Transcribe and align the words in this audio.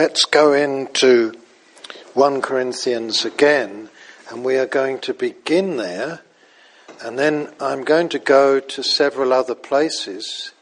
let's 0.00 0.24
go 0.24 0.54
into 0.54 1.30
1 2.14 2.40
Corinthians 2.40 3.26
again, 3.26 3.90
and 4.30 4.42
we 4.42 4.56
are 4.56 4.64
going 4.64 4.98
to 4.98 5.12
begin 5.12 5.76
there, 5.76 6.20
and 7.02 7.18
then 7.18 7.52
I'm 7.60 7.84
going 7.84 8.08
to 8.08 8.18
go 8.18 8.60
to 8.60 8.82
several 8.82 9.30
other 9.34 9.54
places 9.54 10.52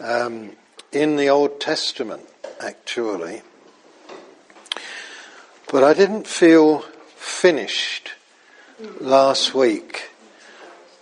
um, 0.00 0.56
in 0.90 1.14
the 1.14 1.28
Old 1.28 1.60
Testament, 1.60 2.28
actually. 2.58 3.42
But 5.70 5.84
I 5.84 5.94
didn't 5.94 6.26
feel 6.26 6.80
finished 7.14 8.14
last 9.00 9.54
week 9.54 10.10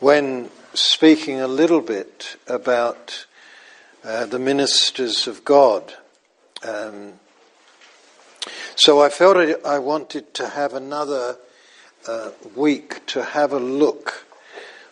when 0.01 0.51
speaking 0.75 1.41
a 1.41 1.49
little 1.49 1.81
bit 1.81 2.37
about 2.47 3.25
uh, 4.05 4.27
the 4.27 4.39
ministers 4.39 5.27
of 5.27 5.47
God. 5.47 5.95
Um, 6.63 7.15
so 8.77 9.01
I 9.01 9.09
felt 9.09 9.37
I 9.65 9.79
wanted 9.79 10.35
to 10.35 10.49
have 10.49 10.75
another 10.75 11.37
uh, 12.07 12.31
week 12.55 13.05
to 13.07 13.23
have 13.23 13.53
a 13.53 13.59
look 13.59 14.27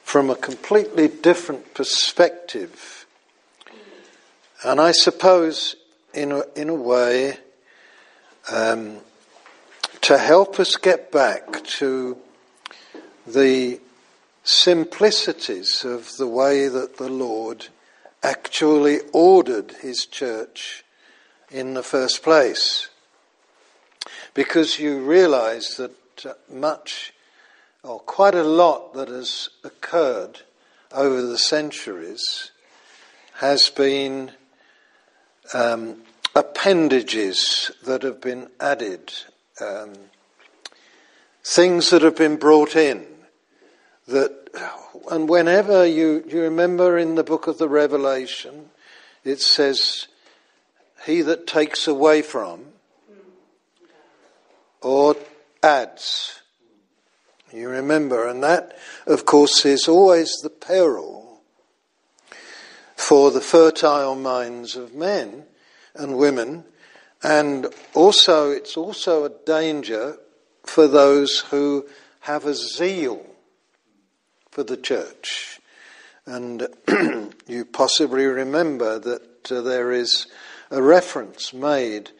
from 0.02 0.30
a 0.30 0.36
completely 0.36 1.08
different 1.08 1.74
perspective. 1.74 3.06
And 4.64 4.80
I 4.80 4.92
suppose, 4.92 5.76
in 6.14 6.32
a, 6.32 6.44
in 6.54 6.68
a 6.68 6.74
way, 6.74 7.38
um, 8.50 8.98
to 10.02 10.18
help 10.18 10.58
us 10.60 10.76
get 10.76 11.10
back 11.10 11.64
to 11.64 12.16
the 13.26 13.80
simplicities 14.44 15.84
of 15.84 16.16
the 16.16 16.26
way 16.26 16.68
that 16.68 16.96
the 16.96 17.08
Lord 17.08 17.68
actually 18.22 19.00
ordered 19.12 19.72
his 19.80 20.06
church 20.06 20.84
in 21.50 21.74
the 21.74 21.82
first 21.82 22.22
place 22.22 22.88
because 24.34 24.78
you 24.78 24.98
realize 25.00 25.76
that 25.76 26.26
uh, 26.26 26.32
much 26.50 27.12
or 27.82 27.98
quite 28.00 28.34
a 28.34 28.44
lot 28.44 28.94
that 28.94 29.08
has 29.08 29.50
occurred 29.64 30.40
over 30.92 31.22
the 31.22 31.38
centuries 31.38 32.52
has 33.34 33.68
been 33.70 34.30
um, 35.52 36.02
appendages 36.34 37.70
that 37.84 38.02
have 38.02 38.20
been 38.20 38.48
added, 38.60 39.12
um, 39.60 39.92
things 41.44 41.90
that 41.90 42.02
have 42.02 42.16
been 42.16 42.36
brought 42.36 42.76
in. 42.76 43.04
That, 44.06 44.48
and 45.10 45.28
whenever 45.28 45.86
you, 45.86 46.24
you 46.28 46.42
remember 46.42 46.98
in 46.98 47.14
the 47.16 47.24
book 47.24 47.46
of 47.46 47.58
the 47.58 47.68
Revelation, 47.68 48.70
it 49.24 49.40
says, 49.40 50.06
"He 51.04 51.22
that 51.22 51.46
takes 51.46 51.86
away 51.86 52.22
from." 52.22 52.71
Or 54.82 55.16
adds. 55.62 56.40
You 57.52 57.68
remember, 57.68 58.26
and 58.26 58.42
that, 58.42 58.78
of 59.06 59.26
course, 59.26 59.64
is 59.66 59.86
always 59.88 60.32
the 60.42 60.50
peril 60.50 61.42
for 62.96 63.30
the 63.30 63.40
fertile 63.40 64.14
minds 64.14 64.76
of 64.76 64.94
men 64.94 65.44
and 65.94 66.16
women, 66.16 66.64
and 67.22 67.66
also 67.94 68.50
it's 68.50 68.76
also 68.76 69.24
a 69.24 69.32
danger 69.44 70.16
for 70.64 70.88
those 70.88 71.40
who 71.50 71.86
have 72.20 72.46
a 72.46 72.54
zeal 72.54 73.26
for 74.50 74.62
the 74.62 74.76
church. 74.76 75.60
And 76.24 76.68
you 77.46 77.64
possibly 77.64 78.26
remember 78.26 78.98
that 78.98 79.50
uh, 79.50 79.60
there 79.60 79.92
is 79.92 80.28
a 80.70 80.80
reference 80.80 81.52
made 81.52 82.10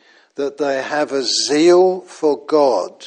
that 0.43 0.59
they 0.59 0.83
have 0.83 1.13
a 1.13 1.23
zeal 1.23 2.01
for 2.01 2.37
God, 2.47 3.07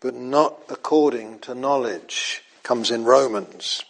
but 0.00 0.16
not 0.16 0.58
according 0.68 1.38
to 1.38 1.54
knowledge, 1.54 2.42
comes 2.64 2.90
in 2.90 3.04
Romans. 3.04 3.84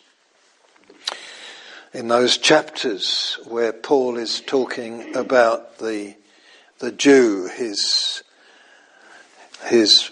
In 1.95 2.09
those 2.09 2.37
chapters 2.37 3.39
where 3.47 3.73
Paul 3.73 4.19
is 4.19 4.43
talking 4.43 5.17
about 5.17 5.79
the, 5.79 6.17
the 6.81 6.93
Jew, 6.93 7.49
his, 7.57 8.23
his 9.65 10.11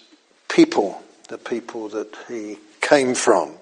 people, 0.48 1.02
the 1.28 1.36
people 1.36 1.90
that 1.90 2.16
he 2.28 2.56
came 2.80 3.14
from. 3.14 3.56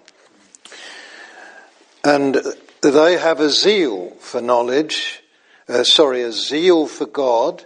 And 2.04 2.36
they 2.82 3.19
have 3.19 3.41
a 3.41 3.50
zeal 3.50 4.10
for 4.21 4.41
knowledge, 4.41 5.25
uh, 5.69 5.82
sorry, 5.82 6.22
a 6.22 6.31
zeal 6.31 6.86
for 6.86 7.06
God, 7.06 7.65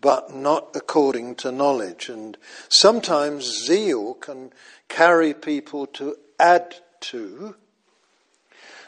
but 0.00 0.34
not 0.34 0.68
according 0.74 1.34
to 1.36 1.50
knowledge. 1.50 2.08
And 2.08 2.36
sometimes 2.68 3.44
zeal 3.66 4.14
can 4.14 4.52
carry 4.88 5.34
people 5.34 5.86
to 5.86 6.16
add 6.38 6.76
to, 7.00 7.54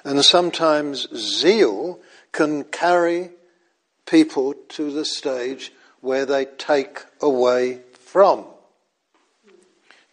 and 0.04 0.24
sometimes 0.24 1.08
zeal 1.16 2.00
can 2.32 2.64
carry 2.64 3.30
people 4.06 4.54
to 4.68 4.90
the 4.90 5.04
stage 5.04 5.72
where 6.00 6.24
they 6.24 6.44
take 6.44 7.04
away 7.20 7.80
from. 7.92 8.44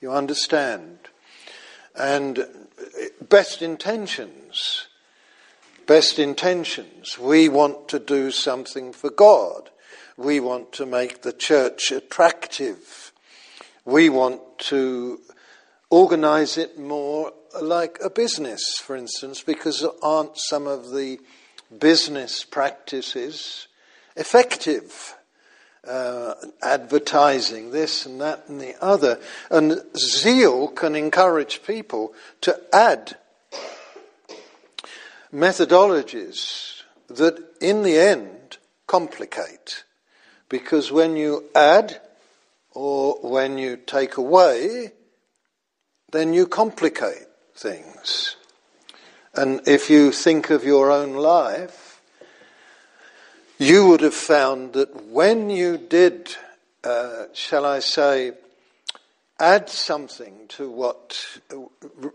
You 0.01 0.11
understand? 0.11 0.99
And 1.95 2.45
best 3.21 3.61
intentions, 3.61 4.87
best 5.87 6.19
intentions. 6.19 7.17
We 7.17 7.47
want 7.47 7.87
to 7.89 7.99
do 7.99 8.31
something 8.31 8.91
for 8.91 9.09
God. 9.09 9.69
We 10.17 10.39
want 10.39 10.71
to 10.73 10.85
make 10.85 11.21
the 11.21 11.33
church 11.33 11.91
attractive. 11.91 13.11
We 13.83 14.09
want 14.09 14.41
to 14.69 15.19
organize 15.89 16.57
it 16.57 16.79
more 16.79 17.33
like 17.61 17.99
a 18.03 18.09
business, 18.09 18.61
for 18.79 18.95
instance, 18.95 19.41
because 19.41 19.85
aren't 20.01 20.37
some 20.37 20.67
of 20.67 20.91
the 20.91 21.19
business 21.77 22.43
practices 22.43 23.67
effective? 24.15 25.15
Uh, 25.87 26.33
advertising 26.63 27.69
this 27.69 28.07
and 28.07 28.19
that 28.19 28.47
and 28.47 28.59
the 28.59 28.73
other. 28.83 29.19
And 29.51 29.83
zeal 29.95 30.69
can 30.69 30.95
encourage 30.95 31.61
people 31.61 32.15
to 32.41 32.59
add 32.73 33.17
methodologies 35.31 36.81
that 37.07 37.37
in 37.61 37.83
the 37.83 37.99
end 37.99 38.57
complicate. 38.87 39.83
Because 40.49 40.91
when 40.91 41.15
you 41.15 41.45
add 41.55 41.99
or 42.71 43.15
when 43.21 43.57
you 43.57 43.77
take 43.77 44.17
away, 44.17 44.91
then 46.11 46.33
you 46.33 46.47
complicate 46.47 47.27
things. 47.55 48.35
And 49.33 49.61
if 49.67 49.89
you 49.89 50.11
think 50.11 50.49
of 50.49 50.63
your 50.63 50.91
own 50.91 51.13
life, 51.13 52.01
you 53.57 53.87
would 53.87 54.01
have 54.01 54.13
found 54.13 54.73
that 54.73 55.07
when 55.07 55.49
you 55.49 55.77
did, 55.77 56.35
uh, 56.83 57.25
shall 57.33 57.65
I 57.65 57.79
say, 57.79 58.33
add 59.39 59.69
something 59.69 60.47
to 60.49 60.69
what 60.69 61.39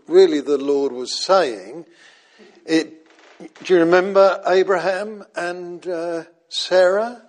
really 0.07 0.41
the 0.41 0.57
Lord 0.57 0.91
was 0.91 1.23
saying, 1.23 1.85
it, 2.65 3.07
do 3.63 3.73
you 3.73 3.79
remember 3.79 4.41
Abraham 4.45 5.23
and 5.35 5.87
uh, 5.87 6.23
Sarah? 6.51 7.23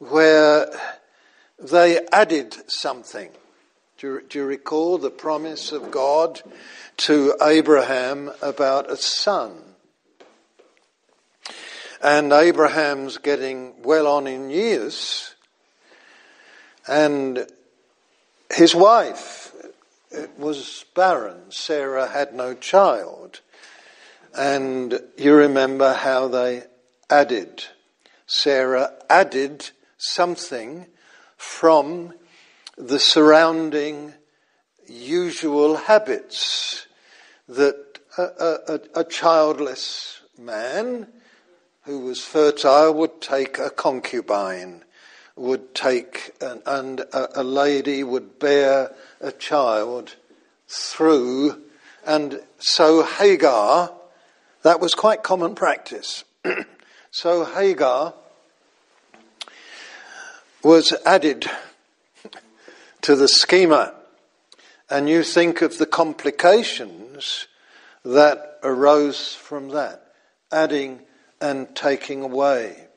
where 0.00 0.66
they 1.58 2.00
added 2.10 2.56
something. 2.66 3.30
Do 3.98 4.06
you, 4.06 4.22
do 4.28 4.38
you, 4.38 4.44
recall 4.46 4.96
the 4.96 5.10
promise 5.10 5.72
of 5.72 5.90
God 5.90 6.40
to 6.98 7.36
Abraham 7.42 8.30
about 8.40 8.90
a 8.90 8.96
son? 8.96 9.52
And 12.02 12.32
Abraham's 12.32 13.18
getting 13.18 13.82
well 13.82 14.06
on 14.06 14.26
in 14.26 14.48
years, 14.48 15.34
and 16.88 17.46
his 18.50 18.74
wife 18.74 19.54
was 20.38 20.86
barren. 20.94 21.50
Sarah 21.50 22.08
had 22.08 22.34
no 22.34 22.54
child. 22.54 23.40
And 24.34 24.98
you 25.18 25.34
remember 25.34 25.92
how 25.92 26.28
they 26.28 26.62
added. 27.10 27.64
Sarah 28.32 28.92
added 29.10 29.70
something 29.98 30.86
from 31.36 32.14
the 32.78 33.00
surrounding 33.00 34.14
usual 34.86 35.74
habits 35.74 36.86
that 37.48 37.98
a, 38.16 38.22
a, 38.22 38.80
a, 39.00 39.04
childless 39.04 40.20
man 40.38 41.08
who 41.82 41.98
was 41.98 42.24
fertile 42.24 42.94
would 42.94 43.20
take 43.20 43.58
a 43.58 43.68
concubine, 43.68 44.84
would 45.34 45.74
take, 45.74 46.30
an, 46.40 46.62
and 46.66 47.00
a, 47.00 47.40
a 47.40 47.42
lady 47.42 48.04
would 48.04 48.38
bear 48.38 48.94
a 49.20 49.32
child 49.32 50.14
through, 50.68 51.60
and 52.06 52.40
so 52.60 53.02
Hagar, 53.02 53.92
that 54.62 54.78
was 54.78 54.94
quite 54.94 55.24
common 55.24 55.56
practice. 55.56 56.22
so 57.10 57.44
Hagar 57.44 58.14
was 60.62 60.92
added 61.04 61.46
to 63.02 63.16
the 63.16 63.28
schema. 63.28 63.94
And 64.88 65.08
you 65.08 65.22
think 65.22 65.62
of 65.62 65.78
the 65.78 65.86
complications 65.86 67.46
that 68.04 68.58
arose 68.62 69.34
from 69.34 69.68
that, 69.70 70.12
adding 70.50 71.00
and 71.40 71.74
taking 71.76 72.22
away. 72.22 72.88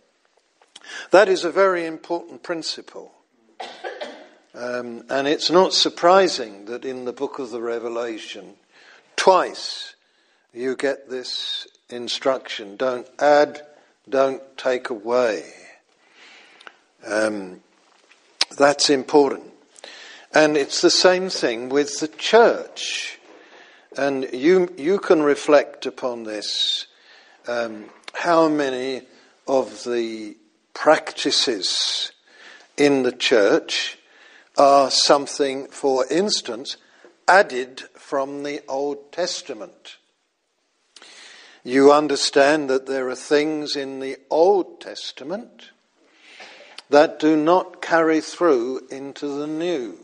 That 1.11 1.29
is 1.29 1.45
a 1.45 1.51
very 1.51 1.85
important 1.85 2.43
principle. 2.43 3.13
Um, 4.55 5.03
and 5.09 5.27
it's 5.27 5.49
not 5.49 5.73
surprising 5.73 6.65
that 6.65 6.85
in 6.85 7.05
the 7.05 7.13
book 7.13 7.39
of 7.39 7.51
the 7.51 7.61
Revelation, 7.61 8.55
twice 9.15 9.95
you 10.53 10.75
get 10.75 11.09
this 11.09 11.67
instruction 11.89 12.75
don't 12.75 13.07
add, 13.19 13.65
don't 14.09 14.41
take 14.57 14.89
away. 14.89 15.43
Um, 17.05 17.61
that's 18.57 18.89
important. 18.89 19.51
And 20.33 20.57
it's 20.57 20.81
the 20.81 20.89
same 20.89 21.29
thing 21.29 21.69
with 21.69 21.99
the 21.99 22.07
church. 22.07 23.19
And 23.97 24.29
you, 24.33 24.73
you 24.77 24.99
can 24.99 25.21
reflect 25.21 25.85
upon 25.85 26.23
this. 26.23 26.87
Um, 27.47 27.85
how 28.13 28.47
many 28.47 29.03
of 29.47 29.83
the 29.83 30.37
practices 30.73 32.11
in 32.77 33.03
the 33.03 33.11
church 33.11 33.97
are 34.57 34.89
something, 34.89 35.67
for 35.67 36.05
instance, 36.09 36.77
added 37.27 37.81
from 37.93 38.43
the 38.43 38.63
Old 38.67 39.11
Testament? 39.11 39.97
You 41.65 41.93
understand 41.93 42.69
that 42.69 42.87
there 42.87 43.07
are 43.07 43.15
things 43.15 43.77
in 43.77 44.01
the 44.01 44.17
Old 44.29 44.81
Testament 44.81 45.69
that 46.89 47.19
do 47.19 47.37
not 47.37 47.81
carry 47.81 48.19
through 48.19 48.87
into 48.91 49.27
the 49.27 49.47
New. 49.47 49.97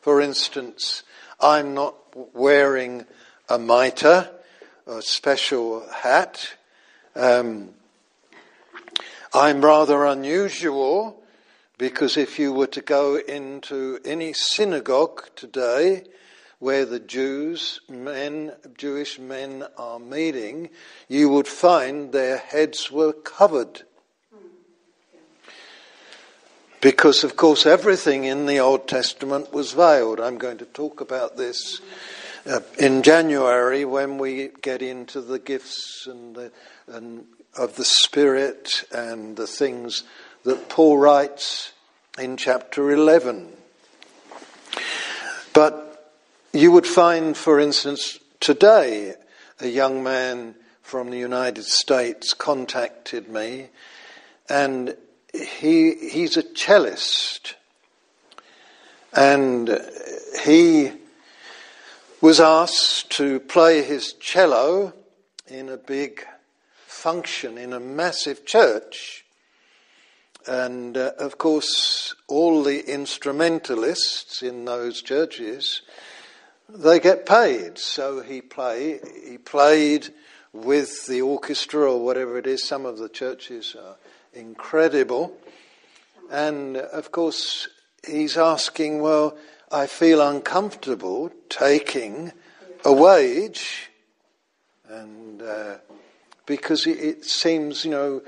For 0.00 0.20
instance, 0.22 1.02
I'm 1.40 1.74
not 1.74 1.94
wearing 2.34 3.04
a 3.50 3.58
mitre, 3.58 4.30
a 4.86 5.02
special 5.02 5.86
hat. 5.90 6.54
Um, 7.14 7.70
I'm 9.34 9.62
rather 9.62 10.06
unusual 10.06 11.22
because 11.76 12.16
if 12.16 12.38
you 12.38 12.54
were 12.54 12.66
to 12.68 12.80
go 12.80 13.16
into 13.16 13.98
any 14.06 14.32
synagogue 14.32 15.28
today 15.36 16.04
where 16.58 16.86
the 16.86 17.00
Jews, 17.00 17.80
men, 17.88 18.52
Jewish 18.76 19.18
men 19.18 19.64
are 19.76 19.98
meeting, 19.98 20.70
you 21.08 21.28
would 21.28 21.48
find 21.48 22.12
their 22.12 22.38
heads 22.38 22.90
were 22.90 23.12
covered. 23.12 23.82
Because, 26.80 27.24
of 27.24 27.36
course, 27.36 27.66
everything 27.66 28.24
in 28.24 28.46
the 28.46 28.60
Old 28.60 28.86
Testament 28.86 29.52
was 29.52 29.72
veiled. 29.72 30.20
I'm 30.20 30.38
going 30.38 30.58
to 30.58 30.66
talk 30.66 31.00
about 31.00 31.36
this 31.36 31.80
uh, 32.46 32.60
in 32.78 33.02
January 33.02 33.84
when 33.84 34.18
we 34.18 34.50
get 34.62 34.82
into 34.82 35.20
the 35.20 35.38
gifts 35.38 36.06
and, 36.08 36.36
the, 36.36 36.52
and 36.86 37.24
of 37.58 37.76
the 37.76 37.84
Spirit 37.84 38.84
and 38.92 39.36
the 39.36 39.46
things 39.46 40.04
that 40.44 40.68
Paul 40.68 40.98
writes 40.98 41.72
in 42.18 42.36
chapter 42.36 42.90
11. 42.90 43.48
But 45.52 45.85
you 46.58 46.72
would 46.72 46.86
find, 46.86 47.36
for 47.36 47.60
instance, 47.60 48.18
today 48.40 49.14
a 49.60 49.68
young 49.68 50.02
man 50.02 50.54
from 50.82 51.10
the 51.10 51.18
United 51.18 51.64
States 51.64 52.34
contacted 52.34 53.28
me 53.28 53.68
and 54.48 54.96
he, 55.32 55.94
he's 55.94 56.36
a 56.36 56.42
cellist. 56.42 57.54
And 59.12 59.80
he 60.44 60.92
was 62.20 62.40
asked 62.40 63.10
to 63.12 63.40
play 63.40 63.82
his 63.82 64.12
cello 64.14 64.92
in 65.46 65.68
a 65.68 65.76
big 65.76 66.24
function 66.86 67.58
in 67.58 67.72
a 67.72 67.80
massive 67.80 68.44
church. 68.46 69.24
And 70.46 70.96
uh, 70.96 71.12
of 71.18 71.38
course, 71.38 72.14
all 72.28 72.62
the 72.62 72.80
instrumentalists 72.88 74.42
in 74.42 74.64
those 74.64 75.02
churches, 75.02 75.82
they 76.68 77.00
get 77.00 77.26
paid. 77.26 77.78
So 77.78 78.20
he 78.20 78.40
play, 78.40 79.00
he 79.24 79.38
played 79.38 80.08
with 80.52 81.06
the 81.06 81.22
orchestra 81.22 81.92
or 81.92 82.04
whatever 82.04 82.38
it 82.38 82.46
is. 82.46 82.64
Some 82.64 82.86
of 82.86 82.98
the 82.98 83.08
churches 83.08 83.76
are 83.78 83.96
incredible. 84.32 85.36
And 86.30 86.76
of 86.76 87.12
course, 87.12 87.68
he's 88.06 88.36
asking, 88.36 89.00
well, 89.00 89.36
I 89.70 89.86
feel 89.86 90.20
uncomfortable 90.20 91.32
taking 91.48 92.32
a 92.84 92.92
wage, 92.92 93.90
and 94.88 95.42
uh, 95.42 95.76
because 96.46 96.86
it, 96.86 96.98
it 96.98 97.24
seems, 97.24 97.84
you 97.84 97.90
know, 97.90 98.22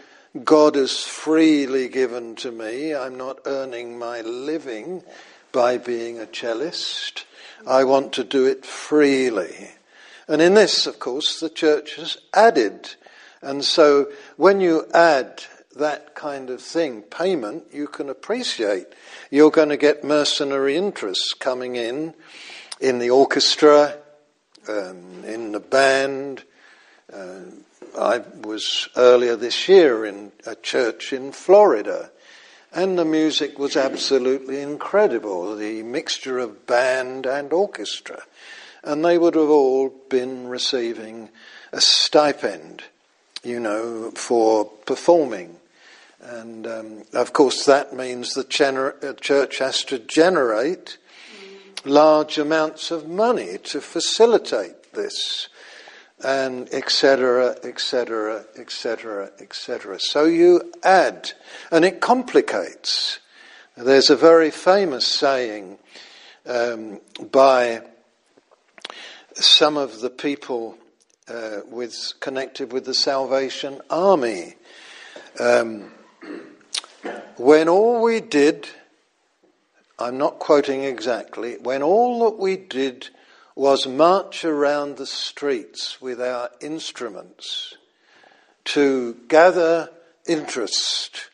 God 0.44 0.74
has 0.74 0.98
freely 0.98 1.88
given 1.88 2.34
to 2.36 2.50
me. 2.50 2.94
I'm 2.94 3.16
not 3.16 3.38
earning 3.46 3.98
my 3.98 4.20
living 4.22 5.02
by 5.52 5.78
being 5.78 6.18
a 6.18 6.26
cellist. 6.26 7.24
I 7.66 7.84
want 7.84 8.12
to 8.14 8.24
do 8.24 8.46
it 8.46 8.64
freely. 8.64 9.70
And 10.28 10.42
in 10.42 10.54
this, 10.54 10.86
of 10.86 10.98
course, 10.98 11.40
the 11.40 11.48
church 11.48 11.96
has 11.96 12.18
added. 12.34 12.94
And 13.40 13.64
so 13.64 14.08
when 14.36 14.60
you 14.60 14.86
add 14.92 15.42
that 15.76 16.14
kind 16.14 16.50
of 16.50 16.60
thing, 16.60 17.02
payment, 17.02 17.64
you 17.72 17.86
can 17.86 18.08
appreciate. 18.08 18.86
You're 19.30 19.50
going 19.50 19.68
to 19.70 19.76
get 19.76 20.04
mercenary 20.04 20.76
interests 20.76 21.32
coming 21.32 21.76
in, 21.76 22.14
in 22.80 22.98
the 22.98 23.10
orchestra, 23.10 23.96
um, 24.68 25.24
in 25.24 25.52
the 25.52 25.60
band. 25.60 26.44
Uh, 27.12 27.40
I 27.98 28.18
was 28.42 28.88
earlier 28.96 29.36
this 29.36 29.68
year 29.68 30.04
in 30.04 30.32
a 30.46 30.54
church 30.54 31.12
in 31.12 31.32
Florida, 31.32 32.10
and 32.72 32.98
the 32.98 33.04
music 33.04 33.58
was 33.58 33.76
absolutely 33.76 34.60
incredible 34.60 35.56
the 35.56 35.82
mixture 35.82 36.38
of 36.38 36.66
band 36.66 37.26
and 37.26 37.52
orchestra. 37.52 38.22
And 38.82 39.04
they 39.04 39.18
would 39.18 39.34
have 39.34 39.48
all 39.48 39.88
been 40.08 40.48
receiving 40.48 41.30
a 41.72 41.80
stipend, 41.80 42.84
you 43.42 43.58
know, 43.60 44.10
for 44.12 44.64
performing. 44.64 45.56
And 46.20 46.66
um, 46.66 47.02
of 47.12 47.32
course, 47.32 47.64
that 47.64 47.94
means 47.94 48.34
the 48.34 48.44
gener- 48.44 49.02
uh, 49.02 49.14
church 49.14 49.58
has 49.58 49.84
to 49.84 49.98
generate 49.98 50.98
large 51.84 52.38
amounts 52.38 52.90
of 52.90 53.08
money 53.08 53.58
to 53.64 53.80
facilitate 53.80 54.92
this, 54.92 55.48
and 56.24 56.72
etc., 56.72 57.56
etc., 57.62 58.44
etc., 58.56 59.30
etc. 59.40 60.00
So 60.00 60.24
you 60.24 60.72
add, 60.82 61.32
and 61.70 61.84
it 61.84 62.00
complicates. 62.00 63.20
There's 63.76 64.10
a 64.10 64.16
very 64.16 64.50
famous 64.50 65.06
saying 65.06 65.78
um, 66.46 67.00
by 67.30 67.82
some 69.34 69.76
of 69.76 70.00
the 70.00 70.10
people 70.10 70.76
uh, 71.28 71.60
with 71.68 72.14
connected 72.20 72.72
with 72.72 72.84
the 72.84 72.94
Salvation 72.94 73.80
Army. 73.90 74.54
Um, 75.38 75.92
when 77.36 77.68
all 77.68 78.02
we 78.02 78.20
did, 78.20 78.68
I'm 79.98 80.18
not 80.18 80.40
quoting 80.40 80.82
exactly, 80.82 81.56
when 81.58 81.82
all 81.82 82.24
that 82.24 82.38
we 82.38 82.56
did 82.56 83.10
was 83.58 83.88
march 83.88 84.44
around 84.44 84.96
the 84.96 85.06
streets 85.06 86.00
with 86.00 86.20
our 86.20 86.48
instruments 86.60 87.76
to 88.64 89.16
gather 89.26 89.90
interest 90.28 91.28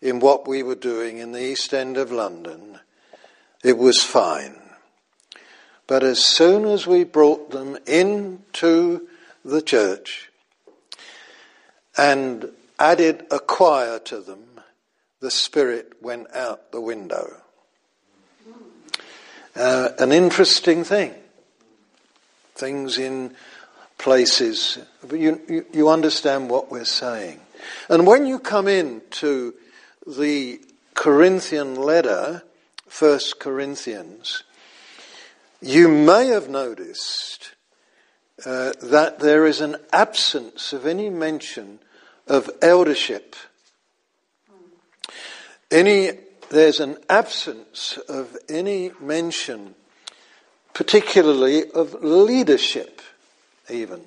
in 0.00 0.18
what 0.18 0.48
we 0.48 0.60
were 0.64 0.74
doing 0.74 1.18
in 1.18 1.30
the 1.30 1.40
East 1.40 1.72
End 1.72 1.96
of 1.96 2.10
London, 2.10 2.80
it 3.62 3.78
was 3.78 4.02
fine. 4.02 4.58
But 5.86 6.02
as 6.02 6.26
soon 6.26 6.64
as 6.64 6.88
we 6.88 7.04
brought 7.04 7.52
them 7.52 7.78
into 7.86 9.06
the 9.44 9.62
church 9.62 10.32
and 11.96 12.50
added 12.80 13.24
a 13.30 13.38
choir 13.38 14.00
to 14.00 14.20
them, 14.20 14.60
the 15.20 15.30
Spirit 15.30 15.92
went 16.02 16.26
out 16.34 16.72
the 16.72 16.80
window. 16.80 17.36
Uh, 19.54 19.90
an 20.00 20.10
interesting 20.10 20.82
thing. 20.82 21.14
Things 22.62 22.98
in 22.98 23.34
places, 23.98 24.78
but 25.06 25.18
you, 25.18 25.40
you, 25.48 25.66
you 25.72 25.88
understand 25.88 26.48
what 26.48 26.70
we're 26.70 26.84
saying. 26.84 27.40
And 27.88 28.06
when 28.06 28.26
you 28.26 28.38
come 28.38 28.68
into 28.68 29.54
the 30.06 30.60
Corinthian 30.94 31.74
letter, 31.74 32.42
First 32.86 33.40
Corinthians, 33.40 34.44
you 35.60 35.88
may 35.88 36.28
have 36.28 36.48
noticed 36.48 37.54
uh, 38.46 38.72
that 38.82 39.18
there 39.18 39.46
is 39.46 39.60
an 39.60 39.76
absence 39.92 40.72
of 40.72 40.86
any 40.86 41.10
mention 41.10 41.80
of 42.28 42.48
eldership 42.60 43.34
any, 45.72 46.10
there's 46.50 46.80
an 46.80 46.98
absence 47.08 47.98
of 48.08 48.36
any 48.48 48.92
mention, 49.00 49.74
particularly 50.74 51.70
of 51.70 52.02
leadership, 52.02 53.00
even. 53.70 54.02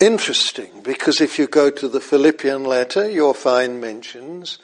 Interesting, 0.00 0.82
because 0.82 1.20
if 1.20 1.38
you 1.38 1.46
go 1.46 1.70
to 1.70 1.88
the 1.88 2.00
Philippian 2.00 2.64
letter, 2.64 3.08
you'll 3.08 3.34
find 3.34 3.80
mentions 3.80 4.58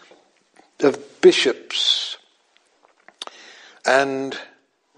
of 0.81 1.21
bishops 1.21 2.17
and 3.87 4.37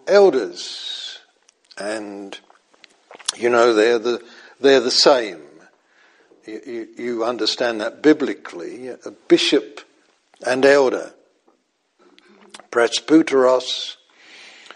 elders, 0.07 1.19
and 1.79 2.39
you 3.37 3.51
know 3.51 3.75
they're 3.75 3.99
the 3.99 4.23
they're 4.61 4.81
the 4.81 4.91
same. 4.91 5.43
You, 6.47 6.89
you, 6.97 7.25
understand 7.25 7.81
that 7.81 8.03
biblically, 8.03 8.89
a 8.89 9.11
bishop 9.29 9.83
and 10.45 10.65
elder. 10.65 11.13
Presbyteros 12.73 13.97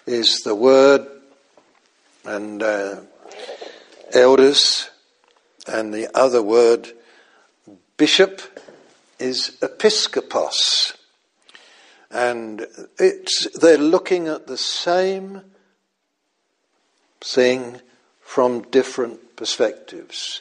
is 0.06 0.40
the 0.44 0.54
word, 0.54 1.06
and 2.24 2.62
uh, 2.62 3.00
elders 4.12 4.90
and 5.66 5.92
the 5.92 6.08
other 6.16 6.42
word, 6.42 6.92
bishop, 7.96 8.40
is 9.18 9.56
episkopos. 9.60 10.96
And 12.10 12.66
it's, 12.98 13.48
they're 13.58 13.78
looking 13.78 14.28
at 14.28 14.46
the 14.46 14.56
same 14.56 15.42
thing 17.20 17.80
from 18.20 18.62
different 18.70 19.36
perspectives. 19.36 20.40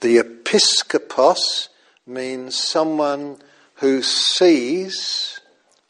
The 0.00 0.18
episkopos 0.18 1.68
means 2.06 2.56
someone 2.56 3.38
who 3.76 4.02
sees 4.02 5.40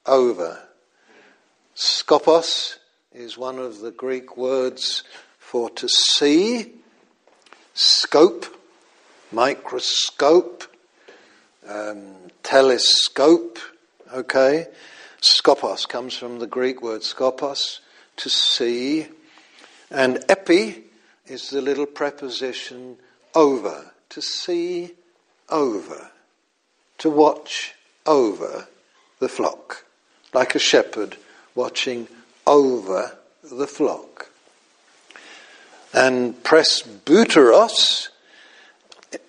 over. 0.04 0.62
Skopos 1.74 2.76
is 3.16 3.38
one 3.38 3.58
of 3.58 3.80
the 3.80 3.90
Greek 3.90 4.36
words 4.36 5.02
for 5.38 5.70
to 5.70 5.88
see, 5.88 6.74
scope, 7.72 8.44
microscope, 9.32 10.64
um, 11.66 12.14
telescope, 12.42 13.58
okay? 14.12 14.66
Skopos 15.22 15.88
comes 15.88 16.14
from 16.14 16.40
the 16.40 16.46
Greek 16.46 16.82
word 16.82 17.00
skopos, 17.00 17.80
to 18.16 18.28
see. 18.28 19.06
And 19.90 20.22
epi 20.28 20.84
is 21.26 21.48
the 21.48 21.62
little 21.62 21.86
preposition 21.86 22.98
over, 23.34 23.92
to 24.10 24.20
see 24.20 24.90
over, 25.48 26.10
to 26.98 27.08
watch 27.08 27.74
over 28.04 28.68
the 29.20 29.28
flock, 29.28 29.86
like 30.34 30.54
a 30.54 30.58
shepherd 30.58 31.16
watching 31.54 32.08
over 32.46 33.16
the 33.42 33.66
flock. 33.66 34.30
And 35.92 36.42
presbyteros 36.42 38.08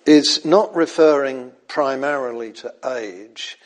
is 0.04 0.44
not 0.44 0.74
referring 0.74 1.52
primarily 1.66 2.52
to 2.52 2.74
age, 2.84 3.58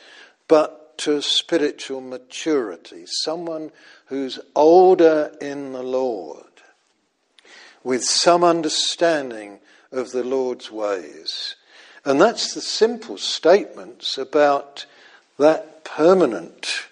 but 0.49 0.97
to 0.99 1.23
spiritual 1.23 2.01
maturity. 2.01 3.05
Someone 3.07 3.73
who's 4.07 4.39
older 4.55 5.33
in 5.41 5.73
the 5.73 5.83
Lord, 5.83 6.45
with 7.83 8.05
some 8.05 8.45
understanding 8.45 9.59
of 9.91 10.13
the 10.13 10.23
Lord's 10.23 10.71
ways. 10.71 11.57
And 12.05 12.21
that's 12.21 12.55
the 12.55 12.61
simple 12.61 13.19
statements 13.19 14.19
about 14.19 14.87
that 15.39 15.85
permanent 15.85 16.87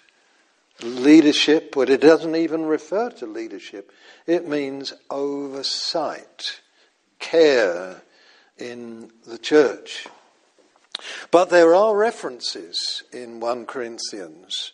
leadership, 0.83 1.73
but 1.73 1.89
it 1.89 2.01
doesn't 2.01 2.35
even 2.35 2.65
refer 2.65 3.09
to 3.11 3.25
leadership. 3.25 3.91
It 4.25 4.47
means 4.47 4.93
oversight, 5.09 6.61
care, 7.19 8.01
in 8.57 9.11
the 9.25 9.37
church. 9.37 10.07
But 11.31 11.49
there 11.49 11.73
are 11.73 11.95
references 11.95 13.03
in 13.11 13.39
1 13.39 13.65
Corinthians 13.65 14.71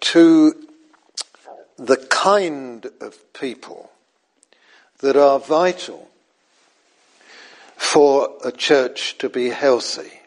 to 0.00 0.54
the 1.76 1.96
kind 1.96 2.86
of 3.00 3.32
people 3.32 3.90
that 4.98 5.16
are 5.16 5.38
vital 5.38 6.10
for 7.76 8.36
a 8.44 8.52
church 8.52 9.16
to 9.18 9.28
be 9.28 9.50
healthy. 9.50 10.17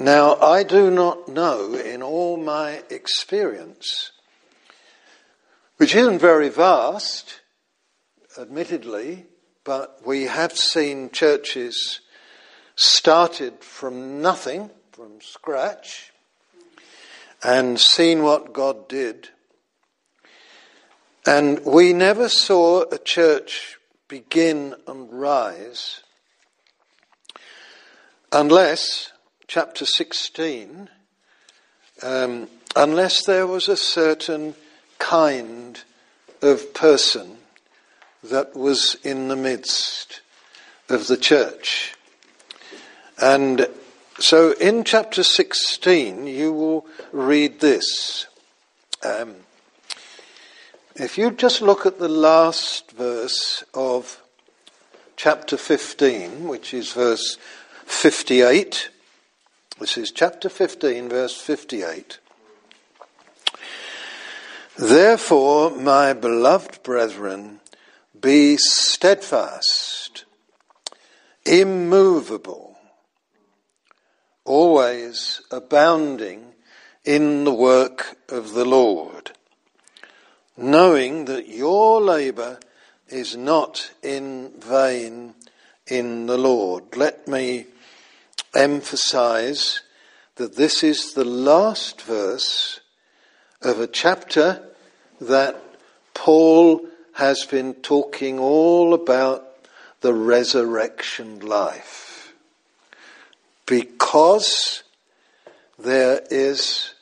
Now, 0.00 0.36
I 0.36 0.62
do 0.62 0.92
not 0.92 1.26
know 1.26 1.74
in 1.74 2.04
all 2.04 2.36
my 2.36 2.82
experience, 2.88 4.12
which 5.76 5.96
isn't 5.96 6.20
very 6.20 6.48
vast, 6.50 7.40
admittedly, 8.38 9.26
but 9.64 10.06
we 10.06 10.24
have 10.24 10.52
seen 10.56 11.10
churches 11.10 12.00
started 12.76 13.64
from 13.64 14.22
nothing, 14.22 14.70
from 14.92 15.20
scratch, 15.20 16.12
and 17.42 17.80
seen 17.80 18.22
what 18.22 18.52
God 18.52 18.88
did. 18.88 19.30
And 21.26 21.64
we 21.64 21.92
never 21.92 22.28
saw 22.28 22.84
a 22.92 22.98
church 22.98 23.78
begin 24.06 24.76
and 24.86 25.12
rise 25.12 26.02
unless, 28.30 29.10
chapter 29.48 29.86
16, 29.86 30.90
um, 32.02 32.48
unless 32.76 33.24
there 33.24 33.46
was 33.46 33.66
a 33.66 33.78
certain 33.78 34.54
kind 34.98 35.80
of 36.42 36.74
person 36.74 37.38
that 38.22 38.54
was 38.54 38.98
in 39.02 39.28
the 39.28 39.36
midst 39.36 40.20
of 40.90 41.06
the 41.06 41.16
church. 41.16 41.94
And 43.22 43.68
so 44.18 44.52
in 44.60 44.84
chapter 44.84 45.22
16, 45.22 46.26
you 46.26 46.52
will 46.52 46.86
read 47.10 47.60
this. 47.60 48.26
Um, 49.02 49.34
if 50.94 51.16
you 51.16 51.30
just 51.30 51.62
look 51.62 51.86
at 51.86 51.98
the 51.98 52.08
last 52.08 52.90
verse 52.90 53.64
of 53.72 54.22
chapter 55.16 55.56
15, 55.56 56.46
which 56.48 56.74
is 56.74 56.92
verse 56.92 57.38
58, 57.86 58.90
this 59.80 59.96
is 59.96 60.10
chapter 60.10 60.48
15, 60.48 61.08
verse 61.08 61.40
58. 61.40 62.18
Therefore, 64.76 65.70
my 65.70 66.12
beloved 66.12 66.82
brethren, 66.82 67.60
be 68.20 68.56
steadfast, 68.56 70.24
immovable, 71.46 72.76
always 74.44 75.42
abounding 75.52 76.54
in 77.04 77.44
the 77.44 77.54
work 77.54 78.18
of 78.28 78.54
the 78.54 78.64
Lord, 78.64 79.30
knowing 80.56 81.26
that 81.26 81.48
your 81.48 82.00
labour 82.00 82.58
is 83.08 83.36
not 83.36 83.92
in 84.02 84.52
vain 84.58 85.34
in 85.86 86.26
the 86.26 86.38
Lord. 86.38 86.96
Let 86.96 87.28
me 87.28 87.66
emphasize 88.54 89.82
that 90.36 90.56
this 90.56 90.82
is 90.82 91.14
the 91.14 91.24
last 91.24 92.02
verse 92.02 92.80
of 93.62 93.80
a 93.80 93.86
chapter 93.86 94.62
that 95.20 95.60
Paul 96.14 96.86
has 97.14 97.44
been 97.44 97.74
talking 97.74 98.38
all 98.38 98.94
about 98.94 99.44
the 100.00 100.14
resurrection 100.14 101.40
life. 101.40 102.32
Because 103.66 104.84
there 105.78 106.20
is 106.30 106.94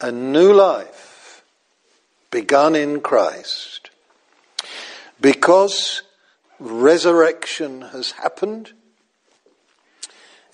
a 0.00 0.10
new 0.10 0.52
life 0.52 1.44
begun 2.30 2.74
in 2.74 3.00
Christ. 3.00 3.90
Because 5.20 6.02
resurrection 6.58 7.82
has 7.82 8.12
happened 8.12 8.72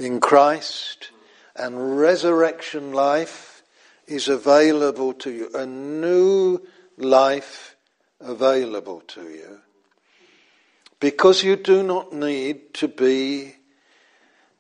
in 0.00 0.18
Christ 0.18 1.10
and 1.54 1.98
resurrection 1.98 2.92
life 2.92 3.62
is 4.06 4.28
available 4.28 5.12
to 5.12 5.30
you. 5.30 5.50
A 5.54 5.66
new 5.66 6.60
life 6.96 7.76
available 8.18 9.02
to 9.08 9.22
you 9.22 9.60
because 11.00 11.44
you 11.44 11.56
do 11.56 11.82
not 11.82 12.12
need 12.12 12.74
to 12.74 12.88
be 12.88 13.56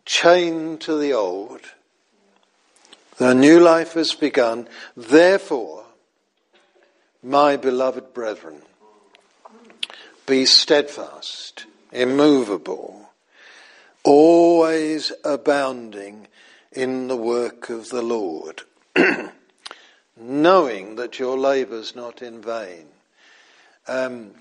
chained 0.04 0.80
to 0.82 0.96
the 0.96 1.12
old. 1.12 1.60
The 3.16 3.34
new 3.34 3.60
life 3.60 3.94
has 3.94 4.14
begun. 4.14 4.68
Therefore, 4.96 5.84
my 7.22 7.56
beloved 7.56 8.14
brethren, 8.14 8.62
be 10.26 10.46
steadfast, 10.46 11.66
immovable, 11.92 12.99
always 14.04 15.12
abounding 15.24 16.26
in 16.72 17.08
the 17.08 17.16
work 17.16 17.70
of 17.70 17.88
the 17.88 18.02
Lord, 18.02 18.62
knowing 20.16 20.96
that 20.96 21.18
your 21.18 21.36
labour's 21.36 21.96
not 21.96 22.22
in 22.22 22.40
vain. 22.40 22.86
Um, 23.88 24.32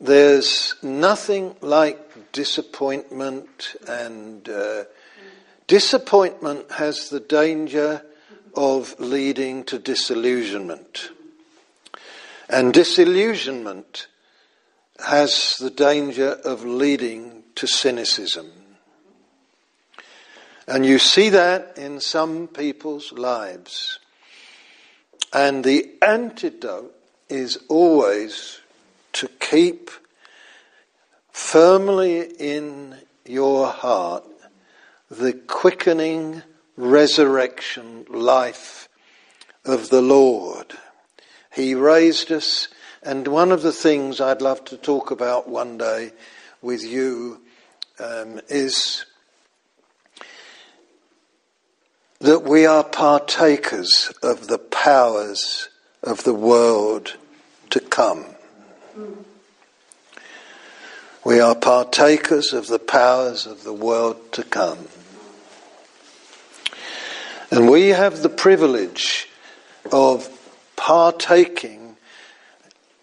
there's 0.00 0.74
nothing 0.82 1.56
like 1.62 2.32
disappointment, 2.32 3.76
and 3.88 4.46
uh, 4.48 4.84
disappointment 5.66 6.70
has 6.72 7.08
the 7.08 7.20
danger 7.20 8.02
of 8.54 8.98
leading 8.98 9.64
to 9.64 9.78
disillusionment. 9.78 11.10
And 12.48 12.72
disillusionment 12.72 14.06
has 15.04 15.56
the 15.58 15.70
danger 15.70 16.30
of 16.44 16.64
leading 16.64 17.42
to 17.56 17.66
cynicism. 17.66 18.50
And 20.66 20.84
you 20.84 20.98
see 20.98 21.28
that 21.30 21.78
in 21.78 22.00
some 22.00 22.48
people's 22.48 23.12
lives. 23.12 24.00
And 25.32 25.62
the 25.62 25.90
antidote 26.02 26.94
is 27.28 27.58
always 27.68 28.60
to 29.12 29.28
keep 29.40 29.90
firmly 31.30 32.22
in 32.22 32.96
your 33.24 33.68
heart 33.68 34.24
the 35.10 35.32
quickening 35.32 36.42
resurrection 36.76 38.04
life 38.08 38.88
of 39.64 39.90
the 39.90 40.02
Lord. 40.02 40.74
He 41.52 41.74
raised 41.74 42.32
us, 42.32 42.68
and 43.02 43.28
one 43.28 43.52
of 43.52 43.62
the 43.62 43.72
things 43.72 44.20
I'd 44.20 44.42
love 44.42 44.64
to 44.66 44.76
talk 44.76 45.10
about 45.10 45.48
one 45.48 45.78
day 45.78 46.12
with 46.60 46.82
you 46.82 47.40
um, 47.98 48.40
is 48.48 49.06
that 52.20 52.44
we 52.44 52.66
are 52.66 52.82
partakers 52.84 54.12
of 54.22 54.46
the 54.46 54.58
powers 54.58 55.68
of 56.02 56.24
the 56.24 56.34
world 56.34 57.16
to 57.70 57.80
come. 57.80 58.24
We 61.24 61.40
are 61.40 61.54
partakers 61.54 62.52
of 62.52 62.68
the 62.68 62.78
powers 62.78 63.46
of 63.46 63.64
the 63.64 63.72
world 63.72 64.32
to 64.32 64.44
come. 64.44 64.86
And 67.50 67.68
we 67.70 67.88
have 67.88 68.22
the 68.22 68.28
privilege 68.28 69.28
of 69.92 70.28
partaking 70.76 71.96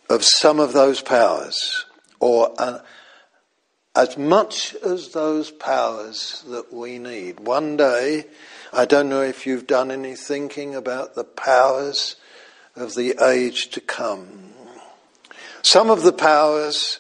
of 0.10 0.24
some 0.24 0.60
of 0.60 0.74
those 0.74 1.02
powers, 1.02 1.86
or 2.20 2.54
uh, 2.58 2.80
as 3.96 4.18
much 4.18 4.76
as 4.76 5.10
those 5.10 5.52
powers 5.52 6.44
that 6.48 6.74
we 6.74 7.00
need. 7.00 7.40
One 7.40 7.78
day, 7.78 8.26
I 8.76 8.86
don't 8.86 9.08
know 9.08 9.22
if 9.22 9.46
you've 9.46 9.68
done 9.68 9.92
any 9.92 10.16
thinking 10.16 10.74
about 10.74 11.14
the 11.14 11.24
powers 11.24 12.16
of 12.76 12.96
the 12.96 13.16
age 13.24 13.70
to 13.70 13.80
come. 13.80 14.52
Some 15.62 15.92
of 15.92 16.02
the 16.02 16.12
powers 16.12 17.00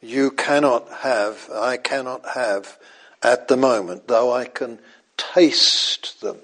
you 0.00 0.30
cannot 0.30 0.90
have, 0.90 1.50
I 1.52 1.76
cannot 1.76 2.26
have 2.30 2.78
at 3.22 3.48
the 3.48 3.58
moment, 3.58 4.08
though 4.08 4.32
I 4.32 4.46
can 4.46 4.78
taste 5.18 6.22
them. 6.22 6.38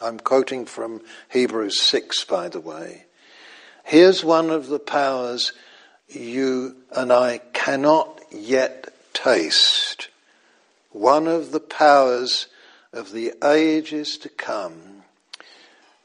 I'm 0.00 0.18
quoting 0.18 0.64
from 0.64 1.02
Hebrews 1.30 1.82
6, 1.82 2.24
by 2.24 2.48
the 2.48 2.60
way. 2.60 3.04
Here's 3.84 4.24
one 4.24 4.48
of 4.48 4.68
the 4.68 4.78
powers 4.78 5.52
you 6.08 6.76
and 6.90 7.12
I 7.12 7.42
cannot 7.52 8.22
yet 8.32 8.94
taste. 9.12 10.08
One 10.90 11.26
of 11.26 11.52
the 11.52 11.60
powers 11.60 12.46
of 12.94 13.12
the 13.12 13.34
ages 13.44 14.16
to 14.18 14.28
come 14.28 15.02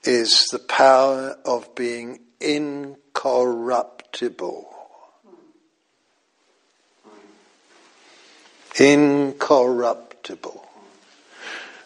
is 0.03 0.47
the 0.51 0.59
power 0.59 1.37
of 1.45 1.73
being 1.75 2.19
incorruptible. 2.39 4.65
Incorruptible. 8.79 10.65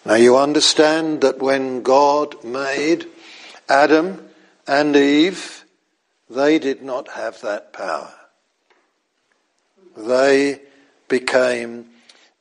Now 0.06 0.16
you 0.16 0.38
understand 0.38 1.22
that 1.22 1.40
when 1.40 1.82
God 1.82 2.44
made 2.44 3.08
Adam 3.68 4.30
and 4.68 4.96
Eve, 4.96 5.66
they 6.30 6.60
did 6.60 6.82
not 6.82 7.10
have 7.10 7.42
that 7.42 7.74
power. 7.74 8.14
They 9.98 10.62
became 11.08 11.88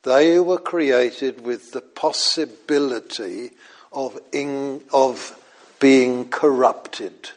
they 0.03 0.39
were 0.39 0.57
created 0.57 1.41
with 1.41 1.71
the 1.71 1.81
possibility 1.81 3.51
of, 3.91 4.19
in, 4.31 4.81
of 4.91 5.39
being 5.79 6.29
corrupted. 6.29 7.31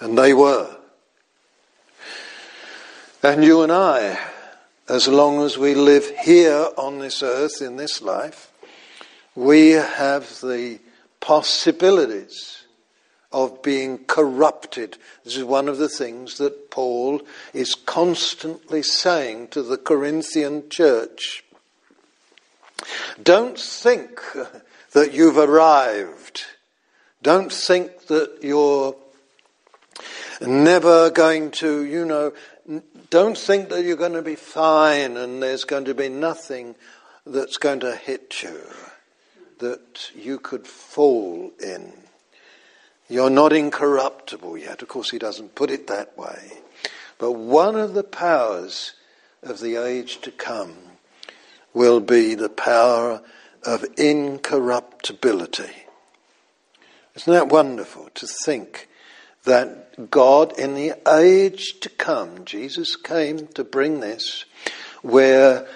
And 0.00 0.16
they 0.16 0.34
were. 0.34 0.76
And 3.22 3.42
you 3.42 3.62
and 3.62 3.72
I, 3.72 4.18
as 4.88 5.08
long 5.08 5.42
as 5.42 5.58
we 5.58 5.74
live 5.74 6.08
here 6.20 6.68
on 6.76 6.98
this 6.98 7.22
earth 7.22 7.60
in 7.60 7.76
this 7.76 8.00
life, 8.00 8.52
we 9.34 9.70
have 9.70 10.40
the 10.40 10.78
possibilities 11.20 12.64
of 13.32 13.62
being 13.62 14.04
corrupted. 14.06 14.96
This 15.24 15.36
is 15.36 15.44
one 15.44 15.68
of 15.68 15.78
the 15.78 15.88
things 15.88 16.38
that 16.38 16.70
Paul 16.70 17.20
is 17.52 17.74
constantly 17.74 18.82
saying 18.82 19.48
to 19.48 19.62
the 19.62 19.76
Corinthian 19.76 20.70
church. 20.70 21.44
Don't 23.22 23.58
think 23.58 24.20
that 24.92 25.12
you've 25.12 25.36
arrived. 25.36 26.44
Don't 27.22 27.52
think 27.52 28.06
that 28.06 28.38
you're 28.42 28.96
never 30.40 31.10
going 31.10 31.50
to, 31.50 31.84
you 31.84 32.04
know, 32.04 32.32
don't 33.10 33.36
think 33.36 33.70
that 33.70 33.84
you're 33.84 33.96
going 33.96 34.12
to 34.12 34.22
be 34.22 34.36
fine 34.36 35.16
and 35.16 35.42
there's 35.42 35.64
going 35.64 35.86
to 35.86 35.94
be 35.94 36.08
nothing 36.08 36.76
that's 37.26 37.56
going 37.56 37.80
to 37.80 37.94
hit 37.94 38.42
you 38.42 38.60
that 39.58 40.10
you 40.14 40.38
could 40.38 40.66
fall 40.66 41.50
in. 41.60 41.92
You're 43.08 43.30
not 43.30 43.52
incorruptible 43.52 44.58
yet. 44.58 44.82
Of 44.82 44.88
course, 44.88 45.10
he 45.10 45.18
doesn't 45.18 45.54
put 45.54 45.70
it 45.70 45.86
that 45.86 46.16
way. 46.18 46.52
But 47.18 47.32
one 47.32 47.74
of 47.76 47.94
the 47.94 48.04
powers 48.04 48.92
of 49.42 49.60
the 49.60 49.76
age 49.76 50.20
to 50.20 50.30
come 50.30 50.74
will 51.72 52.00
be 52.00 52.34
the 52.34 52.48
power 52.48 53.22
of 53.64 53.84
incorruptibility. 53.96 55.70
Isn't 57.14 57.32
that 57.32 57.48
wonderful 57.48 58.10
to 58.14 58.26
think 58.26 58.88
that 59.44 60.10
God, 60.10 60.58
in 60.58 60.74
the 60.74 60.92
age 61.08 61.80
to 61.80 61.88
come, 61.88 62.44
Jesus 62.44 62.94
came 62.94 63.46
to 63.48 63.64
bring 63.64 64.00
this, 64.00 64.44
where 65.02 65.66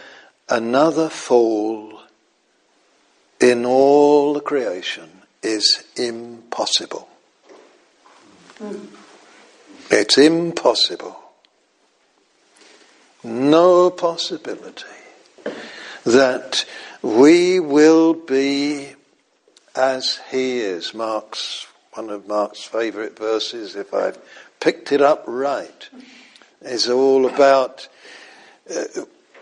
another 0.48 1.08
fall 1.08 2.02
in 3.40 3.64
all 3.64 4.34
the 4.34 4.40
creation 4.40 5.08
is 5.42 5.84
impossible. 5.96 7.08
It's 9.90 10.18
impossible. 10.18 11.18
No 13.24 13.90
possibility 13.90 14.86
that 16.04 16.64
we 17.02 17.60
will 17.60 18.14
be 18.14 18.94
as 19.74 20.20
he 20.30 20.58
is. 20.58 20.94
Mark's 20.94 21.66
one 21.92 22.08
of 22.08 22.26
Mark's 22.26 22.64
favourite 22.64 23.18
verses, 23.18 23.76
if 23.76 23.92
I've 23.92 24.18
picked 24.60 24.92
it 24.92 25.02
up 25.02 25.24
right, 25.26 25.88
is 26.62 26.88
all 26.88 27.26
about 27.26 27.86
uh, 28.74 28.84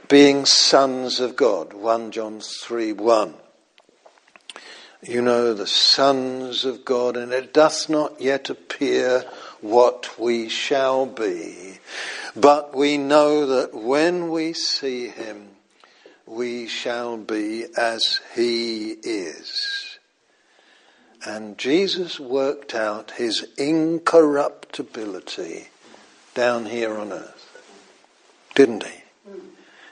being 0.08 0.44
sons 0.46 1.20
of 1.20 1.36
God. 1.36 1.72
1 1.72 2.10
John 2.10 2.40
3 2.40 2.92
1 2.92 3.34
you 5.02 5.22
know, 5.22 5.54
the 5.54 5.66
sons 5.66 6.64
of 6.64 6.84
God, 6.84 7.16
and 7.16 7.32
it 7.32 7.54
doth 7.54 7.88
not 7.88 8.20
yet 8.20 8.50
appear 8.50 9.24
what 9.60 10.18
we 10.18 10.48
shall 10.48 11.06
be. 11.06 11.78
But 12.36 12.76
we 12.76 12.98
know 12.98 13.46
that 13.46 13.74
when 13.74 14.30
we 14.30 14.52
see 14.52 15.08
him, 15.08 15.48
we 16.26 16.68
shall 16.68 17.16
be 17.16 17.66
as 17.76 18.20
he 18.34 18.90
is. 18.90 19.98
And 21.26 21.58
Jesus 21.58 22.20
worked 22.20 22.74
out 22.74 23.10
his 23.12 23.46
incorruptibility 23.58 25.68
down 26.34 26.66
here 26.66 26.96
on 26.96 27.12
earth, 27.12 27.62
didn't 28.54 28.84
he? 28.84 29.02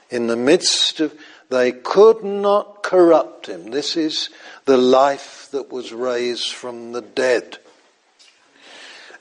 In 0.09 0.27
the 0.27 0.35
midst 0.35 0.99
of, 0.99 1.13
they 1.49 1.71
could 1.71 2.23
not 2.23 2.78
corrupt 2.89 3.45
him. 3.45 3.69
This 3.69 3.95
is 3.95 4.31
the 4.65 4.75
life 4.75 5.47
that 5.51 5.71
was 5.71 5.93
raised 5.93 6.53
from 6.53 6.91
the 6.91 7.03
dead. 7.03 7.59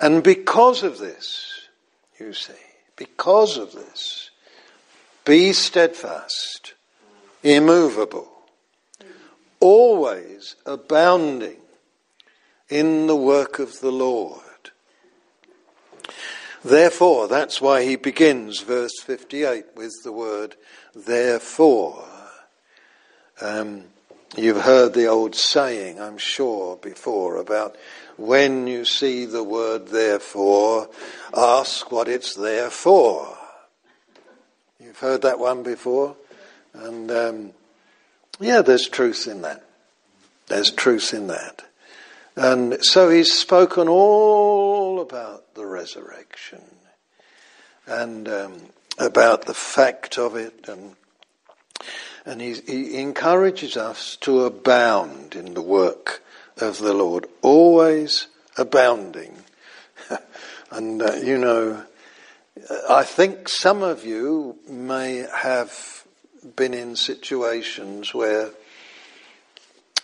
And 0.00 0.22
because 0.22 0.83
of 0.83 0.96
this, 0.96 1.68
you 2.18 2.33
see, 2.33 2.54
because 2.96 3.59
of 3.59 3.72
this, 3.72 4.31
be 5.26 5.52
steadfast, 5.52 6.72
immovable, 7.42 8.31
always 9.61 10.57
abounding 10.64 11.59
in 12.70 13.07
the 13.07 13.16
work 13.16 13.59
of 13.59 13.81
the 13.81 13.92
Lord. 13.92 14.40
Therefore, 16.64 17.28
that's 17.28 17.61
why 17.61 17.85
he 17.85 17.96
begins 17.96 18.61
verse 18.61 18.98
58 19.02 19.66
with 19.76 19.92
the 20.04 20.12
word 20.12 20.57
therefore. 20.94 22.17
Um, 23.40 23.85
you've 24.37 24.62
heard 24.62 24.94
the 24.94 25.07
old 25.07 25.35
saying, 25.35 26.01
I'm 26.01 26.18
sure, 26.18 26.77
before 26.77 27.37
about 27.37 27.77
when 28.16 28.66
you 28.66 28.85
see 28.85 29.24
the 29.27 29.44
word 29.44 29.88
therefore, 29.88 30.88
ask 31.35 31.92
what 31.92 32.09
it's 32.09 32.35
there 32.35 32.70
for. 32.70 33.37
You've 34.81 34.98
heard 34.98 35.22
that 35.22 35.38
one 35.38 35.62
before? 35.62 36.16
And 36.74 37.11
um, 37.11 37.51
yeah, 38.40 38.62
there's 38.62 38.88
truth 38.88 39.27
in 39.29 39.42
that. 39.42 39.64
There's 40.48 40.70
truth 40.70 41.14
in 41.14 41.29
that. 41.29 41.62
And 42.37 42.85
so 42.85 43.11
he's 43.11 43.33
spoken 43.33 43.88
all 43.88 45.01
about 45.01 45.55
the 45.55 45.66
resurrection 45.66 46.62
and 47.87 48.29
um, 48.29 48.61
about 48.98 49.46
the 49.46 49.55
fact 49.55 50.18
of 50.18 50.37
it, 50.37 50.68
and 50.68 50.94
and 52.28 52.42
he, 52.42 52.52
he 52.66 53.00
encourages 53.00 53.74
us 53.78 54.16
to 54.16 54.44
abound 54.44 55.34
in 55.34 55.54
the 55.54 55.62
work 55.62 56.22
of 56.58 56.76
the 56.76 56.92
Lord, 56.92 57.26
always 57.40 58.26
abounding. 58.58 59.34
and 60.70 61.00
uh, 61.00 61.14
you 61.14 61.38
know, 61.38 61.82
I 62.88 63.04
think 63.04 63.48
some 63.48 63.82
of 63.82 64.04
you 64.04 64.58
may 64.68 65.26
have 65.34 66.04
been 66.54 66.74
in 66.74 66.96
situations 66.96 68.12
where 68.12 68.50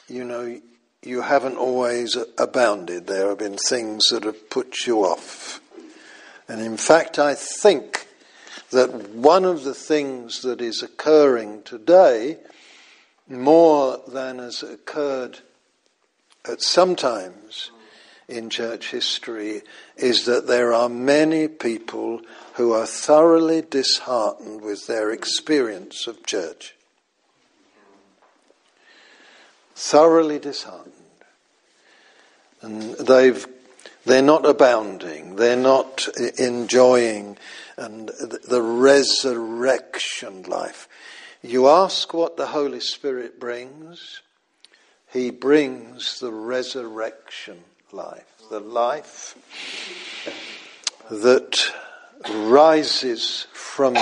you 0.09 0.25
know 0.25 0.59
you 1.03 1.21
haven't 1.21 1.57
always 1.57 2.17
abounded. 2.39 3.07
There 3.07 3.29
have 3.29 3.39
been 3.39 3.59
things 3.59 4.07
that 4.07 4.25
have 4.25 4.49
put 4.49 4.87
you 4.87 5.01
off. 5.01 5.61
And 6.49 6.63
in 6.63 6.79
fact, 6.79 7.19
I 7.19 7.35
think 7.35 8.04
that 8.75 9.11
one 9.11 9.45
of 9.45 9.65
the 9.65 9.75
things 9.75 10.43
that 10.43 10.61
is 10.61 10.83
occurring 10.83 11.63
today, 11.63 12.39
more 13.29 14.01
than 14.07 14.39
has 14.39 14.63
occurred 14.63 15.41
at 16.49 16.61
some 16.61 16.95
times 16.95 17.71
in 18.29 18.51
church 18.51 18.91
history, 18.91 19.63
is 19.97 20.27
that 20.27 20.47
there 20.47 20.73
are 20.73 20.89
many 20.89 21.49
people 21.49 22.21
who 22.55 22.73
are 22.73 22.87
thoroughly 22.87 23.63
disheartened 23.63 24.63
with 24.63 24.87
their 24.87 25.11
experience 25.11 26.07
of 26.07 26.25
church 26.25 26.75
thoroughly 29.75 30.39
disheartened. 30.39 30.93
And 32.63 32.95
they've, 32.95 33.47
they're 34.05 34.23
not 34.23 34.47
abounding, 34.47 35.37
they're 35.37 35.57
not 35.57 36.09
enjoying 36.39 37.37
and 37.77 38.09
the 38.09 38.63
resurrection 38.63 40.43
life. 40.45 40.89
You 41.43 41.69
ask 41.69 42.15
what 42.15 42.37
the 42.37 42.47
Holy 42.47 42.81
Spirit 42.81 43.39
brings, 43.39 44.23
He 45.13 45.31
brings 45.31 46.21
the 46.21 46.33
resurrection 46.33 47.65
life, 47.93 48.43
the 48.51 48.61
life 48.61 49.37
that 51.11 51.73
rises 52.31 53.47
from 53.53 53.95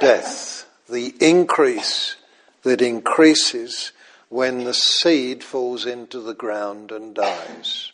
death, 0.00 0.66
the 0.88 1.14
increase 1.20 2.16
that 2.62 2.80
increases 2.80 3.92
when 4.28 4.64
the 4.64 4.74
seed 4.74 5.44
falls 5.44 5.86
into 5.86 6.20
the 6.20 6.34
ground 6.34 6.90
and 6.90 7.14
dies. 7.14 7.92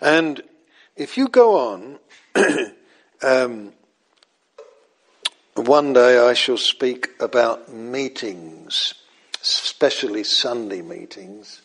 And 0.00 0.42
if 0.96 1.16
you 1.16 1.28
go 1.28 1.58
on, 1.58 1.98
um, 3.22 3.72
one 5.60 5.92
day 5.92 6.18
I 6.18 6.34
shall 6.34 6.56
speak 6.56 7.10
about 7.20 7.72
meetings, 7.72 8.94
especially 9.42 10.24
Sunday 10.24 10.82
meetings, 10.82 11.60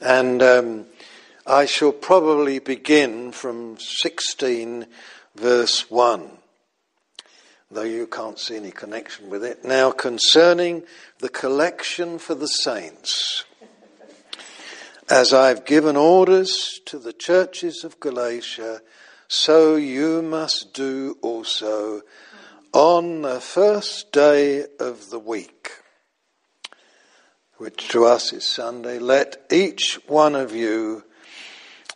and 0.00 0.42
um, 0.42 0.86
I 1.46 1.66
shall 1.66 1.92
probably 1.92 2.58
begin 2.58 3.32
from 3.32 3.78
16 3.78 4.86
verse 5.34 5.90
1 5.90 6.30
though 7.70 7.82
you 7.82 8.06
can't 8.06 8.38
see 8.38 8.56
any 8.56 8.70
connection 8.70 9.28
with 9.28 9.44
it. 9.44 9.64
Now, 9.64 9.90
concerning 9.90 10.84
the 11.18 11.28
collection 11.28 12.18
for 12.18 12.34
the 12.34 12.46
saints, 12.46 13.44
as 15.08 15.32
I've 15.32 15.64
given 15.64 15.96
orders 15.96 16.80
to 16.86 16.98
the 16.98 17.12
churches 17.12 17.82
of 17.84 17.98
Galatia, 18.00 18.82
so 19.28 19.74
you 19.74 20.22
must 20.22 20.74
do 20.74 21.18
also 21.22 22.02
on 22.76 23.22
the 23.22 23.40
first 23.40 24.12
day 24.12 24.62
of 24.78 25.08
the 25.08 25.18
week, 25.18 25.70
which 27.56 27.88
to 27.88 28.04
us 28.04 28.34
is 28.34 28.46
Sunday. 28.46 28.98
Let 28.98 29.46
each 29.50 29.98
one 30.08 30.34
of 30.34 30.54
you 30.54 31.02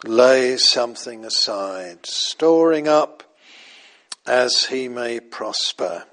lay 0.07 0.57
something 0.57 1.27
aside, 1.27 2.07
storing 2.07 2.89
up 2.89 3.23
as 4.27 4.65
he 4.71 4.89
may 4.89 5.21
prosper. 5.21 6.05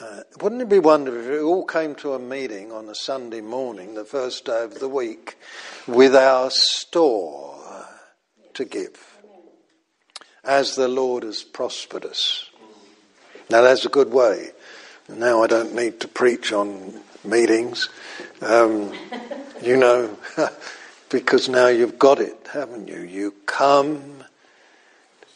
Uh, 0.00 0.20
wouldn't 0.40 0.62
it 0.62 0.70
be 0.70 0.78
wonderful 0.78 1.20
if 1.20 1.28
we 1.28 1.38
all 1.40 1.66
came 1.66 1.94
to 1.96 2.14
a 2.14 2.18
meeting 2.18 2.72
on 2.72 2.88
a 2.88 2.94
Sunday 2.94 3.42
morning, 3.42 3.92
the 3.92 4.06
first 4.06 4.46
day 4.46 4.64
of 4.64 4.80
the 4.80 4.88
week, 4.88 5.36
with 5.86 6.16
our 6.16 6.48
store 6.50 7.62
to 8.54 8.64
give, 8.64 9.18
as 10.42 10.76
the 10.76 10.88
Lord 10.88 11.24
has 11.24 11.42
prospered 11.42 12.06
us? 12.06 12.48
Now 13.50 13.62
that's 13.62 13.84
a 13.84 13.90
good 13.90 14.12
way. 14.12 14.50
Now 15.08 15.42
I 15.42 15.46
don't 15.46 15.74
need 15.74 16.00
to 16.00 16.08
preach 16.08 16.52
on 16.52 17.00
meetings, 17.24 17.88
um, 18.40 18.92
you 19.62 19.76
know, 19.76 20.16
because 21.10 21.48
now 21.48 21.68
you've 21.68 21.98
got 21.98 22.20
it, 22.20 22.36
haven't 22.52 22.88
you? 22.88 23.00
You 23.00 23.34
come 23.46 24.24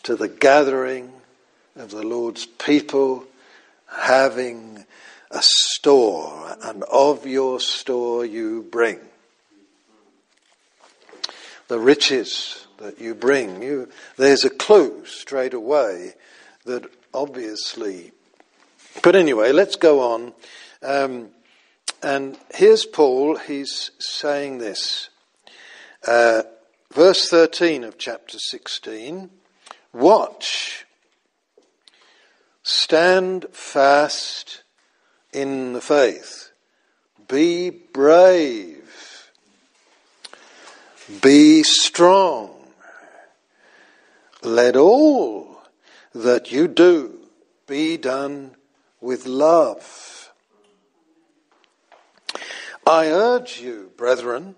to 0.04 0.16
the 0.16 0.28
gathering 0.28 1.12
of 1.76 1.90
the 1.90 2.02
Lord's 2.02 2.46
people 2.46 3.24
having 3.88 4.84
a 5.30 5.40
store, 5.42 6.56
and 6.62 6.82
of 6.84 7.26
your 7.26 7.60
store 7.60 8.24
you 8.24 8.66
bring. 8.70 8.98
The 11.68 11.78
riches 11.78 12.66
that 12.78 12.98
you 12.98 13.14
bring, 13.14 13.62
you, 13.62 13.90
there's 14.16 14.44
a 14.44 14.50
clue 14.50 15.04
straight 15.04 15.52
away 15.52 16.14
that 16.64 16.90
obviously. 17.14 18.12
But 19.02 19.16
anyway, 19.16 19.52
let's 19.52 19.76
go 19.76 20.00
on. 20.00 20.32
Um, 20.82 21.28
and 22.02 22.38
here's 22.54 22.84
Paul, 22.84 23.36
he's 23.36 23.90
saying 23.98 24.58
this. 24.58 25.08
Uh, 26.06 26.42
verse 26.92 27.28
13 27.28 27.84
of 27.84 27.98
chapter 27.98 28.38
16 28.38 29.30
Watch 29.92 30.86
Stand 32.62 33.46
fast 33.50 34.62
in 35.32 35.72
the 35.72 35.80
faith. 35.80 36.50
Be 37.26 37.70
brave. 37.70 39.30
Be 41.22 41.62
strong. 41.62 42.50
Let 44.42 44.76
all 44.76 45.57
that 46.18 46.50
you 46.50 46.66
do 46.66 47.16
be 47.68 47.96
done 47.96 48.56
with 49.00 49.24
love. 49.24 50.32
I 52.84 53.06
urge 53.06 53.60
you, 53.60 53.92
brethren, 53.96 54.56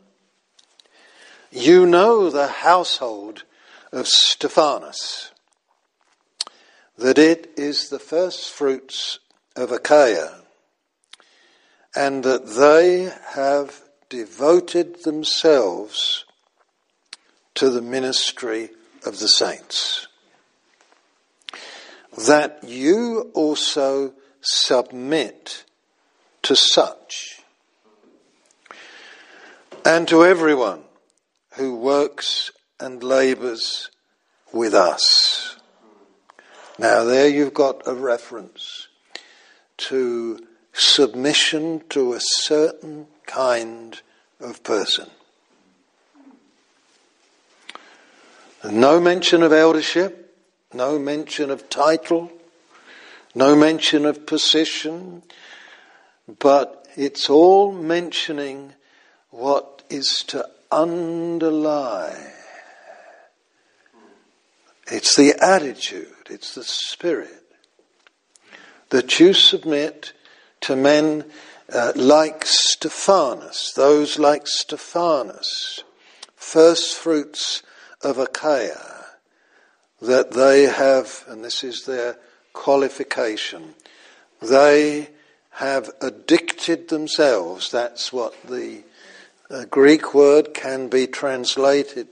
you 1.50 1.84
know 1.84 2.30
the 2.30 2.46
household 2.46 3.44
of 3.92 4.06
Stephanas 4.08 5.32
that 6.96 7.18
it 7.18 7.50
is 7.56 7.88
the 7.88 7.98
first 7.98 8.50
fruits 8.50 9.18
of 9.56 9.72
Achaia, 9.72 10.42
and 11.94 12.24
that 12.24 12.46
they 12.46 13.10
have 13.34 13.82
devoted 14.08 15.02
themselves 15.04 16.24
to 17.54 17.68
the 17.70 17.82
ministry 17.82 18.70
of 19.04 19.18
the 19.18 19.28
saints. 19.28 20.06
That 22.26 22.64
you 22.64 23.30
also 23.34 24.12
submit 24.40 25.64
to 26.42 26.56
such, 26.56 27.40
and 29.84 30.08
to 30.08 30.24
everyone 30.24 30.82
who 31.54 31.76
works 31.76 32.50
and 32.78 33.02
labours 33.02 33.90
with 34.52 34.74
us. 34.74 35.56
Now, 36.78 37.04
there 37.04 37.28
you've 37.28 37.54
got 37.54 37.86
a 37.86 37.94
reference 37.94 38.88
to 39.78 40.46
submission 40.72 41.82
to 41.90 42.14
a 42.14 42.20
certain 42.20 43.06
kind 43.26 44.00
of 44.40 44.62
person. 44.62 45.08
No 48.64 49.00
mention 49.00 49.42
of 49.42 49.52
eldership, 49.52 50.19
no 50.72 50.98
mention 50.98 51.50
of 51.50 51.68
title, 51.68 52.30
no 53.34 53.56
mention 53.56 54.04
of 54.04 54.26
position, 54.26 55.22
but 56.38 56.86
it's 56.96 57.28
all 57.30 57.72
mentioning 57.72 58.72
what 59.30 59.82
is 59.88 60.24
to 60.28 60.46
underlie. 60.70 62.32
It's 64.86 65.16
the 65.16 65.34
attitude, 65.40 66.28
it's 66.28 66.54
the 66.54 66.64
spirit 66.64 67.40
that 68.90 69.20
you 69.20 69.32
submit 69.32 70.12
to 70.60 70.76
men 70.76 71.24
uh, 71.72 71.92
like 71.94 72.44
Stephanas, 72.44 73.72
those 73.76 74.18
like 74.18 74.46
Stephanas, 74.46 75.84
first 76.34 76.96
fruits 76.96 77.62
of 78.02 78.18
Achaia, 78.18 78.99
that 80.00 80.32
they 80.32 80.64
have, 80.64 81.24
and 81.28 81.44
this 81.44 81.62
is 81.62 81.84
their 81.84 82.16
qualification, 82.52 83.74
they 84.40 85.08
have 85.50 85.90
addicted 86.00 86.88
themselves. 86.88 87.70
That's 87.70 88.12
what 88.12 88.34
the 88.44 88.82
uh, 89.50 89.64
Greek 89.66 90.14
word 90.14 90.54
can 90.54 90.88
be 90.88 91.06
translated 91.06 92.08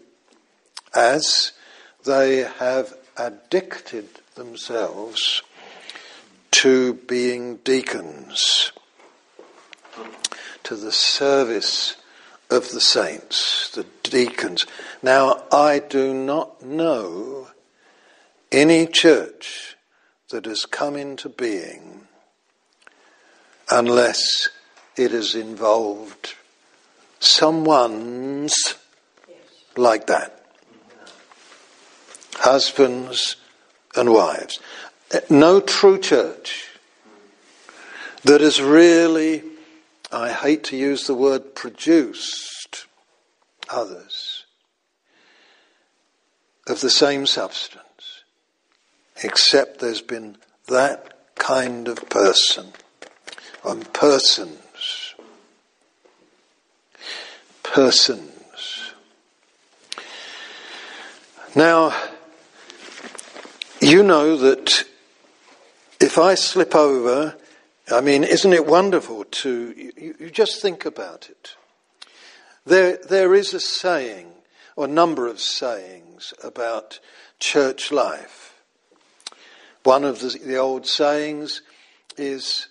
as. 0.94 1.52
They 2.04 2.38
have 2.38 2.94
addicted 3.16 4.08
themselves 4.34 5.42
to 6.50 6.94
being 6.94 7.56
deacons, 7.58 8.72
to 10.62 10.76
the 10.76 10.92
service 10.92 11.96
of 12.50 12.70
the 12.70 12.80
saints, 12.80 13.70
the 13.70 13.84
deacons. 14.02 14.66
Now, 15.02 15.44
I 15.52 15.78
do 15.78 16.14
not 16.14 16.62
know 16.62 17.37
any 18.50 18.86
church 18.86 19.76
that 20.30 20.44
has 20.46 20.64
come 20.64 20.96
into 20.96 21.28
being 21.28 22.06
unless 23.70 24.48
it 24.96 25.10
has 25.10 25.34
involved 25.34 26.34
someone's 27.20 28.74
like 29.76 30.06
that. 30.06 30.44
Husbands 32.34 33.36
and 33.96 34.12
wives. 34.12 34.60
No 35.30 35.60
true 35.60 35.98
church 35.98 36.68
that 38.24 38.40
has 38.40 38.60
really 38.60 39.42
I 40.10 40.32
hate 40.32 40.64
to 40.64 40.76
use 40.76 41.06
the 41.06 41.14
word 41.14 41.54
produced 41.54 42.86
others 43.68 44.46
of 46.66 46.80
the 46.80 46.88
same 46.90 47.26
substance, 47.26 47.84
except 49.22 49.80
there's 49.80 50.02
been 50.02 50.36
that 50.68 51.34
kind 51.36 51.88
of 51.88 52.08
person, 52.08 52.72
and 53.64 53.92
persons. 53.92 55.14
Persons. 57.62 58.92
Now, 61.54 61.94
you 63.80 64.02
know 64.02 64.36
that 64.36 64.84
if 66.00 66.18
I 66.18 66.34
slip 66.34 66.74
over 66.74 67.36
I 67.90 68.00
mean, 68.02 68.22
isn't 68.22 68.52
it 68.52 68.66
wonderful 68.66 69.24
to, 69.24 69.74
you, 69.76 70.14
you, 70.18 70.30
just 70.30 70.60
think 70.60 70.84
about 70.84 71.30
it. 71.30 71.54
There, 72.66 72.98
there 73.08 73.34
is 73.34 73.54
a 73.54 73.60
saying, 73.60 74.30
or 74.76 74.84
a 74.84 74.88
number 74.88 75.26
of 75.26 75.40
sayings 75.40 76.34
about 76.44 77.00
church 77.38 77.90
life. 77.90 78.47
One 79.84 80.04
of 80.04 80.20
the, 80.20 80.38
the 80.44 80.56
old 80.56 80.86
sayings 80.86 81.62
is 82.16 82.68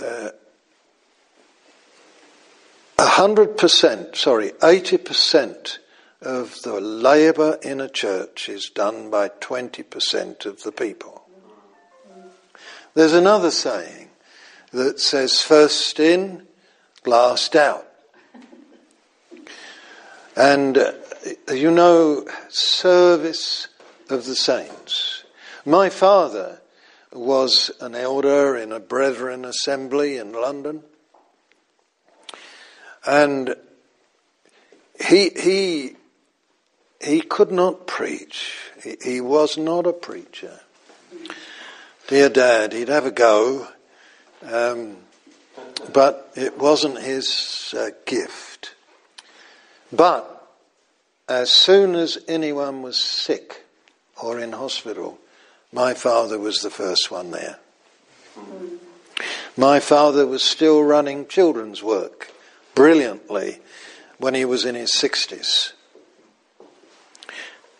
uh, 0.00 0.30
a 2.98 3.06
hundred 3.06 3.56
percent, 3.56 4.16
sorry, 4.16 4.52
eighty 4.62 4.96
percent 4.96 5.80
of 6.22 6.62
the 6.62 6.80
labour 6.80 7.58
in 7.62 7.80
a 7.80 7.88
church 7.88 8.48
is 8.48 8.70
done 8.70 9.10
by 9.10 9.28
twenty 9.40 9.82
percent 9.82 10.46
of 10.46 10.62
the 10.62 10.72
people. 10.72 11.26
There's 12.94 13.12
another 13.12 13.50
saying 13.50 14.08
that 14.72 15.00
says 15.00 15.40
first 15.40 15.98
in, 16.00 16.46
last 17.04 17.56
out. 17.56 17.86
And 20.36 20.78
uh, 20.78 20.92
you 21.52 21.70
know, 21.70 22.26
service 22.48 23.68
of 24.10 24.24
the 24.24 24.36
saints. 24.36 25.23
My 25.64 25.88
father 25.88 26.60
was 27.12 27.70
an 27.80 27.94
elder 27.94 28.56
in 28.56 28.72
a 28.72 28.80
brethren 28.80 29.44
assembly 29.44 30.16
in 30.16 30.32
London. 30.32 30.82
And 33.06 33.54
he, 35.06 35.30
he, 35.30 35.96
he 37.00 37.20
could 37.20 37.52
not 37.52 37.86
preach. 37.86 38.56
He, 38.82 38.96
he 39.02 39.20
was 39.20 39.56
not 39.56 39.86
a 39.86 39.92
preacher. 39.92 40.60
Dear 42.08 42.28
dad, 42.28 42.72
he'd 42.72 42.88
have 42.88 43.06
a 43.06 43.10
go 43.10 43.68
um, 44.44 44.96
but 45.92 46.30
it 46.34 46.58
wasn't 46.58 47.00
his 47.00 47.74
uh, 47.76 47.90
gift. 48.04 48.74
But 49.92 50.30
as 51.28 51.50
soon 51.50 51.94
as 51.94 52.18
anyone 52.28 52.82
was 52.82 53.02
sick 53.02 53.64
or 54.22 54.38
in 54.38 54.52
hospital, 54.52 55.18
my 55.74 55.92
father 55.92 56.38
was 56.38 56.58
the 56.58 56.70
first 56.70 57.10
one 57.10 57.32
there. 57.32 57.58
My 59.56 59.80
father 59.80 60.24
was 60.26 60.44
still 60.44 60.82
running 60.82 61.26
children's 61.26 61.82
work 61.82 62.30
brilliantly 62.74 63.60
when 64.18 64.34
he 64.34 64.44
was 64.44 64.64
in 64.64 64.76
his 64.76 64.92
60s 64.92 65.72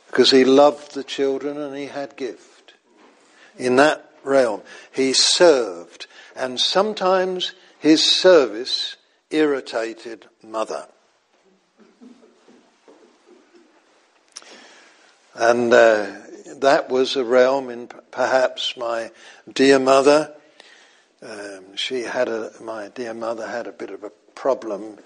because 0.08 0.30
he 0.30 0.44
loved 0.44 0.94
the 0.94 1.04
children 1.04 1.56
and 1.56 1.76
he 1.76 1.86
had 1.86 2.16
gift. 2.16 2.74
In 3.56 3.76
that 3.76 4.10
realm, 4.24 4.62
he 4.92 5.12
served 5.12 6.08
and 6.34 6.58
sometimes 6.58 7.52
his 7.78 8.04
service 8.04 8.96
irritated 9.30 10.26
mother. 10.42 10.86
And 15.34 15.72
uh, 15.72 16.06
that 16.46 16.88
was 16.88 17.16
a 17.16 17.24
realm 17.24 17.70
in 17.70 17.88
perhaps 18.10 18.76
my 18.76 19.10
dear 19.52 19.78
mother. 19.78 20.34
Um, 21.22 21.76
she 21.76 22.02
had 22.02 22.28
a, 22.28 22.52
my 22.60 22.88
dear 22.88 23.14
mother 23.14 23.46
had 23.46 23.66
a 23.66 23.72
bit 23.72 23.90
of 23.90 24.04
a 24.04 24.10
problem 24.34 24.98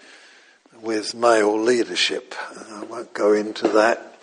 with 0.82 1.14
male 1.14 1.60
leadership. 1.60 2.34
I 2.72 2.84
won't 2.84 3.12
go 3.14 3.32
into 3.32 3.68
that. 3.68 4.18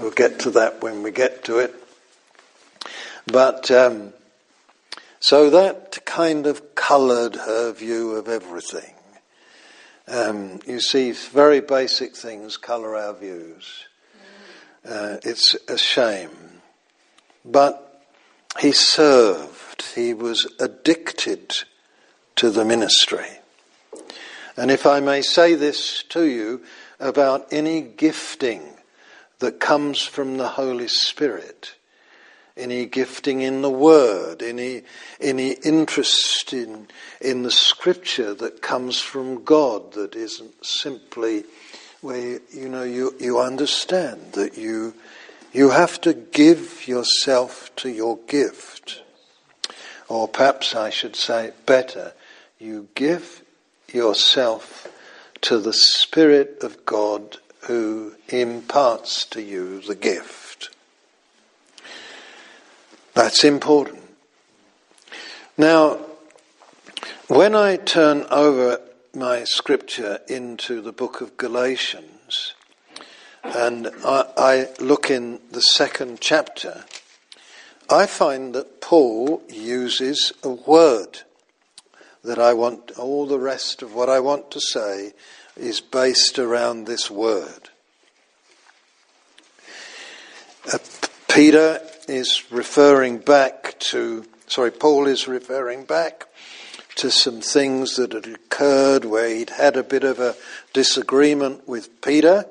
We'll 0.00 0.10
get 0.10 0.40
to 0.40 0.50
that 0.52 0.82
when 0.82 1.02
we 1.02 1.10
get 1.10 1.44
to 1.44 1.58
it. 1.58 1.74
But 3.26 3.70
um, 3.70 4.12
so 5.18 5.50
that 5.50 6.04
kind 6.04 6.46
of 6.46 6.74
coloured 6.74 7.36
her 7.36 7.72
view 7.72 8.12
of 8.12 8.28
everything. 8.28 8.94
Um, 10.08 10.60
you 10.66 10.80
see, 10.80 11.12
very 11.12 11.60
basic 11.60 12.16
things 12.16 12.56
colour 12.56 12.96
our 12.96 13.14
views. 13.14 13.86
Uh, 14.84 15.18
it's 15.22 15.54
a 15.68 15.78
shame. 15.78 16.49
But 17.44 18.04
he 18.58 18.72
served, 18.72 19.82
he 19.94 20.14
was 20.14 20.46
addicted 20.58 21.54
to 22.36 22.50
the 22.50 22.64
ministry. 22.64 23.26
And 24.56 24.70
if 24.70 24.86
I 24.86 25.00
may 25.00 25.22
say 25.22 25.54
this 25.54 26.02
to 26.10 26.24
you 26.24 26.62
about 26.98 27.46
any 27.50 27.80
gifting 27.80 28.62
that 29.38 29.60
comes 29.60 30.02
from 30.02 30.36
the 30.36 30.48
Holy 30.48 30.88
Spirit, 30.88 31.74
any 32.56 32.84
gifting 32.84 33.40
in 33.40 33.62
the 33.62 33.70
word, 33.70 34.42
any, 34.42 34.82
any 35.20 35.52
interest 35.52 36.52
in, 36.52 36.88
in 37.20 37.42
the 37.42 37.50
scripture 37.50 38.34
that 38.34 38.60
comes 38.60 39.00
from 39.00 39.44
God 39.44 39.92
that 39.92 40.14
isn't 40.14 40.64
simply 40.64 41.44
where, 42.00 42.40
you 42.50 42.68
know, 42.68 42.82
you, 42.82 43.14
you 43.18 43.38
understand 43.38 44.32
that 44.32 44.58
you, 44.58 44.94
you 45.52 45.70
have 45.70 46.00
to 46.02 46.14
give 46.14 46.86
yourself 46.86 47.74
to 47.76 47.90
your 47.90 48.18
gift. 48.26 49.02
Or 50.08 50.28
perhaps 50.28 50.74
I 50.74 50.90
should 50.90 51.16
say 51.16 51.52
better, 51.66 52.12
you 52.58 52.88
give 52.94 53.42
yourself 53.92 54.88
to 55.42 55.58
the 55.58 55.72
Spirit 55.72 56.58
of 56.62 56.84
God 56.84 57.38
who 57.62 58.14
imparts 58.28 59.24
to 59.26 59.42
you 59.42 59.80
the 59.80 59.94
gift. 59.94 60.70
That's 63.14 63.44
important. 63.44 64.02
Now, 65.56 65.98
when 67.28 67.54
I 67.54 67.76
turn 67.76 68.24
over 68.30 68.80
my 69.14 69.44
scripture 69.44 70.20
into 70.28 70.80
the 70.80 70.92
book 70.92 71.20
of 71.20 71.36
Galatians, 71.36 72.19
and 73.42 73.90
I, 74.04 74.24
I 74.36 74.68
look 74.80 75.10
in 75.10 75.40
the 75.50 75.62
second 75.62 76.20
chapter, 76.20 76.84
I 77.88 78.06
find 78.06 78.54
that 78.54 78.80
Paul 78.80 79.42
uses 79.48 80.32
a 80.42 80.50
word 80.50 81.22
that 82.22 82.38
I 82.38 82.52
want, 82.52 82.92
all 82.98 83.26
the 83.26 83.38
rest 83.38 83.82
of 83.82 83.94
what 83.94 84.08
I 84.08 84.20
want 84.20 84.50
to 84.52 84.60
say 84.60 85.12
is 85.56 85.80
based 85.80 86.38
around 86.38 86.86
this 86.86 87.10
word. 87.10 87.70
Uh, 90.72 90.78
Peter 91.28 91.80
is 92.06 92.44
referring 92.50 93.18
back 93.18 93.78
to, 93.78 94.26
sorry, 94.46 94.70
Paul 94.70 95.06
is 95.06 95.26
referring 95.26 95.84
back 95.84 96.26
to 96.96 97.10
some 97.10 97.40
things 97.40 97.96
that 97.96 98.12
had 98.12 98.26
occurred 98.26 99.04
where 99.04 99.28
he'd 99.28 99.50
had 99.50 99.76
a 99.76 99.82
bit 99.82 100.04
of 100.04 100.18
a 100.18 100.36
disagreement 100.72 101.66
with 101.66 102.02
Peter. 102.02 102.44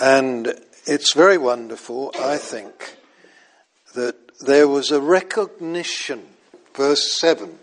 And 0.00 0.54
it's 0.86 1.12
very 1.14 1.38
wonderful, 1.38 2.10
I 2.18 2.36
think, 2.36 2.96
that 3.94 4.38
there 4.40 4.66
was 4.66 4.90
a 4.90 5.00
recognition, 5.00 6.24
verse 6.74 7.16
7, 7.20 7.58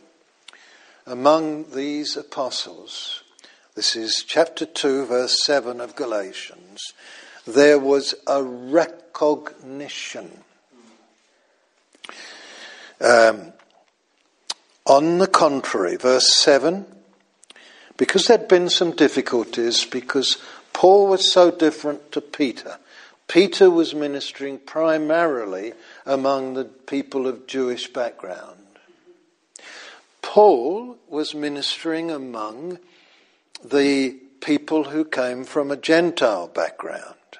among 1.05 1.71
these 1.71 2.15
apostles. 2.15 3.23
This 3.75 3.97
is 3.97 4.23
chapter 4.25 4.65
2, 4.65 5.07
verse 5.07 5.43
7 5.43 5.81
of 5.81 5.97
Galatians. 5.97 6.93
There 7.45 7.79
was 7.79 8.15
a 8.27 8.41
recognition. 8.41 10.31
Um, 13.01 13.51
on 14.85 15.17
the 15.17 15.27
contrary, 15.27 15.97
verse 15.97 16.33
7, 16.33 16.85
because 17.97 18.27
there'd 18.27 18.47
been 18.47 18.69
some 18.69 18.91
difficulties, 18.91 19.83
because 19.85 20.37
Paul 20.81 21.05
was 21.05 21.31
so 21.31 21.51
different 21.51 22.11
to 22.11 22.21
Peter. 22.21 22.79
Peter 23.27 23.69
was 23.69 23.93
ministering 23.93 24.57
primarily 24.57 25.73
among 26.07 26.55
the 26.55 26.65
people 26.65 27.27
of 27.27 27.45
Jewish 27.45 27.93
background. 27.93 28.65
Paul 30.23 30.97
was 31.07 31.35
ministering 31.35 32.09
among 32.09 32.79
the 33.63 34.17
people 34.39 34.85
who 34.85 35.05
came 35.05 35.43
from 35.43 35.69
a 35.69 35.77
Gentile 35.77 36.47
background. 36.47 37.37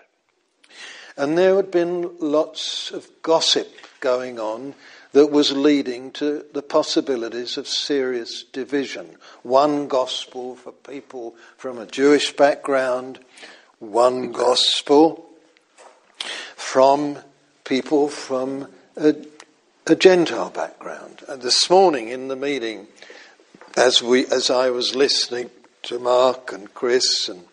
And 1.18 1.36
there 1.36 1.56
had 1.56 1.72
been 1.72 2.12
lots 2.20 2.92
of 2.92 3.10
gossip 3.24 3.76
going 4.02 4.38
on 4.38 4.76
that 5.14 5.28
was 5.28 5.52
leading 5.52 6.12
to 6.12 6.46
the 6.54 6.62
possibilities 6.62 7.58
of 7.58 7.68
serious 7.68 8.44
division. 8.44 9.18
One 9.44 9.88
gospel 9.88 10.56
for 10.56 10.72
people 10.72 11.36
from 11.58 11.78
a 11.78 11.86
Jewish 11.86 12.36
background, 12.36 13.20
one 13.80 14.32
gospel 14.32 15.26
from 16.56 17.18
people 17.64 18.08
from 18.08 18.68
a, 18.96 19.16
a 19.88 19.96
Gentile 19.96 20.50
background. 20.50 21.24
And 21.28 21.42
this 21.42 21.70
morning 21.70 22.08
in 22.10 22.28
the 22.28 22.36
meeting, 22.36 22.88
as 23.76 24.02
we, 24.02 24.26
as 24.28 24.50
I 24.50 24.70
was 24.70 24.96
listening 24.96 25.50
to 25.84 26.00
Mark 26.00 26.54
and 26.54 26.74
Chris 26.74 27.28
and 27.28 27.46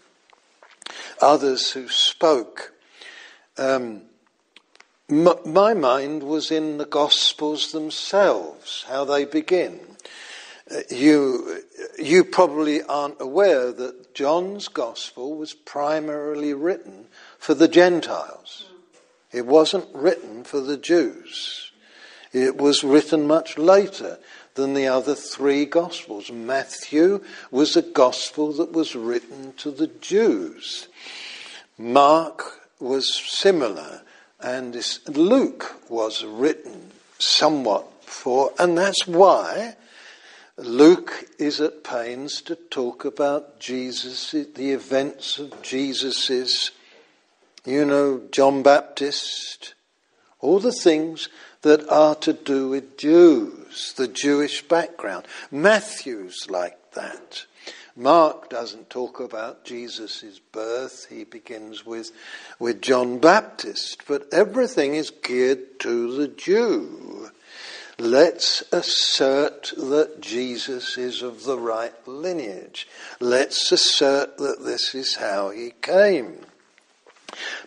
others 1.20 1.72
who 1.72 1.88
spoke, 1.88 2.72
um, 3.56 4.02
my 5.08 5.72
mind 5.72 6.22
was 6.22 6.50
in 6.50 6.76
the 6.76 6.84
Gospels 6.84 7.72
themselves, 7.72 8.84
how 8.88 9.04
they 9.04 9.24
begin. 9.24 9.80
Uh, 10.70 10.80
you, 10.90 11.62
you 11.98 12.24
probably 12.24 12.82
aren't 12.82 13.20
aware 13.20 13.72
that 13.72 14.14
John's 14.14 14.68
Gospel 14.68 15.34
was 15.34 15.54
primarily 15.54 16.52
written 16.52 17.06
for 17.38 17.54
the 17.54 17.68
Gentiles. 17.68 18.68
It 19.32 19.46
wasn't 19.46 19.86
written 19.94 20.44
for 20.44 20.60
the 20.60 20.76
Jews. 20.76 21.72
It 22.32 22.58
was 22.58 22.84
written 22.84 23.26
much 23.26 23.56
later 23.56 24.18
than 24.54 24.74
the 24.74 24.88
other 24.88 25.14
three 25.14 25.64
Gospels. 25.64 26.30
Matthew 26.30 27.24
was 27.50 27.76
a 27.76 27.82
Gospel 27.82 28.52
that 28.54 28.72
was 28.72 28.94
written 28.94 29.54
to 29.54 29.70
the 29.70 29.86
Jews. 29.86 30.88
Mark 31.78 32.60
was 32.78 33.14
similar 33.14 34.02
and 34.40 34.72
this, 34.72 35.06
Luke 35.08 35.76
was 35.90 36.24
written 36.24 36.90
somewhat 37.18 37.86
for, 38.04 38.52
and 38.58 38.78
that's 38.78 39.06
why 39.06 39.74
Luke 40.56 41.26
is 41.38 41.60
at 41.60 41.84
pains 41.84 42.42
to 42.42 42.56
talk 42.56 43.04
about 43.04 43.60
Jesus, 43.60 44.32
the 44.32 44.72
events 44.72 45.38
of 45.38 45.62
Jesus's, 45.62 46.72
you 47.64 47.84
know, 47.84 48.22
John 48.32 48.62
Baptist, 48.62 49.74
all 50.40 50.58
the 50.58 50.72
things 50.72 51.28
that 51.62 51.88
are 51.88 52.14
to 52.16 52.32
do 52.32 52.68
with 52.68 52.96
Jews, 52.96 53.92
the 53.96 54.08
Jewish 54.08 54.62
background. 54.62 55.26
Matthew's 55.50 56.48
like 56.48 56.92
that. 56.92 57.44
Mark 57.98 58.48
doesn't 58.48 58.90
talk 58.90 59.18
about 59.18 59.64
Jesus' 59.64 60.40
birth. 60.52 61.08
He 61.10 61.24
begins 61.24 61.84
with, 61.84 62.12
with 62.60 62.80
John 62.80 63.18
Baptist. 63.18 64.04
But 64.06 64.28
everything 64.32 64.94
is 64.94 65.10
geared 65.10 65.80
to 65.80 66.16
the 66.16 66.28
Jew. 66.28 67.30
Let's 67.98 68.62
assert 68.72 69.72
that 69.76 70.20
Jesus 70.20 70.96
is 70.96 71.22
of 71.22 71.42
the 71.42 71.58
right 71.58 71.92
lineage. 72.06 72.86
Let's 73.18 73.72
assert 73.72 74.38
that 74.38 74.64
this 74.64 74.94
is 74.94 75.16
how 75.16 75.50
he 75.50 75.72
came. 75.82 76.46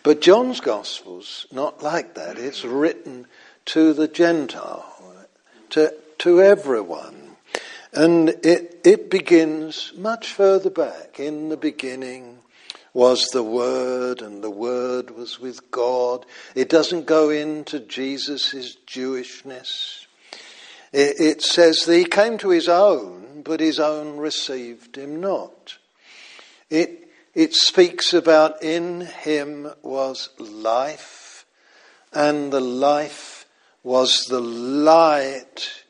But 0.02 0.22
John's 0.22 0.60
Gospel's 0.60 1.46
not 1.52 1.82
like 1.82 2.14
that. 2.14 2.38
It's 2.38 2.64
written 2.64 3.26
to 3.66 3.92
the 3.92 4.08
Gentile, 4.08 5.26
to, 5.70 5.94
to 6.20 6.40
everyone. 6.40 7.21
And 7.92 8.30
it, 8.42 8.80
it 8.84 9.10
begins 9.10 9.92
much 9.96 10.32
further 10.32 10.70
back. 10.70 11.20
In 11.20 11.50
the 11.50 11.56
beginning 11.56 12.38
was 12.94 13.26
the 13.28 13.42
Word, 13.42 14.22
and 14.22 14.42
the 14.42 14.50
Word 14.50 15.10
was 15.10 15.38
with 15.38 15.70
God. 15.70 16.24
It 16.54 16.68
doesn't 16.68 17.06
go 17.06 17.30
into 17.30 17.80
Jesus' 17.80 18.76
Jewishness. 18.86 20.06
It, 20.92 21.20
it 21.20 21.42
says 21.42 21.84
that 21.84 21.96
he 21.96 22.04
came 22.04 22.38
to 22.38 22.50
his 22.50 22.68
own, 22.68 23.42
but 23.44 23.60
his 23.60 23.78
own 23.78 24.16
received 24.16 24.96
him 24.96 25.20
not. 25.20 25.78
It, 26.70 27.10
it 27.34 27.54
speaks 27.54 28.14
about 28.14 28.62
in 28.62 29.02
him 29.02 29.70
was 29.82 30.30
life, 30.38 31.46
and 32.12 32.52
the 32.52 32.60
life 32.60 33.46
was 33.82 34.24
the 34.26 34.40
light 34.40 35.84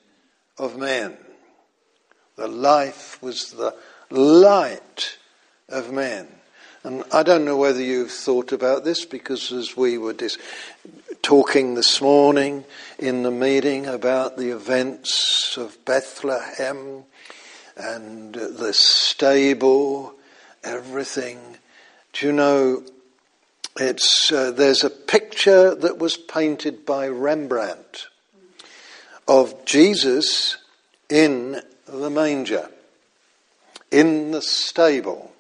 of 0.59 0.77
men. 0.77 1.17
The 2.37 2.49
life 2.49 3.23
was 3.23 3.53
the 3.53 3.75
light 4.11 5.19
of 5.69 5.93
men. 5.93 6.29
And 6.85 7.05
I 7.13 7.23
don't 7.23 7.45
know 7.45 7.57
whether 7.57 7.81
you've 7.81 8.11
thought 8.11 8.53
about 8.53 8.85
this 8.85 9.05
because 9.05 9.53
as 9.53 9.77
we 9.77 9.99
were 9.99 10.13
dis- 10.13 10.39
talking 11.23 11.75
this 11.75 12.01
morning 12.01 12.65
in 12.99 13.23
the 13.23 13.31
meeting 13.31 13.87
about 13.87 14.37
the 14.37 14.51
events 14.51 15.57
of 15.57 15.85
Bethlehem 15.85 17.05
and 17.77 18.35
the 18.35 18.73
stable, 18.73 20.15
everything, 20.65 21.39
do 22.13 22.27
you 22.27 22.33
know 22.33 22.83
it's, 23.77 24.31
uh, 24.31 24.51
there's 24.51 24.85
a 24.85 24.91
picture 24.91 25.75
that 25.75 25.99
was 25.99 26.17
painted 26.17 26.85
by 26.85 27.09
Rembrandt 27.09 28.09
of 29.27 29.65
Jesus 29.65 30.59
in 31.09 31.63
the 31.93 32.11
manger, 32.11 32.69
in 33.91 34.31
the 34.31 34.43
stable. 34.43 35.33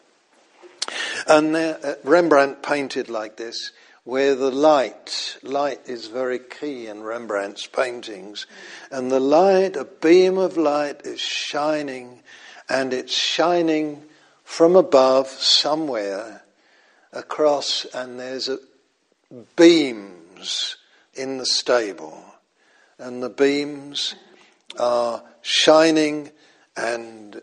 And 1.26 1.54
there, 1.54 1.78
uh, 1.82 1.94
Rembrandt 2.04 2.62
painted 2.62 3.08
like 3.08 3.36
this, 3.36 3.72
where 4.04 4.34
the 4.34 4.50
light, 4.50 5.38
light 5.42 5.80
is 5.86 6.08
very 6.08 6.38
key 6.38 6.88
in 6.88 7.02
Rembrandt's 7.02 7.66
paintings, 7.66 8.46
and 8.90 9.10
the 9.10 9.20
light, 9.20 9.76
a 9.76 9.84
beam 9.84 10.38
of 10.38 10.56
light 10.56 11.02
is 11.04 11.20
shining, 11.20 12.20
and 12.68 12.92
it's 12.92 13.14
shining 13.14 14.02
from 14.44 14.76
above 14.76 15.28
somewhere 15.28 16.42
across, 17.12 17.86
and 17.94 18.18
there's 18.18 18.48
a, 18.48 18.58
beams 19.56 20.76
in 21.14 21.38
the 21.38 21.46
stable, 21.46 22.24
and 22.98 23.22
the 23.22 23.30
beams 23.30 24.14
are 24.78 25.22
shining 25.42 26.30
and 26.76 27.40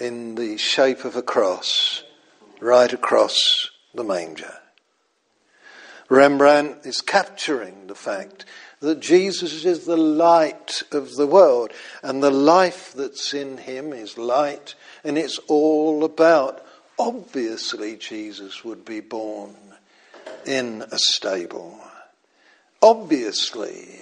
in 0.00 0.34
the 0.34 0.56
shape 0.56 1.04
of 1.04 1.16
a 1.16 1.22
cross 1.22 2.02
right 2.60 2.92
across 2.92 3.70
the 3.94 4.04
manger. 4.04 4.54
Rembrandt 6.08 6.84
is 6.84 7.00
capturing 7.00 7.86
the 7.86 7.94
fact 7.94 8.44
that 8.80 9.00
Jesus 9.00 9.64
is 9.64 9.86
the 9.86 9.96
light 9.96 10.82
of 10.92 11.14
the 11.14 11.26
world, 11.26 11.70
and 12.02 12.22
the 12.22 12.30
life 12.30 12.92
that's 12.92 13.32
in 13.32 13.56
him 13.56 13.92
is 13.92 14.18
light, 14.18 14.74
and 15.04 15.16
it's 15.16 15.38
all 15.46 16.04
about, 16.04 16.64
obviously, 16.98 17.96
Jesus 17.96 18.64
would 18.64 18.84
be 18.84 19.00
born 19.00 19.54
in 20.44 20.82
a 20.90 20.98
stable. 20.98 21.80
Obviously, 22.82 24.00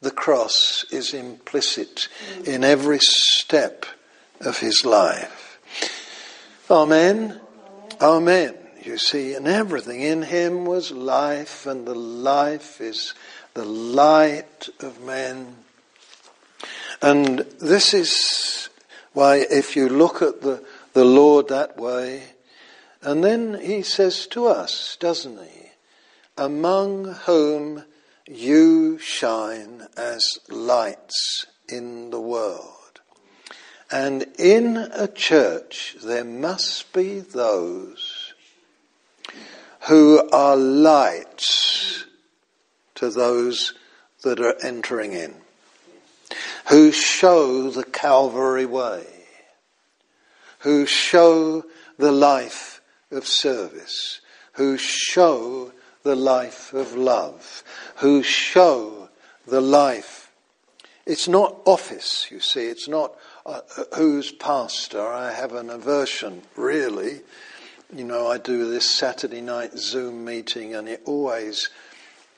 the 0.00 0.10
cross 0.10 0.84
is 0.90 1.14
implicit 1.14 2.08
in 2.46 2.64
every 2.64 2.98
step 3.00 3.84
of 4.44 4.58
his 4.58 4.84
life. 4.84 5.58
Amen. 6.70 7.40
Amen. 8.00 8.54
You 8.82 8.98
see, 8.98 9.34
and 9.34 9.46
everything 9.46 10.00
in 10.00 10.22
him 10.22 10.64
was 10.64 10.90
life, 10.90 11.66
and 11.66 11.86
the 11.86 11.94
life 11.94 12.80
is 12.80 13.14
the 13.54 13.64
light 13.64 14.68
of 14.80 15.00
men. 15.00 15.56
And 17.00 17.40
this 17.60 17.94
is 17.94 18.68
why, 19.12 19.46
if 19.50 19.76
you 19.76 19.88
look 19.88 20.22
at 20.22 20.40
the, 20.40 20.64
the 20.94 21.04
Lord 21.04 21.48
that 21.48 21.76
way, 21.76 22.22
and 23.02 23.22
then 23.22 23.60
he 23.60 23.82
says 23.82 24.26
to 24.28 24.46
us, 24.46 24.96
doesn't 24.98 25.38
he? 25.38 25.70
Among 26.36 27.04
whom 27.26 27.84
you 28.26 28.98
shine 28.98 29.86
as 29.96 30.24
lights 30.48 31.46
in 31.68 32.10
the 32.10 32.20
world. 32.20 32.81
And 33.92 34.26
in 34.38 34.78
a 34.78 35.06
church, 35.06 35.96
there 36.02 36.24
must 36.24 36.94
be 36.94 37.20
those 37.20 38.32
who 39.80 40.26
are 40.30 40.56
lights 40.56 42.06
to 42.94 43.10
those 43.10 43.74
that 44.22 44.40
are 44.40 44.56
entering 44.64 45.12
in, 45.12 45.34
who 46.70 46.90
show 46.90 47.70
the 47.70 47.84
Calvary 47.84 48.64
way, 48.64 49.04
who 50.60 50.86
show 50.86 51.62
the 51.98 52.12
life 52.12 52.80
of 53.10 53.26
service, 53.26 54.22
who 54.52 54.78
show 54.78 55.70
the 56.02 56.16
life 56.16 56.72
of 56.72 56.94
love, 56.94 57.62
who 57.96 58.22
show 58.22 59.10
the 59.46 59.60
life. 59.60 60.32
It's 61.04 61.28
not 61.28 61.60
office, 61.66 62.28
you 62.30 62.40
see, 62.40 62.66
it's 62.66 62.88
not 62.88 63.14
uh, 63.44 63.60
who's 63.96 64.30
pastor. 64.32 65.06
I 65.06 65.32
have 65.32 65.52
an 65.52 65.70
aversion, 65.70 66.42
really. 66.56 67.20
You 67.94 68.04
know, 68.04 68.26
I 68.26 68.38
do 68.38 68.70
this 68.70 68.90
Saturday 68.90 69.40
night 69.40 69.76
Zoom 69.76 70.24
meeting, 70.24 70.74
and 70.74 70.88
it 70.88 71.02
always. 71.04 71.68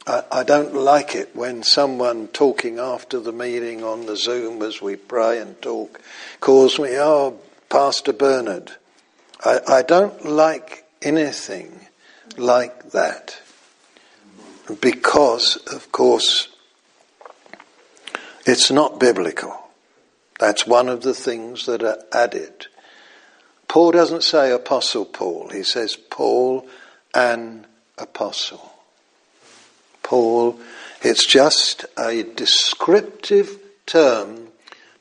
I, 0.07 0.23
I 0.31 0.43
don't 0.45 0.75
like 0.75 1.15
it 1.15 1.35
when 1.35 1.63
someone 1.63 2.29
talking 2.29 2.79
after 2.79 3.21
the 3.21 3.33
meeting 3.33 3.83
on 3.83 4.07
the 4.07 4.17
Zoom 4.17 4.63
as 4.63 4.83
we 4.83 4.97
pray 4.97 5.39
and 5.39 5.61
talk 5.63 6.01
calls 6.41 6.79
me, 6.79 6.91
oh, 6.99 7.39
Pastor 7.69 8.13
Bernard. 8.13 8.73
I, 9.45 9.61
I 9.69 9.83
don't 9.83 10.25
like 10.25 10.85
anything 11.03 11.81
like 12.37 12.91
that 12.91 13.41
because, 14.81 15.57
of 15.73 15.93
course, 15.93 16.49
it's 18.47 18.71
not 18.71 18.99
biblical. 18.99 19.64
That's 20.39 20.67
one 20.67 20.89
of 20.89 21.03
the 21.03 21.15
things 21.15 21.67
that 21.67 21.83
are 21.83 22.03
added. 22.13 22.67
Paul 23.69 23.93
doesn't 23.93 24.25
say 24.25 24.51
Apostle 24.51 25.05
Paul, 25.05 25.49
he 25.51 25.63
says 25.63 25.97
Paul 25.97 26.67
an 27.15 27.67
apostle. 27.99 28.73
Paul, 30.03 30.59
it's 31.03 31.27
just 31.27 31.87
a 31.99 32.23
descriptive 32.23 33.59
term 33.87 34.49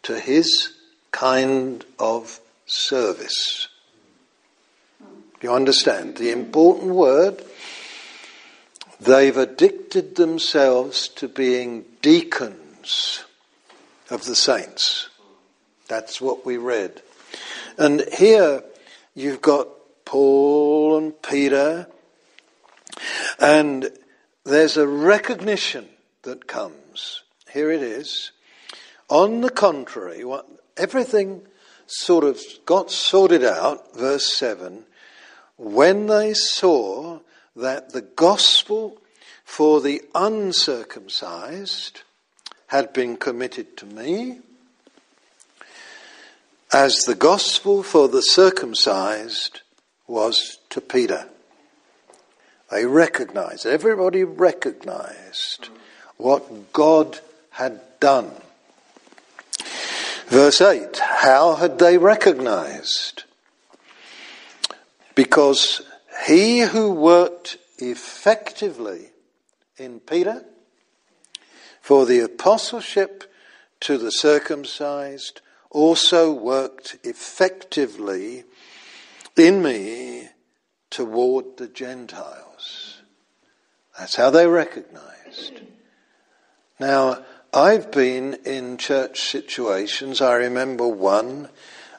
to 0.04 0.20
his 0.20 0.74
kind 1.12 1.84
of 2.00 2.40
service. 2.66 3.68
You 5.42 5.54
understand? 5.54 6.18
The 6.18 6.32
important 6.32 6.94
word 6.96 7.44
They've 9.04 9.36
addicted 9.36 10.16
themselves 10.16 11.10
to 11.10 11.28
being 11.28 11.84
deacons 12.02 13.26
of 14.10 14.24
the 14.24 14.36
saints. 14.36 15.10
That's 15.88 16.22
what 16.22 16.46
we 16.46 16.58
read. 16.58 17.02
And 17.78 18.04
here 18.14 18.64
you've 19.16 19.42
got 19.42 19.68
Paul 20.06 20.98
and 20.98 21.22
Peter, 21.22 21.88
and 23.40 23.90
there's 24.44 24.78
a 24.78 24.88
recognition 24.88 25.88
that 26.24 26.48
comes. 26.48 27.24
Here 27.52 27.72
it 27.72 27.82
is. 27.82 28.32
On 29.10 29.42
the 29.42 29.50
contrary, 29.50 30.24
what, 30.24 30.48
everything 30.78 31.42
sort 31.86 32.24
of 32.24 32.42
got 32.66 32.90
sorted 32.92 33.44
out, 33.44 33.96
verse 33.96 34.38
7, 34.38 34.86
when 35.58 36.08
they 36.08 36.34
saw 36.34 37.20
that 37.56 37.92
the 37.92 38.02
gospel 38.02 39.00
for 39.44 39.82
the 39.82 40.02
uncircumcised 40.16 42.02
had 42.68 42.92
been 42.94 43.18
committed 43.18 43.78
to 43.78 43.86
me, 43.86 44.40
as 46.74 46.96
the 47.06 47.16
gospel 47.16 47.84
for 47.84 48.08
the 48.08 48.22
circumcised 48.22 49.62
was 50.08 50.58
to 50.72 50.82
Peter. 50.82 51.30
They 52.72 52.88
recognized, 52.88 53.68
everybody 53.68 54.24
recognized 54.24 55.70
what 56.18 56.74
God 56.74 57.20
had 57.52 57.80
done. 58.00 58.32
Verse 60.28 60.62
8 60.62 60.98
How 60.98 61.56
had 61.56 61.78
they 61.78 62.00
recognized? 62.00 63.26
Because 65.14 65.84
he 66.26 66.62
who 66.62 66.92
worked 66.92 67.58
effectively 67.78 69.10
in 69.78 70.00
Peter 70.00 70.44
for 71.82 72.08
the 72.08 72.22
apostleship 72.22 73.32
to 73.82 74.00
the 74.00 74.12
circumcised 74.12 75.42
also 75.74 76.32
worked 76.32 76.98
effectively 77.04 78.46
in 79.36 79.62
me 79.62 80.30
toward 80.90 81.58
the 81.58 81.68
Gentiles. 81.68 83.02
That's 83.98 84.16
how 84.16 84.30
they 84.30 84.48
recognized. 84.48 85.62
Now, 86.80 87.24
I've 87.54 87.92
been 87.92 88.36
in 88.46 88.78
church 88.78 89.22
situations, 89.22 90.22
I 90.22 90.36
remember 90.36 90.88
one 90.88 91.50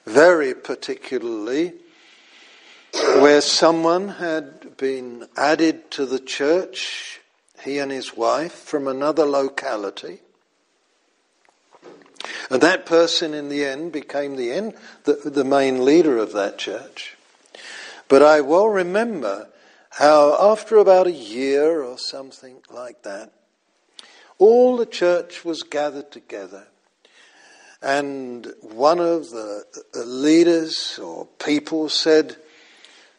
very 0.06 0.54
particularly 0.54 1.72
where 2.92 3.40
someone 3.40 4.08
had 4.08 4.76
been 4.76 5.26
added 5.36 5.90
to 5.92 6.06
the 6.06 6.18
church, 6.18 7.20
he 7.62 7.78
and 7.78 7.90
his 7.90 8.16
wife, 8.16 8.52
from 8.52 8.86
another 8.86 9.24
locality. 9.24 10.20
And 12.50 12.60
that 12.62 12.86
person 12.86 13.34
in 13.34 13.48
the 13.48 13.64
end 13.64 13.92
became 13.92 14.36
the, 14.36 14.52
end, 14.52 14.74
the, 15.04 15.14
the 15.24 15.44
main 15.44 15.84
leader 15.84 16.18
of 16.18 16.32
that 16.32 16.58
church. 16.58 17.16
But 18.08 18.22
I 18.22 18.40
well 18.40 18.68
remember 18.68 19.48
how 19.90 20.52
after 20.52 20.76
about 20.78 21.06
a 21.06 21.12
year 21.12 21.82
or 21.82 21.98
something 21.98 22.56
like 22.70 23.02
that, 23.02 23.32
all 24.38 24.76
the 24.76 24.86
church 24.86 25.44
was 25.44 25.62
gathered 25.62 26.10
together. 26.10 26.66
And 27.80 28.52
one 28.62 28.98
of 28.98 29.30
the 29.30 29.64
leaders 29.94 30.98
or 31.02 31.26
people 31.38 31.88
said, 31.88 32.36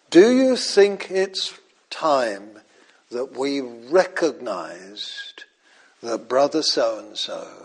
do 0.10 0.36
you 0.36 0.56
think 0.56 1.12
it's 1.12 1.54
time 1.90 2.60
that 3.12 3.38
we 3.38 3.62
recognized 3.62 5.46
that 6.02 6.28
brother 6.28 6.62
so 6.62 7.00
and 7.00 7.18
so 7.18 7.65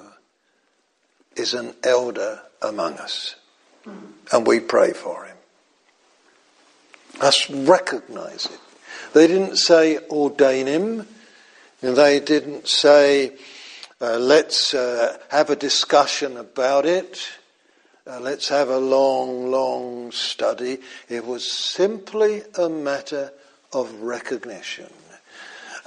is 1.36 1.54
an 1.54 1.74
elder 1.82 2.40
among 2.62 2.94
us? 2.98 3.36
And 4.32 4.46
we 4.46 4.60
pray 4.60 4.92
for 4.92 5.24
him. 5.24 5.36
Let's 7.20 7.50
recognize 7.50 8.46
it. 8.46 8.60
They 9.12 9.26
didn't 9.26 9.56
say 9.56 9.98
ordain 10.08 10.66
him, 10.66 11.06
and 11.82 11.96
they 11.96 12.20
didn't 12.20 12.68
say 12.68 13.32
uh, 14.00 14.18
let's 14.18 14.72
uh, 14.72 15.18
have 15.30 15.50
a 15.50 15.56
discussion 15.56 16.36
about 16.36 16.86
it. 16.86 17.28
Uh, 18.06 18.20
let's 18.20 18.48
have 18.48 18.68
a 18.68 18.78
long, 18.78 19.50
long 19.50 20.10
study. 20.12 20.78
It 21.08 21.26
was 21.26 21.50
simply 21.50 22.42
a 22.56 22.68
matter 22.68 23.32
of 23.72 23.92
recognition. 24.00 24.90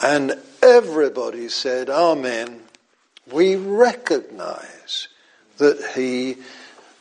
And 0.01 0.37
everybody 0.61 1.49
said, 1.49 1.89
Amen. 1.89 2.61
We 3.31 3.55
recognize 3.55 4.72
that 5.58 5.93
He 5.95 6.38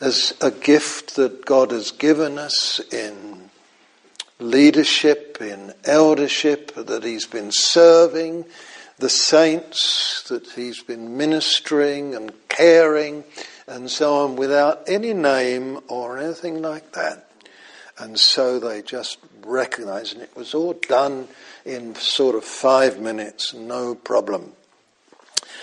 is 0.01 0.35
a 0.41 0.51
gift 0.51 1.17
that 1.17 1.45
God 1.45 1.71
has 1.71 1.91
given 1.91 2.39
us 2.39 2.81
in 2.93 3.51
leadership, 4.39 5.39
in 5.41 5.73
eldership, 5.85 6.75
that 6.75 7.05
He's 7.05 7.27
been 7.27 7.51
serving, 7.53 8.45
the 9.03 9.09
saints 9.09 10.23
that 10.29 10.47
he's 10.51 10.81
been 10.81 11.17
ministering 11.17 12.15
and 12.15 12.33
caring 12.49 13.25
and 13.67 13.91
so 13.91 14.15
on 14.15 14.37
without 14.37 14.85
any 14.87 15.13
name 15.13 15.81
or 15.89 16.19
anything 16.19 16.63
like 16.63 16.93
that. 16.93 17.29
And 17.99 18.19
so 18.19 18.61
they 18.61 18.81
just 18.81 19.19
recognized, 19.45 20.15
and 20.15 20.23
it 20.23 20.37
was 20.37 20.55
all 20.55 20.75
done 20.75 21.27
in 21.65 21.97
sort 21.97 22.37
of 22.37 22.45
five 22.45 23.01
minutes, 23.01 23.53
no 23.53 23.97
problem. 23.97 24.53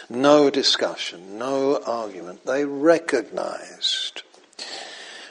No 0.10 0.50
discussion, 0.50 1.38
no 1.38 1.82
argument. 1.84 2.46
They 2.46 2.66
recognized. 2.66 4.24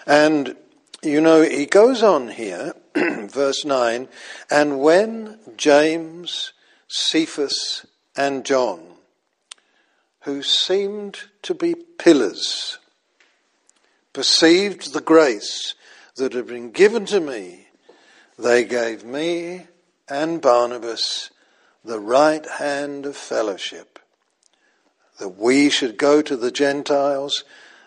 And, 0.07 0.57
you 1.03 1.21
know, 1.21 1.43
he 1.43 1.67
goes 1.67 2.03
on 2.03 2.29
here, 2.29 2.75
verse 2.95 3.65
9, 3.65 4.09
and 4.51 4.81
when 4.81 5.39
James, 5.57 6.53
Cephas, 6.87 7.87
and 8.17 8.45
John, 8.45 8.81
who 10.23 10.43
seemed 10.43 11.19
to 11.43 11.55
be 11.55 11.75
pillars, 11.75 12.79
perceived 14.13 14.93
the 14.93 15.01
grace 15.01 15.75
that 16.17 16.33
had 16.33 16.47
been 16.47 16.71
given 16.71 17.07
to 17.07 17.21
me, 17.21 17.67
they 18.39 18.65
gave 18.65 19.05
me 19.05 19.67
and 20.09 20.41
Barnabas 20.41 21.31
the 21.85 22.01
right 22.01 22.45
hand 22.47 23.07
of 23.07 23.17
fellowship, 23.17 23.98
that 25.19 25.39
we 25.39 25.69
should 25.69 25.97
go 25.97 26.23
to 26.23 26.37
the 26.37 26.51
Gentiles 26.51 27.45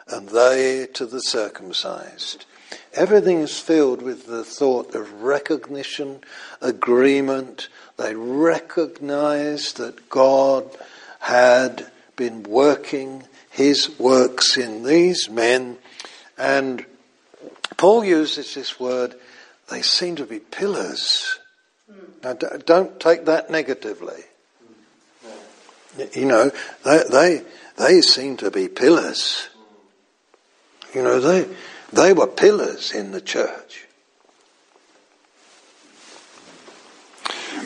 and 0.08 0.30
they 0.30 0.88
to 0.94 1.06
the 1.06 1.22
circumcised. 1.22 2.46
Everything 2.94 3.40
is 3.40 3.60
filled 3.60 4.02
with 4.02 4.28
the 4.28 4.44
thought 4.44 4.94
of 4.96 5.22
recognition, 5.22 6.22
agreement. 6.60 7.70
They 7.98 8.16
recognized 8.16 9.78
that 9.78 10.10
God 10.10 10.70
had 11.20 11.90
been 12.16 12.44
working 12.44 13.24
his 13.50 13.98
works 14.00 14.58
in 14.58 14.84
these 14.84 15.30
men, 15.30 15.78
and 16.38 16.86
Paul 17.78 18.04
uses 18.06 18.54
this 18.54 18.80
word, 18.80 19.16
they 19.70 19.82
seem 19.82 20.16
to 20.18 20.26
be 20.26 20.40
pillars. 20.40 21.40
Now, 22.24 22.34
don't 22.34 23.00
take 23.00 23.26
that 23.26 23.50
negatively. 23.50 24.24
You 26.14 26.26
know, 26.26 26.52
they, 26.86 27.04
they, 27.10 27.42
they 27.78 28.02
seem 28.02 28.38
to 28.38 28.52
be 28.52 28.68
pillars. 28.68 29.50
You 30.94 31.04
know, 31.04 31.20
they, 31.20 31.48
they 31.92 32.14
were 32.14 32.28
pillars 32.28 32.92
in 32.92 33.12
the 33.12 33.22
church. 33.22 33.88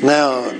Now, 0.02 0.52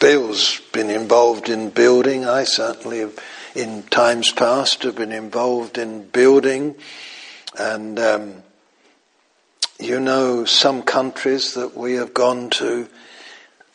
Bill's 0.00 0.60
been 0.72 0.90
involved 0.90 1.48
in 1.48 1.70
building. 1.70 2.26
I 2.26 2.44
certainly 2.44 2.98
have, 3.00 3.18
in 3.54 3.82
times 3.84 4.32
past, 4.32 4.82
have 4.82 4.96
been 4.96 5.12
involved 5.12 5.78
in 5.78 6.08
building. 6.08 6.76
And, 7.58 7.98
um, 7.98 8.42
you 9.78 10.00
know, 10.00 10.44
some 10.44 10.82
countries 10.82 11.54
that 11.54 11.76
we 11.76 11.94
have 11.94 12.14
gone 12.14 12.50
to, 12.50 12.88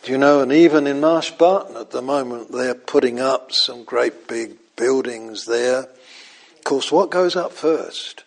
you 0.05 0.17
know, 0.17 0.41
and 0.41 0.51
even 0.51 0.87
in 0.87 0.99
Marsh 0.99 1.31
Barton 1.31 1.77
at 1.77 1.91
the 1.91 2.01
moment, 2.01 2.51
they're 2.51 2.75
putting 2.75 3.19
up 3.19 3.51
some 3.51 3.83
great 3.83 4.27
big 4.27 4.57
buildings 4.75 5.45
there. 5.45 5.79
Of 5.79 6.63
course, 6.63 6.91
what 6.91 7.09
goes 7.09 7.35
up 7.35 7.53
first? 7.53 8.23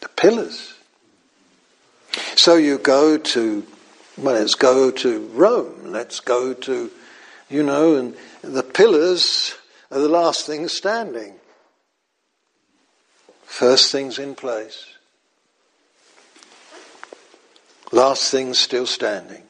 The 0.00 0.08
pillars. 0.08 0.74
So 2.36 2.56
you 2.56 2.78
go 2.78 3.18
to, 3.18 3.66
well, 4.16 4.34
let's 4.34 4.54
go 4.54 4.90
to 4.90 5.26
Rome, 5.32 5.86
let's 5.86 6.20
go 6.20 6.54
to, 6.54 6.90
you 7.48 7.62
know, 7.62 7.96
and 7.96 8.14
the 8.42 8.62
pillars 8.62 9.56
are 9.90 9.98
the 9.98 10.08
last 10.08 10.46
things 10.46 10.72
standing. 10.72 11.34
First 13.44 13.90
things 13.92 14.18
in 14.18 14.34
place. 14.34 14.89
Last 17.92 18.30
things 18.30 18.58
still 18.58 18.86
standing. 18.86 19.42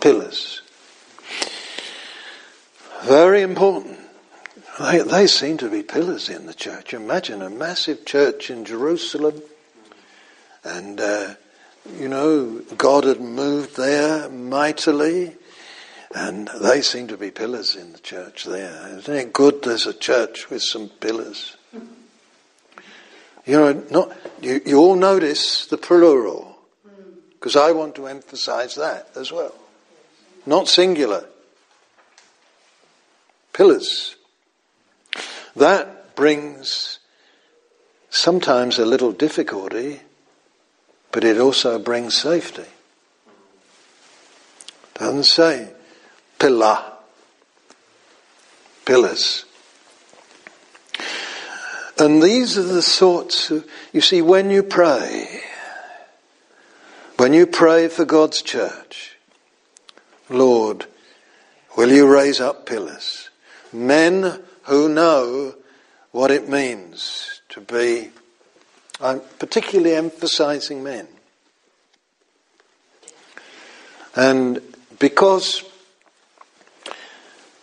Pillars. 0.00 0.62
Very 3.02 3.42
important. 3.42 3.98
They, 4.80 5.00
they 5.00 5.26
seem 5.26 5.58
to 5.58 5.68
be 5.68 5.82
pillars 5.82 6.28
in 6.28 6.46
the 6.46 6.54
church. 6.54 6.94
Imagine 6.94 7.42
a 7.42 7.50
massive 7.50 8.04
church 8.06 8.50
in 8.50 8.64
Jerusalem 8.64 9.42
and, 10.64 11.00
uh, 11.00 11.34
you 11.98 12.08
know, 12.08 12.62
God 12.78 13.04
had 13.04 13.20
moved 13.20 13.76
there 13.76 14.28
mightily 14.28 15.36
and 16.14 16.48
they 16.60 16.82
seem 16.82 17.08
to 17.08 17.16
be 17.16 17.30
pillars 17.30 17.74
in 17.74 17.92
the 17.92 17.98
church 17.98 18.44
there. 18.44 18.98
Isn't 18.98 19.14
it 19.14 19.32
good 19.32 19.62
there's 19.62 19.86
a 19.86 19.94
church 19.94 20.48
with 20.48 20.62
some 20.62 20.88
pillars? 20.88 21.56
You 23.44 23.58
know, 23.58 23.72
not, 23.90 24.16
you, 24.40 24.60
you 24.64 24.78
all 24.78 24.94
notice 24.94 25.66
the 25.66 25.78
plural, 25.78 26.51
because 27.42 27.56
I 27.56 27.72
want 27.72 27.96
to 27.96 28.06
emphasize 28.06 28.76
that 28.76 29.08
as 29.16 29.32
well. 29.32 29.52
Not 30.46 30.68
singular. 30.68 31.26
Pillars. 33.52 34.14
That 35.56 36.14
brings 36.14 37.00
sometimes 38.10 38.78
a 38.78 38.86
little 38.86 39.10
difficulty, 39.10 40.02
but 41.10 41.24
it 41.24 41.36
also 41.36 41.80
brings 41.80 42.16
safety. 42.16 42.70
Doesn't 44.94 45.24
say 45.24 45.72
pillar, 46.38 46.78
pillars. 48.84 49.46
And 51.98 52.22
these 52.22 52.56
are 52.56 52.62
the 52.62 52.82
sorts 52.82 53.50
of, 53.50 53.68
you 53.92 54.00
see, 54.00 54.22
when 54.22 54.48
you 54.48 54.62
pray, 54.62 55.40
when 57.22 57.34
you 57.34 57.46
pray 57.46 57.86
for 57.86 58.04
God's 58.04 58.42
church, 58.42 59.16
Lord, 60.28 60.86
will 61.76 61.92
you 61.92 62.12
raise 62.12 62.40
up 62.40 62.66
pillars? 62.66 63.30
Men 63.72 64.42
who 64.64 64.88
know 64.88 65.54
what 66.10 66.32
it 66.32 66.48
means 66.48 67.40
to 67.50 67.60
be, 67.60 68.10
I'm 69.00 69.20
particularly 69.38 69.94
emphasizing 69.94 70.82
men. 70.82 71.06
And 74.16 74.60
because 74.98 75.62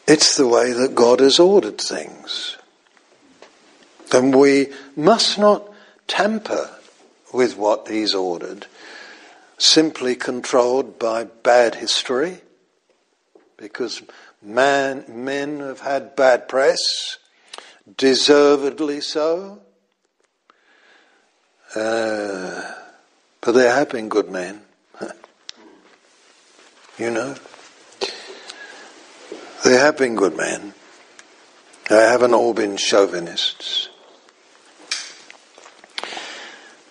it's 0.08 0.38
the 0.38 0.48
way 0.48 0.72
that 0.72 0.96
God 0.96 1.20
has 1.20 1.38
ordered 1.38 1.82
things. 1.82 2.56
And 4.14 4.34
we 4.34 4.68
must 4.96 5.38
not 5.38 5.70
tamper 6.08 6.70
with 7.34 7.58
what 7.58 7.90
he's 7.90 8.16
ordered, 8.16 8.68
simply 9.60 10.16
controlled 10.16 10.98
by 10.98 11.26
bad 11.26 11.76
history, 11.76 12.40
because 13.58 14.02
man, 14.42 15.04
men 15.08 15.60
have 15.60 15.82
had 15.82 16.16
bad 16.16 16.48
press, 16.48 17.18
deservedly 17.98 19.02
so. 19.02 19.62
Uh, 21.76 22.74
but 23.42 23.52
there 23.52 23.74
have 23.74 23.90
been 23.90 24.10
good 24.10 24.32
men. 24.32 24.62
you 26.98 27.12
know? 27.12 27.36
There 29.64 29.80
have 29.80 29.98
been 29.98 30.16
good 30.16 30.36
men. 30.36 30.74
They 31.90 31.96
haven't 31.96 32.34
all 32.34 32.54
been 32.54 32.78
chauvinists. 32.78 33.89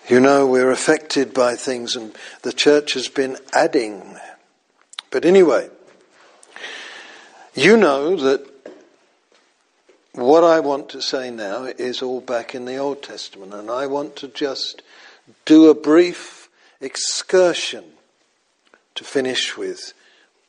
You 0.09 0.19
know, 0.19 0.47
we're 0.47 0.71
affected 0.71 1.35
by 1.35 1.55
things, 1.55 1.95
and 1.95 2.15
the 2.41 2.51
church 2.51 2.93
has 2.93 3.07
been 3.07 3.37
adding. 3.53 4.17
But 5.11 5.23
anyway, 5.23 5.69
you 7.53 7.77
know 7.77 8.15
that 8.15 8.43
what 10.13 10.43
I 10.43 10.61
want 10.61 10.89
to 10.89 11.01
say 11.03 11.29
now 11.29 11.65
is 11.65 12.01
all 12.01 12.21
back 12.21 12.55
in 12.55 12.65
the 12.65 12.77
Old 12.77 13.03
Testament, 13.03 13.53
and 13.53 13.69
I 13.69 13.85
want 13.85 14.15
to 14.15 14.29
just 14.29 14.81
do 15.45 15.69
a 15.69 15.75
brief 15.75 16.49
excursion 16.81 17.83
to 18.95 19.03
finish 19.03 19.55
with 19.55 19.93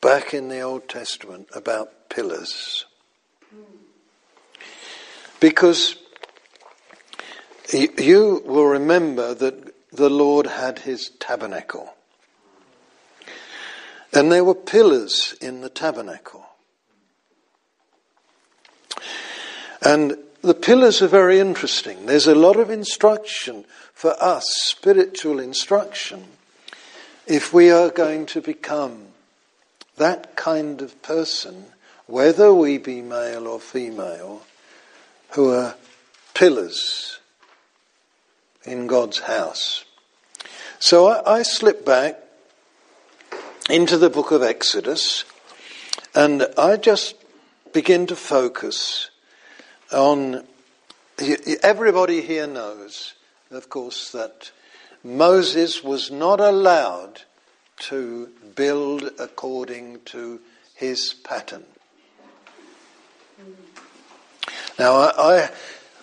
back 0.01 0.33
in 0.33 0.49
the 0.49 0.61
Old 0.61 0.89
Testament 0.89 1.49
about 1.55 2.09
pillars. 2.09 2.87
Because 5.39 5.97
you 7.73 8.43
will 8.45 8.67
remember 8.67 9.35
that 9.35 9.75
the 9.93 10.11
Lord 10.11 10.47
had 10.47 10.81
his 10.81 11.11
tabernacle. 11.21 11.95
And 14.13 14.31
there 14.31 14.45
were 14.45 14.55
pillars 14.55 15.35
in 15.41 15.61
the 15.61 15.69
tabernacle. 15.69 16.45
And 19.83 20.17
the 20.43 20.55
pillars 20.55 21.01
are 21.01 21.09
very 21.09 21.39
interesting. 21.39 22.07
There's 22.07 22.27
a 22.27 22.35
lot 22.35 22.57
of 22.57 22.71
instruction 22.71 23.65
for 23.95 24.15
us, 24.23 24.45
spiritual 24.49 25.39
instruction, 25.39 26.25
if 27.27 27.53
we 27.53 27.71
are 27.71 27.91
going 27.91 28.27
to 28.27 28.41
become 28.41 29.09
that 29.97 30.35
kind 30.35 30.81
of 30.83 31.01
person, 31.03 31.67
whether 32.07 32.53
we 32.53 32.79
be 32.79 33.03
male 33.03 33.47
or 33.47 33.61
female, 33.61 34.43
who 35.31 35.53
are 35.53 35.77
pillars 36.35 37.20
in 38.65 38.87
God's 38.87 39.21
house. 39.21 39.85
So 40.79 41.07
I, 41.07 41.39
I 41.39 41.43
slip 41.43 41.85
back 41.85 42.19
into 43.69 43.97
the 43.97 44.11
book 44.11 44.31
of 44.31 44.43
Exodus 44.43 45.25
and 46.15 46.47
I 46.59 46.77
just 46.77 47.17
begin 47.73 48.07
to 48.09 48.17
focus 48.17 49.11
on. 49.93 50.45
Everybody 51.63 52.23
here 52.23 52.47
knows, 52.47 53.13
of 53.51 53.69
course, 53.69 54.11
that 54.13 54.51
Moses 55.05 55.85
was 55.85 56.11
not 56.11 56.41
allowed 56.41 57.23
to 57.81 58.31
build 58.55 59.11
according 59.19 60.01
to 60.07 60.41
his 60.75 61.13
pattern. 61.13 61.65
Now, 64.79 64.95
I, 64.97 65.13
I 65.19 65.51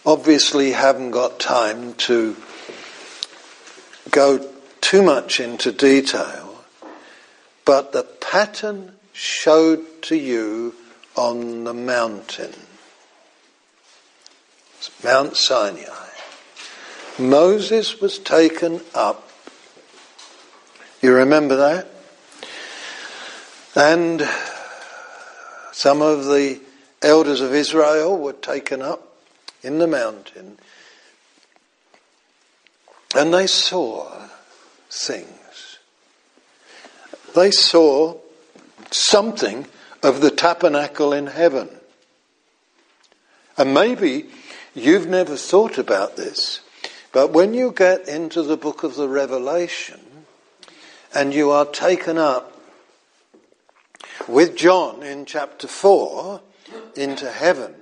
obviously 0.05 0.71
haven't 0.71 1.11
got 1.11 1.39
time 1.39 1.95
to 1.95 2.35
go 4.11 4.53
too 4.81 5.01
much 5.01 5.39
into 5.39 5.71
detail, 5.71 6.63
but 7.65 7.91
the 7.91 8.03
pattern 8.03 8.93
showed 9.13 10.01
to 10.03 10.15
you 10.15 10.75
on 11.15 11.63
the 11.63 11.73
mountain. 11.73 12.53
It's 14.77 15.03
Mount 15.03 15.35
Sinai. 15.35 16.07
Moses 17.17 17.99
was 17.99 18.19
taken 18.19 18.81
up. 18.93 19.27
You 21.01 21.13
remember 21.13 21.55
that? 21.55 21.87
And 23.75 24.27
some 25.71 26.01
of 26.01 26.25
the 26.25 26.59
elders 27.01 27.41
of 27.41 27.53
Israel 27.53 28.17
were 28.17 28.33
taken 28.33 28.81
up 28.81 29.15
in 29.63 29.79
the 29.79 29.87
mountain 29.87 30.57
and 33.17 33.33
they 33.33 33.47
saw 33.47 34.07
things. 34.91 35.79
They 37.33 37.49
saw 37.49 38.19
something 38.91 39.65
of 40.03 40.21
the 40.21 40.29
tabernacle 40.29 41.13
in 41.13 41.25
heaven. 41.25 41.67
And 43.57 43.73
maybe 43.73 44.29
you've 44.75 45.07
never 45.07 45.35
thought 45.35 45.79
about 45.79 46.15
this, 46.15 46.61
but 47.11 47.33
when 47.33 47.55
you 47.55 47.71
get 47.71 48.07
into 48.07 48.43
the 48.43 48.55
book 48.55 48.83
of 48.83 48.95
the 48.95 49.09
Revelation 49.09 49.99
and 51.11 51.33
you 51.33 51.49
are 51.49 51.65
taken 51.65 52.19
up 52.19 52.61
with 54.27 54.55
John 54.55 55.01
in 55.01 55.25
chapter 55.25 55.67
4 55.67 56.39
into 56.95 57.31
heaven, 57.31 57.73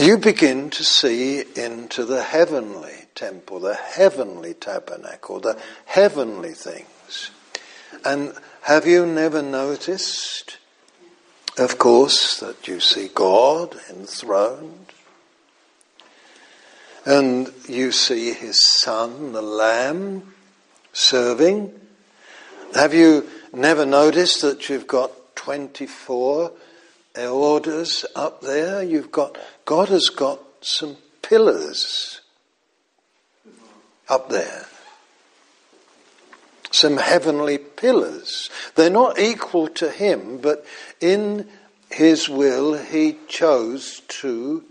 you 0.00 0.16
begin 0.18 0.70
to 0.70 0.84
see 0.84 1.44
into 1.54 2.04
the 2.04 2.22
heavenly 2.22 3.04
temple, 3.14 3.60
the 3.60 3.74
heavenly 3.74 4.54
tabernacle, 4.54 5.40
the 5.40 5.58
heavenly 5.84 6.52
things. 6.52 7.30
And 8.04 8.32
have 8.62 8.86
you 8.86 9.04
never 9.04 9.42
noticed, 9.42 10.58
of 11.58 11.76
course, 11.78 12.40
that 12.40 12.66
you 12.66 12.80
see 12.80 13.08
God 13.14 13.76
enthroned? 13.90 14.92
And 17.04 17.52
you 17.68 17.92
see 17.92 18.32
his 18.32 18.58
son, 18.80 19.32
the 19.32 19.42
lamb, 19.42 20.34
serving? 20.92 21.78
Have 22.74 22.94
you 22.94 23.28
never 23.52 23.84
noticed 23.84 24.42
that 24.42 24.68
you've 24.68 24.86
got 24.86 25.10
24 25.36 26.52
elders 27.14 28.04
up 28.14 28.40
there? 28.42 28.82
You've 28.82 29.10
got, 29.10 29.36
God 29.70 29.88
has 29.90 30.08
got 30.08 30.40
some 30.62 30.96
pillars 31.22 32.22
up 34.08 34.28
there 34.28 34.66
some 36.72 36.96
heavenly 36.96 37.58
pillars. 37.58 38.48
They're 38.74 38.90
not 38.90 39.18
equal 39.18 39.68
to 39.68 39.90
him, 39.90 40.38
but 40.38 40.64
in 41.00 41.48
his 41.90 42.28
will 42.28 42.78
he 42.78 43.16
chose 43.28 44.00
to 44.20 44.64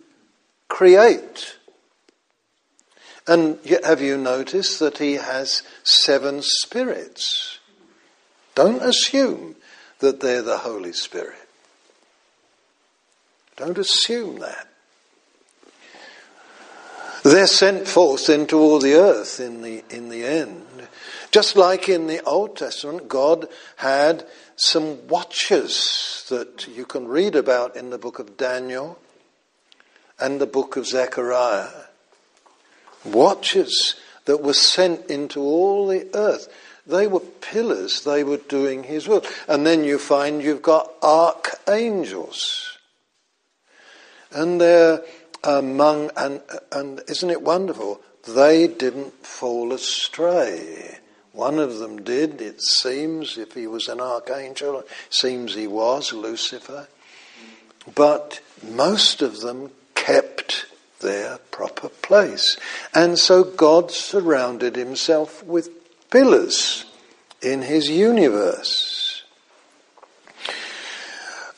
create. 0.70 1.58
And 3.28 3.60
have 3.84 4.02
you 4.02 4.18
noticed 4.18 4.80
that 4.80 4.97
he 4.97 5.16
has 5.16 5.62
seven 5.84 6.41
spirits? 6.41 7.60
Don't 8.56 8.82
assume 8.82 9.56
that 10.00 10.22
they're 10.22 10.41
the 10.41 10.60
Holy 10.60 10.93
Spirit. 10.93 11.50
Don't 13.58 13.78
assume 13.78 14.39
that. 14.39 14.68
They're 17.24 17.47
sent 17.47 17.88
forth 17.88 18.30
into 18.30 18.57
all 18.57 18.80
the 18.80 18.95
earth 18.95 19.39
in 19.39 19.61
the, 19.61 19.84
in 19.89 20.09
the 20.09 20.26
end. 20.26 20.65
Just 21.32 21.55
like 21.55 21.89
in 21.89 22.07
the 22.07 22.24
Old 22.24 22.55
Testament, 22.55 23.07
God 23.07 23.47
had 23.78 24.26
some 24.55 25.07
watchers 25.07 26.26
that 26.30 26.67
you 26.67 26.86
can 26.86 27.07
read 27.07 27.36
about 27.36 27.76
in 27.76 27.89
the 27.89 27.97
book 27.97 28.20
of 28.20 28.38
Daniel 28.38 28.97
and 30.20 30.39
the 30.39 30.47
book 30.47 30.76
of 30.76 30.88
Zechariah. 30.88 31.70
Watchers 33.05 33.95
that 34.26 34.41
were 34.41 34.53
sent 34.53 35.09
into 35.09 35.39
all 35.39 35.88
the 35.88 36.07
earth. 36.13 36.47
They 36.86 37.07
were 37.07 37.20
pillars, 37.20 38.03
they 38.03 38.24
were 38.24 38.38
doing 38.38 38.84
his 38.84 39.07
will. 39.07 39.24
And 39.47 39.65
then 39.65 39.84
you 39.84 39.99
find 39.99 40.41
you've 40.41 40.61
got 40.61 40.91
archangels. 41.01 42.78
And 44.32 44.59
they're 44.59 45.03
among, 45.43 46.11
and, 46.17 46.41
and 46.71 47.01
isn't 47.07 47.29
it 47.29 47.41
wonderful? 47.41 48.01
They 48.27 48.67
didn't 48.67 49.25
fall 49.25 49.73
astray. 49.73 50.99
One 51.31 51.59
of 51.59 51.77
them 51.77 52.03
did, 52.03 52.41
it 52.41 52.61
seems, 52.61 53.37
if 53.37 53.53
he 53.53 53.67
was 53.67 53.87
an 53.87 54.01
archangel, 54.01 54.83
seems 55.09 55.55
he 55.55 55.67
was, 55.67 56.11
Lucifer. 56.11 56.87
But 57.95 58.41
most 58.61 59.21
of 59.21 59.39
them 59.39 59.71
kept 59.95 60.65
their 60.99 61.37
proper 61.51 61.89
place. 61.89 62.57
And 62.93 63.17
so 63.17 63.43
God 63.43 63.91
surrounded 63.91 64.75
himself 64.75 65.43
with 65.43 65.69
pillars 66.09 66.85
in 67.41 67.61
his 67.61 67.89
universe. 67.89 69.23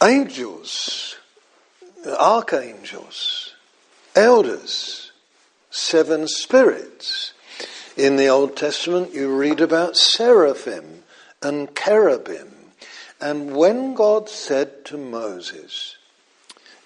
Angels, 0.03 1.15
archangels, 2.19 3.40
elders, 4.15 5.11
seven 5.69 6.27
spirits. 6.27 7.33
In 7.97 8.15
the 8.15 8.27
Old 8.27 8.55
Testament, 8.55 9.13
you 9.13 9.35
read 9.35 9.59
about 9.61 9.97
seraphim 9.97 11.03
and 11.41 11.75
cherubim. 11.75 12.51
And 13.19 13.55
when 13.55 13.93
God 13.93 14.29
said 14.29 14.85
to 14.85 14.97
Moses, 14.97 15.97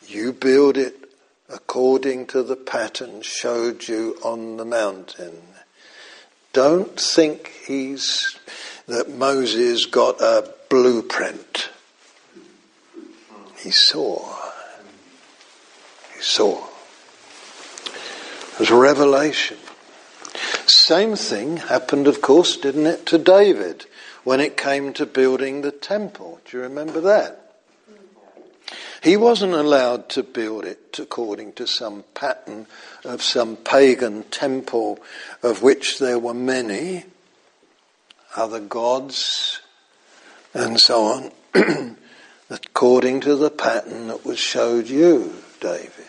You 0.08 0.34
build 0.34 0.78
it 0.78 1.10
according 1.50 2.26
to 2.28 2.44
the 2.44 2.56
pattern 2.56 3.22
showed 3.22 3.88
you 3.88 4.18
on 4.24 4.58
the 4.58 4.66
mountain, 4.66 5.42
don't 6.54 7.00
think 7.00 7.52
he's 7.66 8.38
that 8.88 9.10
Moses 9.10 9.86
got 9.86 10.22
a 10.22 10.54
blueprint. 10.70 11.70
He 13.58 13.72
saw. 13.72 14.36
He 16.16 16.22
saw. 16.22 16.68
Was 18.60 18.72
revelation. 18.72 19.58
Same 20.66 21.16
thing 21.16 21.58
happened, 21.58 22.08
of 22.08 22.22
course, 22.22 22.58
didn't 22.58 22.88
it, 22.88 23.06
to 23.08 23.18
David 23.18 23.86
when 24.24 24.40
it 24.40 24.58
came 24.58 24.94
to 24.94 25.06
building 25.06 25.62
the 25.62 25.72
temple. 25.72 26.40
Do 26.46 26.58
you 26.58 26.64
remember 26.64 27.02
that? 27.02 27.46
He 29.04 29.18
wasn't 29.18 29.54
allowed 29.54 30.10
to 30.10 30.24
build 30.24 30.66
it 30.66 30.98
according 30.98 31.54
to 31.54 31.68
some 31.68 32.04
pattern 32.16 32.66
of 33.04 33.22
some 33.22 33.56
pagan 33.56 34.24
temple 34.24 35.00
of 35.44 35.62
which 35.62 36.00
there 36.00 36.18
were 36.18 36.34
many, 36.34 37.06
other 38.36 38.60
gods, 38.60 39.62
and 40.56 40.80
so 40.80 41.04
on, 41.54 41.98
according 42.50 43.22
to 43.22 43.36
the 43.36 43.52
pattern 43.52 44.08
that 44.08 44.26
was 44.26 44.40
showed 44.40 44.88
you, 44.88 45.36
David. 45.60 46.05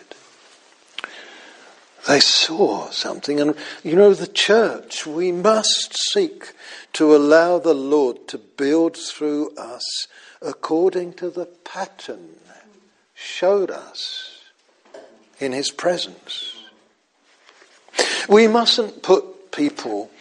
They 2.07 2.19
saw 2.21 2.89
something. 2.89 3.39
And 3.39 3.55
you 3.83 3.95
know, 3.95 4.13
the 4.13 4.27
church, 4.27 5.05
we 5.05 5.31
must 5.31 5.95
seek 6.11 6.53
to 6.93 7.15
allow 7.15 7.59
the 7.59 7.73
Lord 7.75 8.27
to 8.29 8.37
build 8.37 8.95
through 8.95 9.55
us 9.57 10.07
according 10.41 11.13
to 11.13 11.29
the 11.29 11.45
pattern 11.45 12.37
showed 13.17 13.71
us 13.71 14.41
in 15.39 15.51
His 15.51 15.71
presence. 15.71 16.55
We 18.29 18.47
mustn't 18.47 19.01
put 19.01 19.51
people 19.51 20.11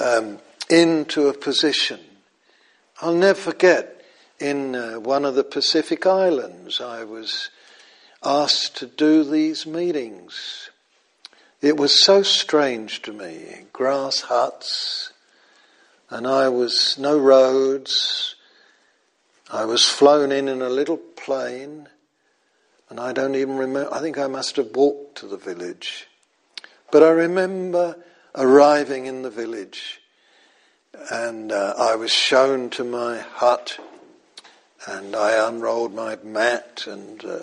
um, 0.00 0.38
into 0.70 1.28
a 1.28 1.34
position. 1.34 2.00
I'll 3.02 3.14
never 3.14 3.38
forget 3.38 4.04
in 4.38 4.74
uh, 4.74 4.94
one 4.94 5.26
of 5.26 5.34
the 5.34 5.44
Pacific 5.44 6.06
Islands, 6.06 6.80
I 6.80 7.04
was 7.04 7.50
asked 8.24 8.78
to 8.78 8.86
do 8.86 9.22
these 9.22 9.66
meetings. 9.66 10.69
It 11.62 11.76
was 11.76 12.02
so 12.02 12.22
strange 12.22 13.02
to 13.02 13.12
me. 13.12 13.64
Grass 13.72 14.22
huts, 14.22 15.12
and 16.08 16.26
I 16.26 16.48
was 16.48 16.96
no 16.98 17.18
roads. 17.18 18.34
I 19.52 19.66
was 19.66 19.84
flown 19.84 20.32
in 20.32 20.48
in 20.48 20.62
a 20.62 20.70
little 20.70 20.96
plane, 20.96 21.88
and 22.88 22.98
I 22.98 23.12
don't 23.12 23.34
even 23.34 23.58
remember. 23.58 23.92
I 23.92 24.00
think 24.00 24.16
I 24.16 24.26
must 24.26 24.56
have 24.56 24.74
walked 24.74 25.18
to 25.18 25.26
the 25.26 25.36
village. 25.36 26.08
But 26.90 27.02
I 27.02 27.10
remember 27.10 27.96
arriving 28.34 29.04
in 29.04 29.22
the 29.22 29.30
village, 29.30 30.00
and 31.10 31.52
uh, 31.52 31.74
I 31.76 31.94
was 31.94 32.10
shown 32.10 32.70
to 32.70 32.84
my 32.84 33.18
hut, 33.18 33.78
and 34.86 35.14
I 35.14 35.46
unrolled 35.46 35.94
my 35.94 36.16
mat 36.24 36.84
and, 36.86 37.22
uh, 37.24 37.40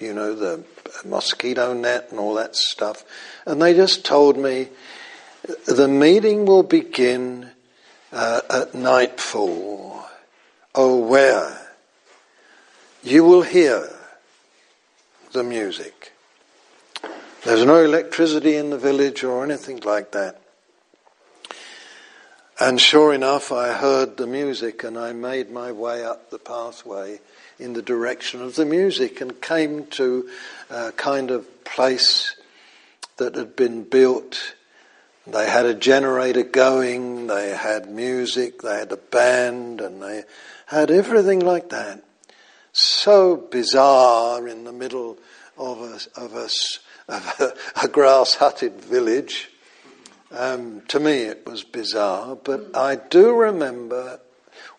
you 0.00 0.14
know, 0.14 0.34
the 0.34 0.64
mosquito 1.04 1.72
net 1.72 2.08
and 2.10 2.18
all 2.18 2.34
that 2.34 2.56
stuff. 2.56 3.04
And 3.46 3.60
they 3.60 3.74
just 3.74 4.04
told 4.04 4.36
me 4.36 4.68
the 5.66 5.88
meeting 5.88 6.46
will 6.46 6.62
begin 6.62 7.50
uh, 8.12 8.40
at 8.50 8.74
nightfall. 8.74 10.04
Oh, 10.74 10.98
where? 10.98 11.68
You 13.02 13.24
will 13.24 13.42
hear 13.42 13.88
the 15.32 15.42
music. 15.42 16.12
There's 17.44 17.64
no 17.64 17.82
electricity 17.82 18.56
in 18.56 18.70
the 18.70 18.78
village 18.78 19.24
or 19.24 19.42
anything 19.42 19.80
like 19.80 20.12
that. 20.12 20.40
And 22.62 22.78
sure 22.78 23.14
enough, 23.14 23.52
I 23.52 23.72
heard 23.72 24.18
the 24.18 24.26
music 24.26 24.84
and 24.84 24.98
I 24.98 25.14
made 25.14 25.50
my 25.50 25.72
way 25.72 26.04
up 26.04 26.28
the 26.28 26.38
pathway 26.38 27.20
in 27.58 27.72
the 27.72 27.80
direction 27.80 28.42
of 28.42 28.54
the 28.54 28.66
music 28.66 29.22
and 29.22 29.40
came 29.40 29.86
to 29.92 30.28
a 30.68 30.92
kind 30.92 31.30
of 31.30 31.64
place 31.64 32.36
that 33.16 33.34
had 33.34 33.56
been 33.56 33.84
built. 33.84 34.54
They 35.26 35.48
had 35.48 35.64
a 35.64 35.72
generator 35.72 36.42
going, 36.42 37.28
they 37.28 37.48
had 37.48 37.90
music, 37.90 38.60
they 38.60 38.80
had 38.80 38.92
a 38.92 38.98
band, 38.98 39.80
and 39.80 40.02
they 40.02 40.24
had 40.66 40.90
everything 40.90 41.40
like 41.40 41.70
that. 41.70 42.04
So 42.72 43.38
bizarre 43.38 44.46
in 44.46 44.64
the 44.64 44.72
middle 44.72 45.16
of 45.56 45.80
a, 45.80 46.20
of 46.20 46.34
a, 46.34 46.48
of 47.08 47.40
a, 47.40 47.54
a 47.84 47.88
grass 47.88 48.36
hutted 48.36 48.82
village. 48.82 49.48
Um, 50.32 50.82
to 50.88 51.00
me, 51.00 51.22
it 51.22 51.44
was 51.44 51.64
bizarre, 51.64 52.36
but 52.36 52.76
I 52.76 52.94
do 52.94 53.34
remember 53.34 54.20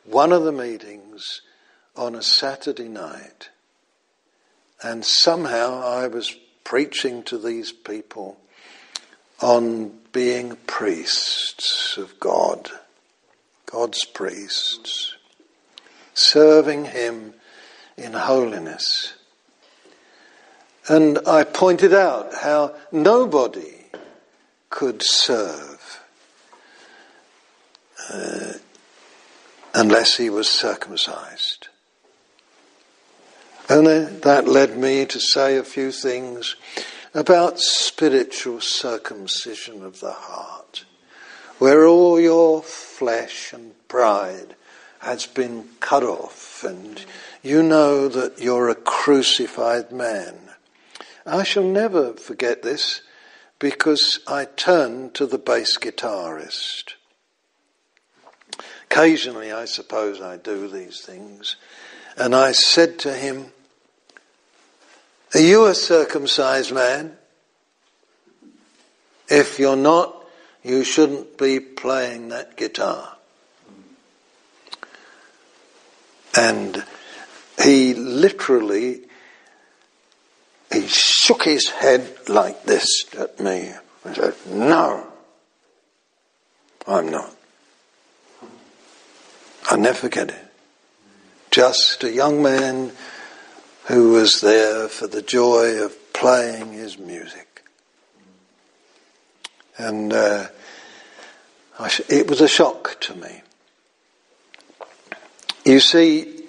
one 0.06 0.32
of 0.32 0.44
the 0.44 0.52
meetings 0.54 1.42
on 1.96 2.16
a 2.16 2.24
Saturday 2.24 2.88
night, 2.88 3.50
and 4.82 5.04
somehow 5.04 5.82
I 5.82 6.08
was 6.08 6.36
preaching 6.64 7.22
to 7.24 7.38
these 7.38 7.74
people 7.74 8.38
on 9.42 9.92
being 10.14 10.56
priests 10.68 11.98
of 11.98 12.18
God, 12.20 12.70
God's 13.66 14.06
priests, 14.06 15.16
serving 16.14 16.86
Him 16.86 17.34
in 17.98 18.14
holiness. 18.14 19.16
And 20.88 21.20
I 21.28 21.44
pointed 21.44 21.94
out 21.94 22.34
how 22.36 22.74
nobody 22.92 23.81
could 24.72 25.04
serve 25.04 26.02
uh, 28.12 28.54
unless 29.76 30.18
he 30.18 30.30
was 30.30 30.50
circumcised. 30.50 31.68
And 33.70 33.86
that 34.24 34.48
led 34.48 34.78
me 34.78 35.06
to 35.06 35.20
say 35.20 35.58
a 35.58 35.64
few 35.64 35.92
things 35.92 36.56
about 37.14 37.60
spiritual 37.60 38.60
circumcision 38.60 39.84
of 39.84 40.00
the 40.00 40.12
heart, 40.12 40.86
where 41.60 41.86
all 41.86 42.20
your 42.20 42.64
flesh 42.64 43.54
and 43.54 43.74
pride 43.88 44.56
has 45.00 45.26
been 45.26 45.68
cut 45.80 46.04
off, 46.04 46.64
and 46.64 47.06
you 47.44 47.62
know 47.62 48.08
that 48.08 48.40
you're 48.40 48.70
a 48.70 48.76
crucified 48.76 49.92
man. 49.92 50.36
I 51.26 51.44
shall 51.44 51.64
never 51.64 52.14
forget 52.14 52.64
this 52.64 53.02
because 53.62 54.20
I 54.28 54.46
turned 54.46 55.14
to 55.14 55.28
the 55.28 55.38
bass 55.38 55.78
guitarist. 55.78 56.96
Occasionally, 58.86 59.52
I 59.52 59.66
suppose 59.66 60.20
I 60.20 60.38
do 60.38 60.68
these 60.68 61.02
things. 61.02 61.58
And 62.18 62.36
I 62.36 62.54
said 62.54 62.98
to 63.00 63.14
him, 63.14 63.54
Are 65.36 65.40
you 65.40 65.68
a 65.68 65.76
circumcised 65.76 66.74
man? 66.74 67.16
If 69.30 69.60
you're 69.60 69.78
not, 69.78 70.26
you 70.64 70.84
shouldn't 70.84 71.38
be 71.38 71.60
playing 71.60 72.30
that 72.30 72.58
guitar. 72.58 73.16
And 76.36 76.84
he 77.64 77.94
literally 77.94 79.04
he 80.72 80.88
shook 80.88 81.44
his 81.44 81.70
head 81.70 82.30
like 82.30 82.64
this 82.64 83.06
at 83.16 83.40
me 83.40 83.72
and 84.06 84.16
said, 84.16 84.36
No, 84.48 85.06
I'm 86.88 87.10
not. 87.10 87.36
I'll 89.70 89.78
never 89.78 89.98
forget 89.98 90.30
it. 90.30 90.48
Just 91.52 92.04
a 92.04 92.12
young 92.12 92.42
man 92.42 92.92
who 93.86 94.14
was 94.14 94.40
there 94.42 94.88
for 94.88 95.08
the 95.08 95.22
joy 95.22 95.84
of 95.84 96.14
playing 96.14 96.74
his 96.74 96.98
music. 96.98 97.64
And 99.78 100.14
uh, 100.14 100.48
sh- 101.88 102.02
it 102.08 102.30
was 102.30 102.40
a 102.40 102.48
shock 102.48 102.98
to 103.02 103.16
me. 103.16 103.42
You 105.66 105.80
see 105.80 106.44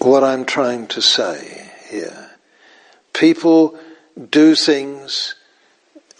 what 0.00 0.22
I'm 0.22 0.44
trying 0.44 0.88
to 0.88 1.02
say 1.02 1.70
here 1.88 2.27
people 3.18 3.78
do 4.30 4.54
things, 4.54 5.34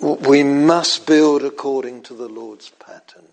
we 0.01 0.43
must 0.43 1.07
build 1.07 1.45
according 1.45 2.03
to 2.03 2.15
the 2.15 2.29
Lord's 2.29 2.71
pattern. 2.71 3.25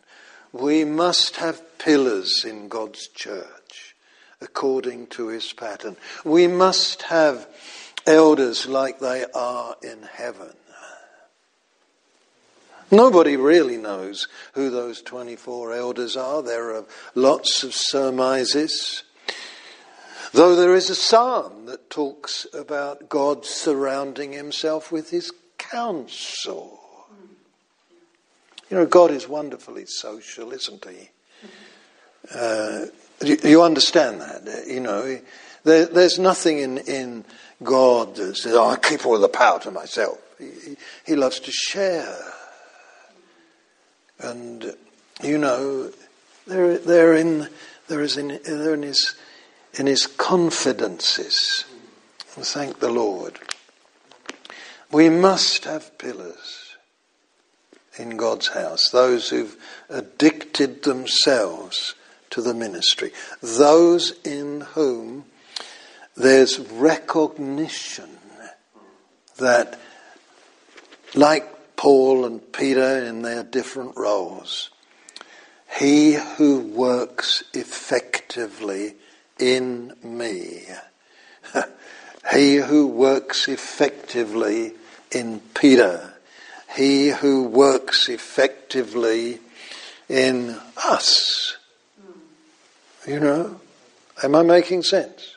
We 0.51 0.86
must 0.86 1.38
have 1.38 1.78
pillars 1.78 2.45
in 2.45 2.70
God's 2.70 3.07
church 3.07 3.95
according 4.41 5.07
to 5.07 5.28
his 5.28 5.51
pattern. 5.53 5.97
We 6.24 6.47
must 6.47 7.03
have 7.03 7.47
elders 8.05 8.68
like 8.68 8.99
they 8.99 9.26
are 9.34 9.76
in 9.82 10.03
heaven. 10.03 10.53
Nobody 12.91 13.36
really 13.36 13.78
knows 13.78 14.28
who 14.53 14.70
those 14.70 15.01
24 15.01 15.74
elders 15.74 16.16
are. 16.16 16.43
There 16.43 16.76
are 16.76 16.86
lots 17.16 17.63
of 17.63 17.74
surmises. 17.74 19.03
Though 20.36 20.57
there 20.57 20.75
is 20.75 20.89
a 20.89 20.95
psalm 20.95 21.67
that 21.67 21.89
talks 21.89 22.45
about 22.53 23.07
God 23.07 23.45
surrounding 23.45 24.33
himself 24.33 24.91
with 24.91 25.09
his 25.09 25.31
counsel. 25.57 26.81
You 28.69 28.75
know, 28.75 28.86
God 28.86 29.11
is 29.11 29.29
wonderfully 29.29 29.86
social, 29.86 30.51
isn't 30.51 30.86
he? 30.89 31.09
Uh, 32.33 32.88
you, 33.23 33.38
you, 33.45 33.61
understand 33.63 34.19
that? 34.19 34.65
You 34.67 34.81
know, 34.81 35.21
there, 35.63 35.86
there's 35.86 36.19
nothing 36.19 36.59
in, 36.59 36.79
in 36.79 37.23
God 37.63 38.17
that 38.17 38.36
says, 38.36 38.55
oh, 38.55 38.71
I 38.71 38.75
keep 38.75 39.05
all 39.05 39.17
the 39.17 39.29
power 39.29 39.61
to 39.61 39.71
myself. 39.71 40.19
He, 40.38 40.75
he 41.05 41.15
loves 41.15 41.39
to 41.39 41.51
share. 41.53 42.13
And, 44.19 44.75
you 45.23 45.38
know, 45.38 45.93
there, 46.45 46.77
there, 46.77 47.15
in, 47.15 47.47
there 47.88 48.01
is 48.01 48.17
in, 48.17 48.38
there 48.43 48.73
in 48.73 48.83
his 48.83 49.15
in 49.78 49.88
his 49.88 50.07
confidences. 50.07 51.65
Thank 52.19 52.80
the 52.80 52.89
Lord. 52.89 53.39
We 54.91 55.09
must 55.09 55.65
have 55.65 55.97
pillars 55.97 56.76
in 57.97 58.17
God's 58.17 58.49
house, 58.49 58.89
those 58.89 59.30
who've 59.30 59.55
addicted 59.89 60.84
themselves 60.84 61.95
to 62.32 62.41
the 62.41 62.53
ministry, 62.53 63.11
those 63.41 64.13
in 64.23 64.61
whom 64.61 65.26
there's 66.15 66.59
recognition 66.59 68.09
that, 69.38 69.80
like 71.13 71.76
Paul 71.76 72.26
and 72.26 72.53
Peter 72.53 73.03
in 73.03 73.21
their 73.21 73.43
different 73.43 73.97
roles, 73.97 74.69
he 75.78 76.13
who 76.13 76.59
works 76.59 77.43
effectively 77.53 78.95
in 79.39 79.93
me. 80.03 80.63
he 82.33 82.55
who 82.55 82.88
works 82.88 83.47
effectively 83.47 84.73
in 85.11 85.39
Peter, 85.53 86.13
he 86.75 87.09
who 87.09 87.43
works 87.43 88.09
effectively 88.09 89.39
in 90.09 90.59
us. 90.77 91.57
You 93.07 93.19
know? 93.19 93.61
Am 94.23 94.36
I 94.36 94.43
making 94.43 94.83
sense? 94.83 95.36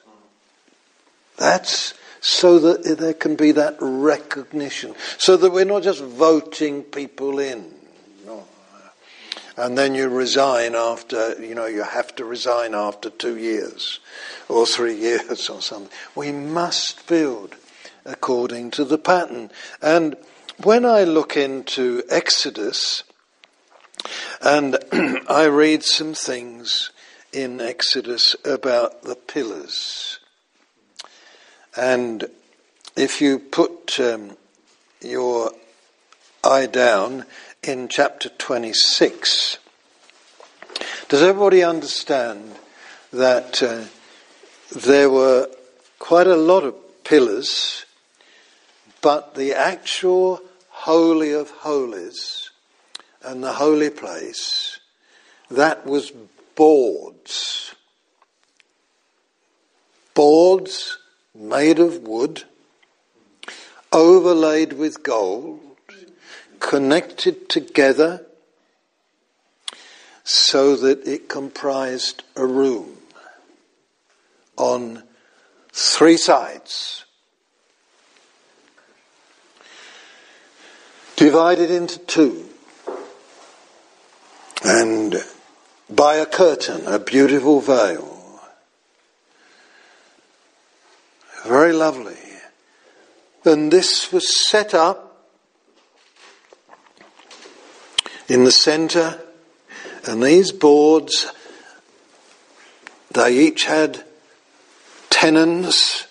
That's 1.36 1.94
so 2.20 2.58
that 2.58 2.98
there 2.98 3.14
can 3.14 3.36
be 3.36 3.52
that 3.52 3.76
recognition, 3.80 4.94
so 5.18 5.36
that 5.36 5.50
we're 5.50 5.64
not 5.64 5.82
just 5.82 6.02
voting 6.02 6.82
people 6.82 7.38
in. 7.38 7.77
And 9.58 9.76
then 9.76 9.96
you 9.96 10.08
resign 10.08 10.76
after, 10.76 11.34
you 11.44 11.52
know, 11.52 11.66
you 11.66 11.82
have 11.82 12.14
to 12.14 12.24
resign 12.24 12.76
after 12.76 13.10
two 13.10 13.36
years 13.36 13.98
or 14.48 14.64
three 14.64 14.94
years 15.00 15.50
or 15.50 15.60
something. 15.60 15.90
We 16.14 16.30
must 16.30 17.08
build 17.08 17.56
according 18.04 18.70
to 18.72 18.84
the 18.84 18.98
pattern. 18.98 19.50
And 19.82 20.16
when 20.62 20.84
I 20.84 21.02
look 21.02 21.36
into 21.36 22.04
Exodus 22.08 23.02
and 24.40 24.78
I 25.28 25.46
read 25.46 25.82
some 25.82 26.14
things 26.14 26.92
in 27.32 27.60
Exodus 27.60 28.36
about 28.44 29.02
the 29.02 29.16
pillars, 29.16 30.20
and 31.76 32.24
if 32.96 33.20
you 33.20 33.40
put 33.40 33.98
um, 33.98 34.36
your 35.02 35.50
eye 36.44 36.66
down 36.66 37.24
in 37.68 37.86
chapter 37.86 38.30
26, 38.30 39.58
does 41.08 41.22
everybody 41.22 41.62
understand 41.62 42.54
that 43.12 43.62
uh, 43.62 43.84
there 44.74 45.10
were 45.10 45.46
quite 45.98 46.26
a 46.26 46.34
lot 46.34 46.64
of 46.64 46.74
pillars, 47.04 47.84
but 49.02 49.34
the 49.34 49.52
actual 49.52 50.40
Holy 50.70 51.32
of 51.32 51.50
Holies 51.50 52.50
and 53.22 53.44
the 53.44 53.52
holy 53.52 53.90
place, 53.90 54.80
that 55.50 55.84
was 55.84 56.10
boards. 56.54 57.74
Boards 60.14 60.96
made 61.34 61.78
of 61.78 62.02
wood, 62.02 62.44
overlaid 63.92 64.72
with 64.72 65.02
gold, 65.02 65.67
connected 66.60 67.48
together 67.48 68.24
so 70.24 70.76
that 70.76 71.06
it 71.06 71.28
comprised 71.28 72.22
a 72.36 72.44
room 72.44 72.96
on 74.56 75.02
three 75.72 76.16
sides. 76.16 77.04
Divided 81.16 81.70
into 81.70 81.98
two. 82.00 82.48
And 84.64 85.16
by 85.88 86.16
a 86.16 86.26
curtain, 86.26 86.86
a 86.86 86.98
beautiful 86.98 87.60
veil. 87.60 88.40
Very 91.46 91.72
lovely. 91.72 92.16
And 93.44 93.72
this 93.72 94.12
was 94.12 94.48
set 94.48 94.74
up 94.74 95.07
in 98.28 98.44
the 98.44 98.52
center, 98.52 99.20
and 100.06 100.22
these 100.22 100.52
boards, 100.52 101.32
they 103.10 103.36
each 103.36 103.64
had 103.64 104.04
tenons 105.10 106.06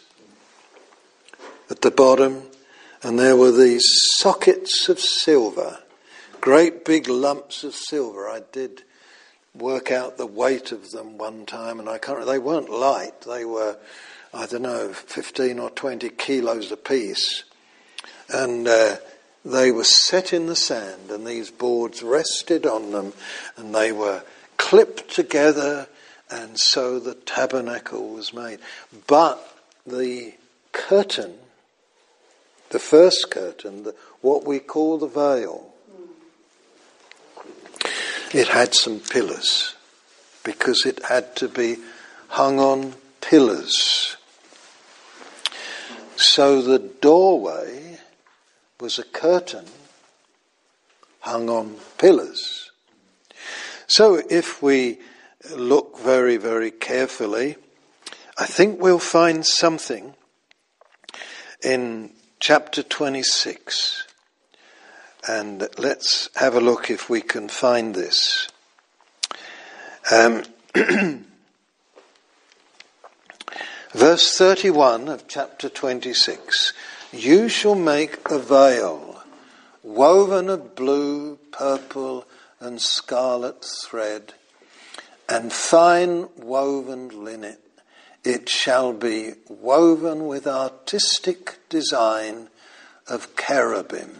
at 1.69 1.81
the 1.81 1.91
bottom, 1.91 2.43
and 3.03 3.17
there 3.17 3.35
were 3.35 3.51
these 3.51 3.85
sockets 4.17 4.89
of 4.89 4.99
silver, 4.99 5.79
great 6.41 6.83
big 6.83 7.07
lumps 7.07 7.63
of 7.63 7.75
silver. 7.75 8.27
I 8.27 8.41
did 8.51 8.83
work 9.55 9.91
out 9.91 10.17
the 10.17 10.25
weight 10.25 10.71
of 10.71 10.91
them 10.91 11.17
one 11.17 11.45
time, 11.45 11.79
and 11.79 11.87
I 11.87 11.97
can't. 11.97 12.25
They 12.25 12.39
weren't 12.39 12.69
light. 12.69 13.21
They 13.21 13.45
were 13.45 13.77
I 14.33 14.45
don't 14.45 14.63
know, 14.63 14.91
15 14.93 15.57
or 15.57 15.69
20 15.69 16.09
kilos 16.09 16.71
apiece. 16.71 17.43
And 18.29 18.67
uh, 18.67 18.97
they 19.47 19.71
were 19.71 19.83
set 19.83 20.33
in 20.33 20.47
the 20.47 20.55
sand, 20.55 21.09
and 21.09 21.25
these 21.25 21.49
boards 21.49 22.03
rested 22.03 22.65
on 22.65 22.91
them, 22.91 23.13
and 23.55 23.73
they 23.73 23.91
were 23.91 24.23
clipped 24.57 25.09
together, 25.09 25.87
and 26.29 26.59
so 26.59 26.99
the 26.99 27.13
tabernacle 27.13 28.09
was 28.09 28.33
made. 28.33 28.59
But 29.07 29.39
the 29.85 30.33
curtain, 30.73 31.35
the 32.71 32.79
first 32.79 33.31
curtain, 33.31 33.83
the, 33.83 33.95
what 34.19 34.43
we 34.43 34.59
call 34.59 34.97
the 34.97 35.07
veil, 35.07 35.71
it 38.33 38.49
had 38.49 38.75
some 38.75 38.99
pillars 38.99 39.75
because 40.43 40.85
it 40.85 41.05
had 41.05 41.35
to 41.37 41.47
be 41.47 41.77
hung 42.27 42.59
on 42.59 42.93
pillars. 43.21 44.17
So 46.17 46.61
the 46.61 46.79
doorway 46.79 47.86
was 48.79 48.99
a 48.99 49.03
curtain 49.03 49.65
hung 51.21 51.49
on 51.49 51.75
pillars. 51.97 52.71
So 53.87 54.21
if 54.29 54.61
we 54.61 54.99
look 55.55 55.99
very, 55.99 56.37
very 56.37 56.71
carefully, 56.71 57.55
I 58.37 58.45
think 58.45 58.79
we'll 58.79 58.99
find 58.99 59.45
something 59.45 60.13
in 61.63 62.11
chapter 62.39 62.83
26. 62.83 64.05
And 65.27 65.67
let's 65.77 66.29
have 66.35 66.55
a 66.55 66.61
look 66.61 66.91
if 66.91 67.09
we 67.09 67.21
can 67.21 67.49
find 67.49 67.95
this. 67.95 68.47
Um, 70.11 70.43
Verse 73.93 74.37
31 74.37 75.07
of 75.07 75.27
chapter 75.27 75.69
26 75.69 76.73
You 77.13 77.47
shall 77.47 77.75
make 77.75 78.29
a 78.29 78.37
veil 78.37 79.23
woven 79.81 80.49
of 80.49 80.75
blue, 80.75 81.37
purple, 81.51 82.25
and 82.59 82.81
scarlet 82.81 83.63
thread, 83.63 84.33
and 85.29 85.53
fine 85.53 86.27
woven 86.35 87.23
linen. 87.23 87.57
It 88.23 88.49
shall 88.49 88.91
be 88.91 89.33
woven 89.47 90.27
with 90.27 90.45
artistic 90.45 91.59
design 91.69 92.49
of 93.07 93.33
cherubim. 93.37 94.17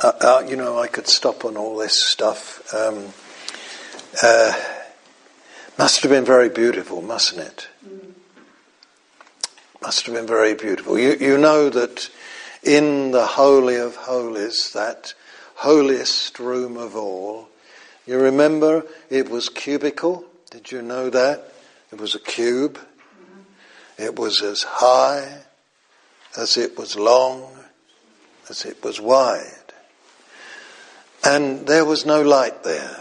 Uh, 0.00 0.12
uh, 0.20 0.46
you 0.48 0.56
know, 0.56 0.78
I 0.78 0.88
could 0.88 1.06
stop 1.06 1.44
on 1.44 1.56
all 1.56 1.76
this 1.76 2.02
stuff. 2.04 2.74
Um, 2.74 3.12
uh, 4.22 4.60
must 5.76 6.02
have 6.02 6.10
been 6.10 6.24
very 6.24 6.48
beautiful, 6.48 7.00
mustn't 7.02 7.40
it? 7.40 7.68
Must 9.80 10.06
have 10.06 10.14
been 10.14 10.26
very 10.26 10.54
beautiful. 10.54 10.98
You, 10.98 11.16
you 11.20 11.38
know 11.38 11.70
that 11.70 12.10
in 12.62 13.12
the 13.12 13.26
Holy 13.26 13.76
of 13.76 13.94
Holies, 13.94 14.72
that 14.72 15.14
holiest 15.54 16.38
room 16.38 16.76
of 16.76 16.96
all, 16.96 17.48
you 18.06 18.18
remember 18.18 18.84
it 19.08 19.28
was 19.28 19.48
cubical? 19.48 20.24
Did 20.50 20.72
you 20.72 20.82
know 20.82 21.10
that? 21.10 21.52
It 21.92 22.00
was 22.00 22.14
a 22.14 22.20
cube. 22.20 22.78
It 23.98 24.18
was 24.18 24.42
as 24.42 24.62
high 24.62 25.42
as 26.36 26.56
it 26.56 26.76
was 26.76 26.96
long, 26.96 27.48
as 28.48 28.64
it 28.64 28.82
was 28.82 29.00
wide. 29.00 29.44
And 31.24 31.66
there 31.66 31.84
was 31.84 32.06
no 32.06 32.22
light 32.22 32.62
there, 32.64 32.96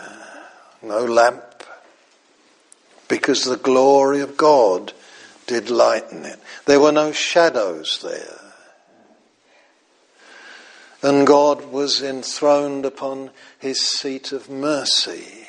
no 0.81 1.05
lamp, 1.05 1.63
because 3.07 3.43
the 3.43 3.57
glory 3.57 4.21
of 4.21 4.37
God 4.37 4.93
did 5.47 5.69
lighten 5.69 6.25
it. 6.25 6.39
There 6.65 6.79
were 6.79 6.91
no 6.91 7.11
shadows 7.11 7.99
there. 8.03 8.47
And 11.01 11.25
God 11.25 11.71
was 11.71 12.01
enthroned 12.01 12.85
upon 12.85 13.31
his 13.59 13.79
seat 13.81 14.31
of 14.31 14.49
mercy. 14.49 15.47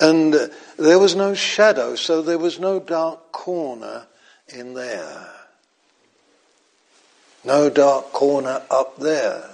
And 0.00 0.50
there 0.78 0.98
was 0.98 1.16
no 1.16 1.34
shadow, 1.34 1.96
so 1.96 2.22
there 2.22 2.38
was 2.38 2.60
no 2.60 2.78
dark 2.78 3.32
corner 3.32 4.06
in 4.48 4.74
there. 4.74 5.28
No 7.44 7.70
dark 7.70 8.12
corner 8.12 8.62
up 8.70 8.98
there. 8.98 9.48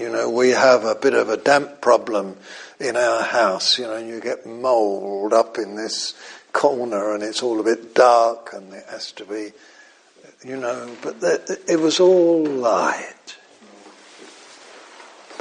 You 0.00 0.10
know, 0.10 0.30
we 0.30 0.50
have 0.50 0.84
a 0.84 0.94
bit 0.94 1.14
of 1.14 1.28
a 1.28 1.36
damp 1.36 1.80
problem 1.80 2.36
in 2.80 2.96
our 2.96 3.22
house, 3.22 3.78
you 3.78 3.84
know, 3.84 3.94
and 3.94 4.08
you 4.08 4.20
get 4.20 4.46
mould 4.46 5.32
up 5.32 5.58
in 5.58 5.74
this 5.74 6.14
corner 6.52 7.14
and 7.14 7.22
it's 7.22 7.42
all 7.42 7.60
a 7.60 7.64
bit 7.64 7.94
dark 7.94 8.52
and 8.52 8.72
it 8.72 8.84
has 8.88 9.12
to 9.12 9.24
be, 9.24 9.52
you 10.44 10.56
know, 10.56 10.94
but 11.02 11.16
it 11.68 11.80
was 11.80 12.00
all 12.00 12.44
light. 12.44 13.36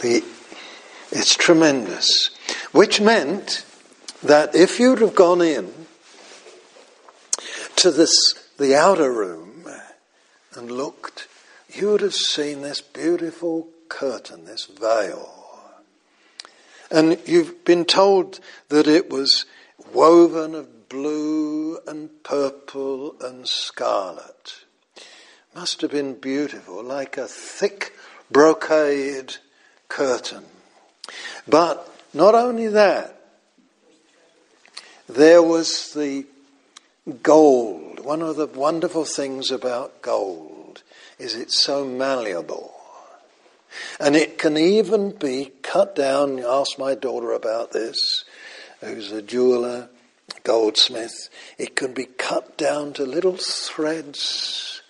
The, 0.01 0.23
it's 1.11 1.35
tremendous. 1.35 2.29
Which 2.71 3.01
meant 3.01 3.65
that 4.23 4.55
if 4.55 4.79
you'd 4.79 5.01
have 5.01 5.15
gone 5.15 5.41
in 5.41 5.73
to 7.77 7.91
this, 7.91 8.11
the 8.57 8.75
outer 8.75 9.11
room 9.11 9.67
and 10.55 10.71
looked, 10.71 11.27
you 11.69 11.91
would 11.91 12.01
have 12.01 12.15
seen 12.15 12.61
this 12.61 12.81
beautiful 12.81 13.67
curtain, 13.89 14.45
this 14.45 14.65
veil 14.65 15.33
And 16.89 17.19
you've 17.25 17.63
been 17.65 17.85
told 17.85 18.39
that 18.69 18.87
it 18.87 19.09
was 19.09 19.45
woven 19.93 20.55
of 20.55 20.76
blue 20.89 21.79
and 21.87 22.09
purple 22.23 23.15
and 23.21 23.47
scarlet. 23.47 24.63
Must 25.55 25.81
have 25.81 25.91
been 25.91 26.15
beautiful, 26.15 26.83
like 26.83 27.17
a 27.17 27.27
thick 27.27 27.93
brocade 28.29 29.35
curtain. 29.87 30.45
But 31.47 31.89
not 32.13 32.35
only 32.35 32.67
that, 32.67 33.19
there 35.07 35.41
was 35.41 35.93
the 35.93 36.25
gold. 37.23 37.99
One 38.01 38.21
of 38.21 38.35
the 38.35 38.47
wonderful 38.47 39.05
things 39.05 39.51
about 39.51 40.01
gold 40.01 40.83
is 41.17 41.35
it's 41.35 41.61
so 41.61 41.85
malleable. 41.85 42.73
And 43.99 44.15
it 44.15 44.37
can 44.37 44.57
even 44.57 45.11
be 45.11 45.51
cut 45.61 45.95
down. 45.95 46.39
Ask 46.39 46.77
my 46.77 46.95
daughter 46.95 47.31
about 47.31 47.71
this, 47.71 48.25
who's 48.81 49.11
a 49.11 49.21
jeweler, 49.21 49.89
goldsmith. 50.47 51.27
It 51.57 51.75
can 51.75 51.93
be 51.93 52.05
cut 52.05 52.57
down 52.57 52.93
to 52.93 53.03
little 53.03 53.35
threads. 53.35 54.81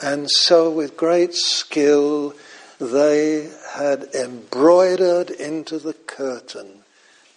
And 0.00 0.30
so, 0.30 0.70
with 0.70 0.96
great 0.96 1.34
skill, 1.34 2.36
they 2.80 3.50
had 3.74 4.04
embroidered 4.14 5.30
into 5.30 5.80
the 5.80 5.94
curtain 5.94 6.84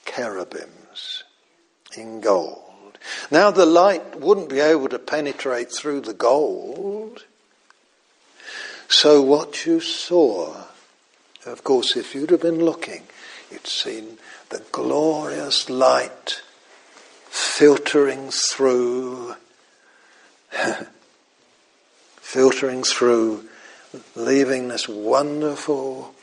cherubims 0.06 1.24
in 1.98 2.22
gold. 2.22 3.00
Now, 3.32 3.50
the 3.50 3.66
light 3.66 4.20
wouldn't 4.20 4.50
be 4.50 4.60
able 4.60 4.90
to 4.90 5.00
penetrate 5.00 5.72
through 5.72 6.02
the 6.02 6.14
gold. 6.14 7.26
So, 8.88 9.24
what 9.24 9.66
you 9.66 9.80
saw, 9.80 10.56
of 11.48 11.64
course, 11.64 11.98
if 11.98 12.14
you'd 12.14 12.30
have 12.30 12.42
been 12.42 12.64
looking, 12.64 13.02
you'd 13.52 13.66
seen 13.66 14.20
the 14.50 14.64
glorious 14.72 15.68
light 15.68 16.42
filtering 17.36 18.30
through, 18.32 19.36
filtering 22.16 22.82
through 22.82 23.44
leaving 24.16 24.70
this 24.70 24.88
wonderful 24.88 26.16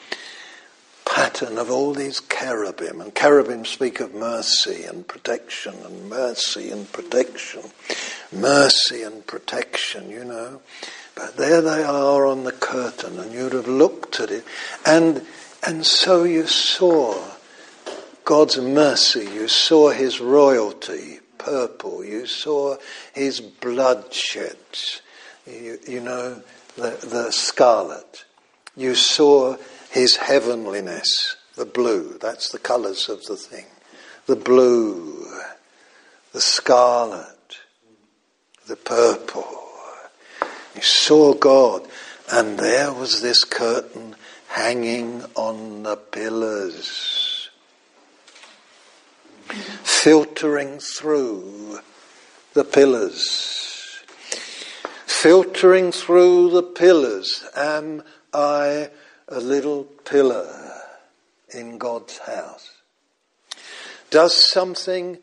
pattern 1.05 1.59
of 1.59 1.71
all 1.71 1.93
these 1.93 2.23
cherubim. 2.23 3.03
And 3.03 3.15
cherubim 3.15 3.67
speak 3.67 4.01
of 4.01 4.15
mercy 4.15 4.85
and 4.85 5.07
protection, 5.07 5.75
and 5.85 6.09
mercy 6.09 6.71
and 6.71 6.91
protection, 6.91 7.63
mercy 8.33 9.03
and 9.03 9.27
protection, 9.27 10.09
you 10.09 10.25
know. 10.25 10.63
But 11.15 11.37
there 11.37 11.61
they 11.61 11.83
are 11.83 12.27
on 12.27 12.45
the 12.45 12.53
curtain, 12.53 13.19
and 13.19 13.35
you'd 13.35 13.53
have 13.53 13.69
looked 13.69 14.19
at 14.19 14.31
it. 14.31 14.45
And, 14.87 15.27
and 15.63 15.85
so 15.85 16.25
you 16.25 16.47
saw 16.47 17.23
God's 18.25 18.59
mercy, 18.59 19.25
you 19.25 19.49
saw 19.49 19.91
his 19.91 20.21
royalty, 20.21 21.21
purple, 21.39 22.05
you 22.05 22.27
saw 22.27 22.77
his 23.13 23.41
bloodshed, 23.41 24.57
you, 25.47 25.79
you 25.87 26.01
know, 26.01 26.43
the, 26.77 26.91
the 27.03 27.31
scarlet. 27.33 28.25
You 28.77 28.95
saw 28.95 29.57
his 29.91 30.17
heavenliness, 30.17 31.37
the 31.57 31.67
blue. 31.67 32.17
That's 32.19 32.51
the 32.51 32.59
colours 32.59 33.09
of 33.09 33.25
the 33.25 33.37
thing. 33.37 33.67
The 34.27 34.37
blue, 34.37 35.27
the 36.33 36.41
scarlet, 36.41 37.59
the 38.67 38.77
purple. 38.77 39.59
You 40.75 40.83
saw 40.83 41.35
God, 41.35 41.87
and 42.33 42.59
there 42.59 42.93
was 42.93 43.21
this 43.21 43.45
curtain 43.45 44.17
hanging 44.49 45.25
on 45.35 45.83
the 45.83 45.97
pillars, 45.97 47.32
filtering 49.83 50.79
through 50.79 51.79
the 52.55 52.65
pillars 52.65 53.73
filtering 55.23 55.93
through 55.93 56.51
the 56.51 56.65
pillars, 56.65 57.45
am 57.55 58.03
I 58.35 58.91
a 59.29 59.39
little 59.39 59.85
pillar 59.85 60.83
in 61.55 61.79
God's 61.79 62.19
house? 62.19 62.73
Does 64.11 64.35
something 64.35 65.19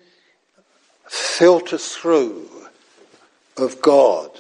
filter 1.05 1.77
through 1.77 2.47
of 3.57 3.81
God 3.81 4.31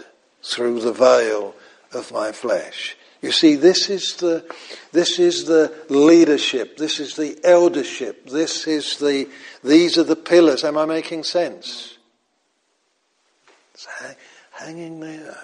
through 0.41 0.79
the 0.79 0.93
veil 0.93 1.53
of 1.91 2.13
my 2.13 2.31
flesh? 2.31 2.95
You 3.21 3.31
see, 3.31 3.55
this 3.55 3.89
is 3.89 4.15
the, 4.15 4.45
this 4.93 5.19
is 5.19 5.45
the 5.45 5.73
leadership, 5.89 6.77
this 6.77 6.99
is 6.99 7.15
the 7.15 7.37
eldership, 7.43 8.29
this 8.29 8.65
is 8.65 8.97
the, 8.97 9.27
these 9.63 9.97
are 9.97 10.03
the 10.03 10.15
pillars. 10.15 10.63
Am 10.63 10.77
I 10.77 10.85
making 10.85 11.23
sense? 11.23 11.97
It's 13.73 13.87
hanging 14.51 15.01
there 15.01 15.37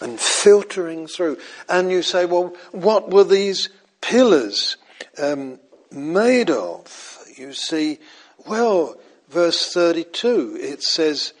and 0.00 0.18
filtering 0.18 1.06
through. 1.06 1.38
And 1.68 1.90
you 1.90 2.02
say, 2.02 2.24
well, 2.24 2.54
what 2.72 3.10
were 3.10 3.24
these 3.24 3.68
pillars 4.00 4.76
um, 5.18 5.58
made 5.90 6.50
of? 6.50 7.18
You 7.36 7.52
see, 7.52 7.98
well, 8.46 8.98
verse 9.28 9.72
32, 9.72 10.58
it 10.60 10.82
says, 10.82 11.34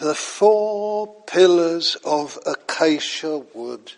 the 0.00 0.14
four 0.14 1.22
pillars 1.26 1.96
of 2.04 2.38
acacia 2.46 3.38
wood 3.54 3.92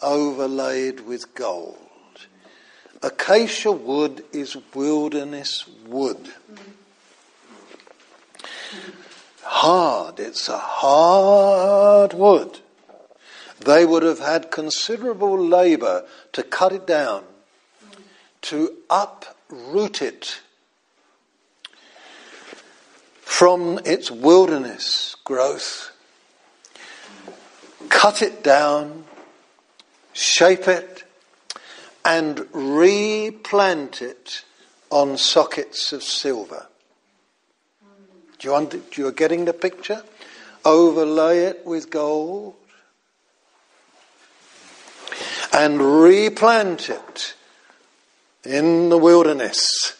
overlaid 0.00 1.00
with 1.00 1.34
gold. 1.34 1.76
Acacia 3.02 3.72
wood 3.72 4.24
is 4.32 4.56
wilderness 4.74 5.64
wood. 5.86 6.32
Hard, 9.42 10.18
it's 10.20 10.48
a 10.48 10.58
hard 10.58 12.14
wood 12.14 12.60
they 13.66 13.84
would 13.84 14.02
have 14.02 14.18
had 14.18 14.50
considerable 14.50 15.38
labour 15.38 16.04
to 16.32 16.42
cut 16.42 16.72
it 16.72 16.86
down, 16.86 17.24
to 18.42 18.72
uproot 18.90 20.02
it 20.02 20.40
from 23.22 23.80
its 23.84 24.10
wilderness 24.10 25.16
growth, 25.24 25.90
cut 27.88 28.22
it 28.22 28.44
down, 28.44 29.04
shape 30.16 30.66
it, 30.66 31.04
and 32.04 32.46
replant 32.52 34.00
it 34.00 34.42
on 34.90 35.18
sockets 35.18 35.92
of 35.92 36.02
silver. 36.02 36.66
Do 38.38 38.48
you, 38.48 38.54
under, 38.54 38.78
do 38.78 39.02
you 39.02 39.08
are 39.08 39.12
getting 39.12 39.44
the 39.44 39.52
picture? 39.52 40.02
Overlay 40.64 41.40
it 41.40 41.66
with 41.66 41.90
gold, 41.90 42.54
and 45.52 45.80
replant 45.80 46.88
it 46.90 47.34
in 48.44 48.88
the 48.88 48.98
wilderness. 48.98 49.96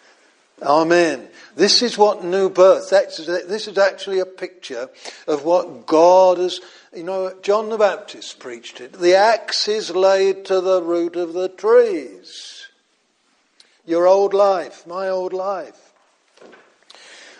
Amen. 0.62 1.28
This 1.56 1.82
is 1.82 1.96
what 1.96 2.24
new 2.24 2.50
birth, 2.50 2.90
this 2.90 3.68
is 3.68 3.78
actually 3.78 4.18
a 4.18 4.26
picture 4.26 4.88
of 5.28 5.44
what 5.44 5.86
God 5.86 6.38
has, 6.38 6.60
you 6.96 7.02
know, 7.02 7.34
John 7.42 7.68
the 7.68 7.78
Baptist 7.78 8.38
preached 8.38 8.80
it. 8.80 8.92
The 8.92 9.14
axe 9.14 9.68
is 9.68 9.90
laid 9.90 10.44
to 10.46 10.60
the 10.60 10.82
root 10.82 11.16
of 11.16 11.32
the 11.32 11.48
trees. 11.48 12.68
Your 13.86 14.06
old 14.06 14.32
life, 14.32 14.86
my 14.86 15.08
old 15.08 15.32
life. 15.32 15.92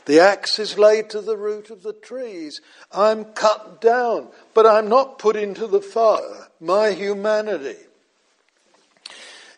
The 0.07 0.21
axe 0.21 0.59
is 0.59 0.79
laid 0.79 1.09
to 1.11 1.21
the 1.21 1.37
root 1.37 1.71
of 1.71 1.83
the 1.83 1.95
trees. 1.95 2.61
I'm 2.93 3.25
cut 3.25 3.81
down, 3.81 4.29
but 4.53 4.67
I'm 4.67 4.89
not 4.89 5.19
put 5.19 5.37
into 5.37 5.67
the 5.67 5.81
fire. 5.81 6.49
My 6.61 6.91
humanity. 6.91 7.79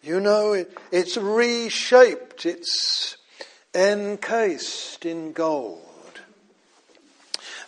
You 0.03 0.21
know, 0.21 0.53
it, 0.53 0.73
it's 0.93 1.17
reshaped, 1.17 2.47
it's 2.47 3.17
encased 3.75 5.05
in 5.05 5.33
gold. 5.33 5.81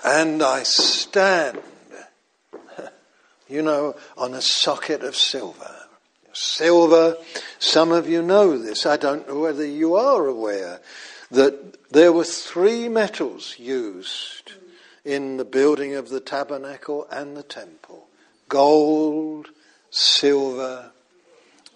And 0.04 0.40
I 0.40 0.62
stand, 0.62 1.58
you 3.48 3.62
know, 3.62 3.96
on 4.16 4.34
a 4.34 4.42
socket 4.42 5.02
of 5.02 5.16
silver. 5.16 5.74
Silver, 6.32 7.16
some 7.58 7.90
of 7.90 8.08
you 8.08 8.22
know 8.22 8.58
this. 8.58 8.86
I 8.86 8.96
don't 8.96 9.26
know 9.26 9.40
whether 9.40 9.66
you 9.66 9.96
are 9.96 10.26
aware 10.26 10.80
that 11.30 11.90
there 11.90 12.12
were 12.12 12.24
three 12.24 12.88
metals 12.88 13.56
used 13.58 14.52
in 15.04 15.36
the 15.38 15.44
building 15.44 15.94
of 15.94 16.10
the 16.10 16.20
tabernacle 16.20 17.06
and 17.10 17.36
the 17.36 17.42
temple 17.42 18.06
gold, 18.48 19.48
silver, 19.90 20.90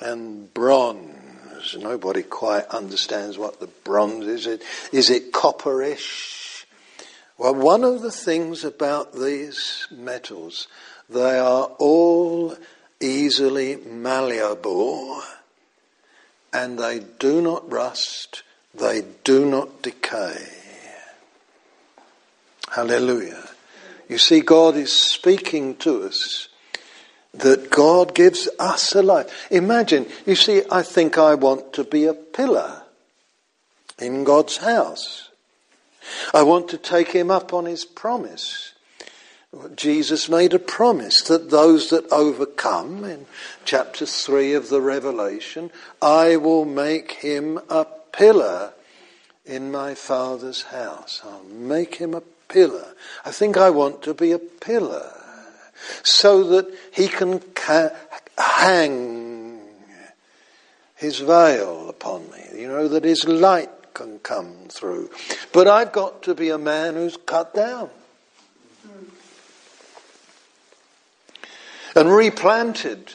and 0.00 0.52
bronze. 0.54 1.76
Nobody 1.78 2.22
quite 2.22 2.66
understands 2.68 3.36
what 3.38 3.60
the 3.60 3.66
bronze 3.66 4.26
is. 4.26 4.46
It, 4.46 4.62
is 4.90 5.10
it 5.10 5.32
copperish? 5.32 6.41
Well, 7.42 7.56
one 7.56 7.82
of 7.82 8.02
the 8.02 8.12
things 8.12 8.62
about 8.62 9.14
these 9.14 9.88
metals, 9.90 10.68
they 11.10 11.40
are 11.40 11.64
all 11.80 12.56
easily 13.00 13.74
malleable 13.74 15.20
and 16.52 16.78
they 16.78 17.00
do 17.00 17.42
not 17.42 17.68
rust, 17.68 18.44
they 18.72 19.02
do 19.24 19.44
not 19.44 19.82
decay. 19.82 20.36
Hallelujah. 22.70 23.48
You 24.08 24.18
see, 24.18 24.40
God 24.40 24.76
is 24.76 24.92
speaking 24.92 25.74
to 25.78 26.04
us 26.04 26.46
that 27.34 27.70
God 27.70 28.14
gives 28.14 28.48
us 28.60 28.94
a 28.94 29.02
life. 29.02 29.48
Imagine, 29.50 30.06
you 30.26 30.36
see, 30.36 30.62
I 30.70 30.82
think 30.82 31.18
I 31.18 31.34
want 31.34 31.72
to 31.72 31.82
be 31.82 32.04
a 32.04 32.14
pillar 32.14 32.84
in 33.98 34.22
God's 34.22 34.58
house. 34.58 35.30
I 36.34 36.42
want 36.42 36.68
to 36.68 36.78
take 36.78 37.08
him 37.08 37.30
up 37.30 37.52
on 37.52 37.64
his 37.66 37.84
promise. 37.84 38.72
Jesus 39.76 40.28
made 40.28 40.54
a 40.54 40.58
promise 40.58 41.20
that 41.22 41.50
those 41.50 41.90
that 41.90 42.10
overcome, 42.10 43.04
in 43.04 43.26
chapter 43.64 44.06
3 44.06 44.54
of 44.54 44.70
the 44.70 44.80
Revelation, 44.80 45.70
I 46.00 46.36
will 46.36 46.64
make 46.64 47.12
him 47.12 47.60
a 47.68 47.84
pillar 48.12 48.72
in 49.44 49.70
my 49.70 49.94
Father's 49.94 50.62
house. 50.62 51.20
I'll 51.24 51.44
make 51.44 51.96
him 51.96 52.14
a 52.14 52.22
pillar. 52.48 52.94
I 53.24 53.30
think 53.30 53.56
I 53.56 53.70
want 53.70 54.02
to 54.02 54.14
be 54.14 54.32
a 54.32 54.38
pillar 54.38 55.12
so 56.02 56.44
that 56.44 56.72
he 56.92 57.08
can 57.08 57.40
ca- 57.40 57.90
hang 58.38 59.60
his 60.94 61.18
veil 61.18 61.88
upon 61.88 62.22
me. 62.30 62.60
You 62.60 62.68
know, 62.68 62.88
that 62.88 63.04
his 63.04 63.26
light 63.26 63.70
can 63.94 64.18
come 64.20 64.68
through. 64.68 65.10
But 65.52 65.68
I've 65.68 65.92
got 65.92 66.22
to 66.24 66.34
be 66.34 66.50
a 66.50 66.58
man 66.58 66.94
who's 66.94 67.16
cut 67.16 67.54
down. 67.54 67.90
And 71.94 72.10
replanted 72.10 73.14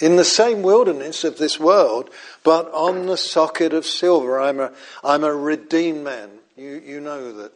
in 0.00 0.16
the 0.16 0.24
same 0.24 0.62
wilderness 0.62 1.24
of 1.24 1.38
this 1.38 1.58
world, 1.58 2.10
but 2.42 2.70
on 2.72 3.06
the 3.06 3.16
socket 3.16 3.72
of 3.72 3.86
silver. 3.86 4.40
I'm 4.40 4.60
a, 4.60 4.72
I'm 5.02 5.24
a 5.24 5.34
redeemed 5.34 6.04
man. 6.04 6.30
You, 6.56 6.82
you 6.84 7.00
know 7.00 7.32
that 7.32 7.52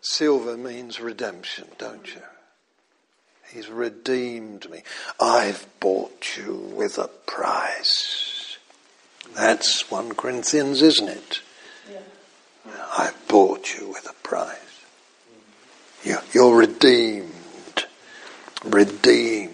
silver 0.00 0.56
means 0.56 1.00
redemption, 1.00 1.66
don't 1.78 2.14
you? 2.14 2.22
He's 3.52 3.68
redeemed 3.68 4.70
me. 4.70 4.82
I've 5.20 5.66
bought 5.78 6.36
you 6.38 6.54
with 6.74 6.96
a 6.96 7.08
price. 7.08 8.56
That's 9.34 9.90
1 9.90 10.14
Corinthians, 10.14 10.80
isn't 10.80 11.08
it? 11.08 11.42
I've 12.98 13.28
bought 13.28 13.74
you 13.74 13.88
with 13.88 14.08
a 14.08 14.14
price. 14.26 14.58
You're 16.32 16.56
redeemed. 16.56 17.86
Redeemed. 18.64 19.52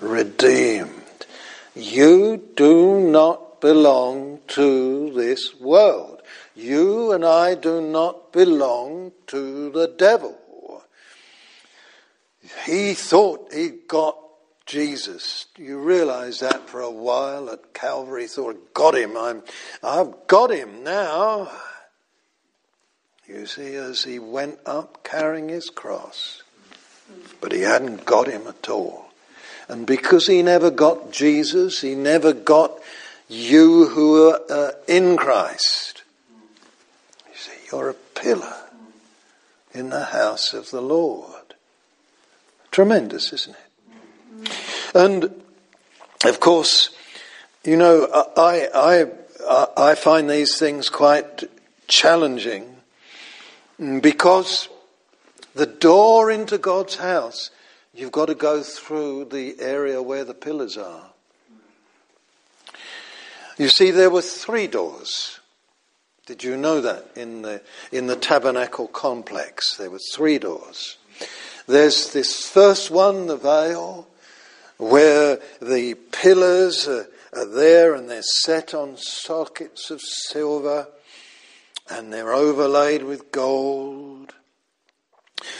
Redeemed. 0.00 1.26
You 1.74 2.42
do 2.56 3.00
not 3.00 3.60
belong 3.60 4.40
to 4.48 5.12
this 5.12 5.54
world. 5.60 6.22
You 6.54 7.12
and 7.12 7.24
I 7.24 7.54
do 7.54 7.80
not 7.80 8.32
belong 8.32 9.12
to 9.28 9.70
the 9.70 9.88
devil. 9.88 10.38
He 12.66 12.94
thought 12.94 13.52
he 13.52 13.70
got 13.88 14.16
Jesus. 14.66 15.46
You 15.56 15.78
realize 15.78 16.40
that 16.40 16.68
for 16.68 16.80
a 16.80 16.90
while 16.90 17.50
at 17.50 17.74
Calvary, 17.74 18.26
thought, 18.26 18.74
got 18.74 18.94
him. 18.94 19.16
I'm, 19.16 19.42
I've 19.82 20.26
got 20.26 20.50
him 20.50 20.84
now. 20.84 21.50
You 23.26 23.46
see, 23.46 23.74
as 23.74 24.04
he 24.04 24.18
went 24.18 24.58
up 24.66 25.02
carrying 25.02 25.48
his 25.48 25.70
cross, 25.70 26.42
but 27.40 27.52
he 27.52 27.62
hadn't 27.62 28.04
got 28.04 28.26
him 28.28 28.46
at 28.46 28.68
all. 28.68 29.06
And 29.66 29.86
because 29.86 30.26
he 30.26 30.42
never 30.42 30.70
got 30.70 31.10
Jesus, 31.10 31.80
he 31.80 31.94
never 31.94 32.34
got 32.34 32.78
you 33.28 33.88
who 33.88 34.28
are 34.28 34.40
uh, 34.50 34.70
in 34.86 35.16
Christ. 35.16 36.02
You 37.30 37.36
see, 37.36 37.52
you're 37.72 37.88
a 37.88 37.94
pillar 37.94 38.56
in 39.72 39.88
the 39.88 40.04
house 40.04 40.52
of 40.52 40.70
the 40.70 40.82
Lord. 40.82 41.54
Tremendous, 42.70 43.32
isn't 43.32 43.56
it? 43.56 44.52
And 44.94 45.42
of 46.26 46.40
course, 46.40 46.90
you 47.64 47.78
know, 47.78 48.06
I, 48.36 48.68
I, 49.48 49.70
I 49.76 49.94
find 49.94 50.28
these 50.28 50.58
things 50.58 50.90
quite 50.90 51.44
challenging 51.88 52.73
Mm, 53.80 54.02
because 54.02 54.68
the 55.54 55.66
door 55.66 56.30
into 56.30 56.58
God's 56.58 56.96
house, 56.96 57.50
you've 57.92 58.12
got 58.12 58.26
to 58.26 58.34
go 58.34 58.62
through 58.62 59.26
the 59.26 59.56
area 59.60 60.02
where 60.02 60.24
the 60.24 60.34
pillars 60.34 60.76
are. 60.76 61.10
You 63.56 63.68
see, 63.68 63.90
there 63.90 64.10
were 64.10 64.22
three 64.22 64.66
doors. 64.66 65.40
Did 66.26 66.42
you 66.42 66.56
know 66.56 66.80
that 66.80 67.06
in 67.16 67.42
the 67.42 67.60
in 67.92 68.06
the 68.06 68.16
tabernacle 68.16 68.88
complex 68.88 69.76
there 69.76 69.90
were 69.90 70.00
three 70.12 70.38
doors? 70.38 70.96
There's 71.66 72.12
this 72.12 72.46
first 72.46 72.90
one, 72.90 73.26
the 73.26 73.36
veil, 73.36 74.08
where 74.78 75.38
the 75.60 75.94
pillars 76.12 76.88
are, 76.88 77.06
are 77.32 77.46
there 77.46 77.94
and 77.94 78.08
they're 78.08 78.22
set 78.22 78.74
on 78.74 78.96
sockets 78.96 79.90
of 79.90 80.00
silver 80.00 80.88
and 81.88 82.12
they're 82.12 82.32
overlaid 82.32 83.02
with 83.02 83.30
gold. 83.30 84.34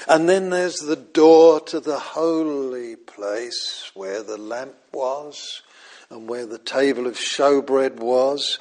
And 0.08 0.28
then 0.28 0.50
there's 0.50 0.76
the 0.76 0.96
door 0.96 1.60
to 1.60 1.80
the 1.80 1.98
holy 1.98 2.96
place 2.96 3.90
where 3.94 4.22
the 4.22 4.38
lamp 4.38 4.74
was 4.92 5.62
and 6.10 6.28
where 6.28 6.46
the 6.46 6.58
table 6.58 7.06
of 7.06 7.14
showbread 7.14 7.96
was. 7.96 8.58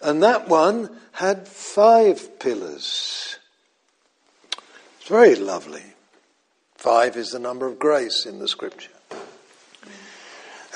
And 0.00 0.22
that 0.22 0.48
one 0.48 0.96
had 1.12 1.46
five 1.48 2.38
pillars. 2.38 3.38
It's 4.98 5.08
very 5.08 5.34
lovely. 5.34 5.82
Five 6.76 7.16
is 7.16 7.30
the 7.30 7.38
number 7.38 7.66
of 7.66 7.78
grace 7.78 8.26
in 8.26 8.38
the 8.38 8.48
scripture. 8.48 8.90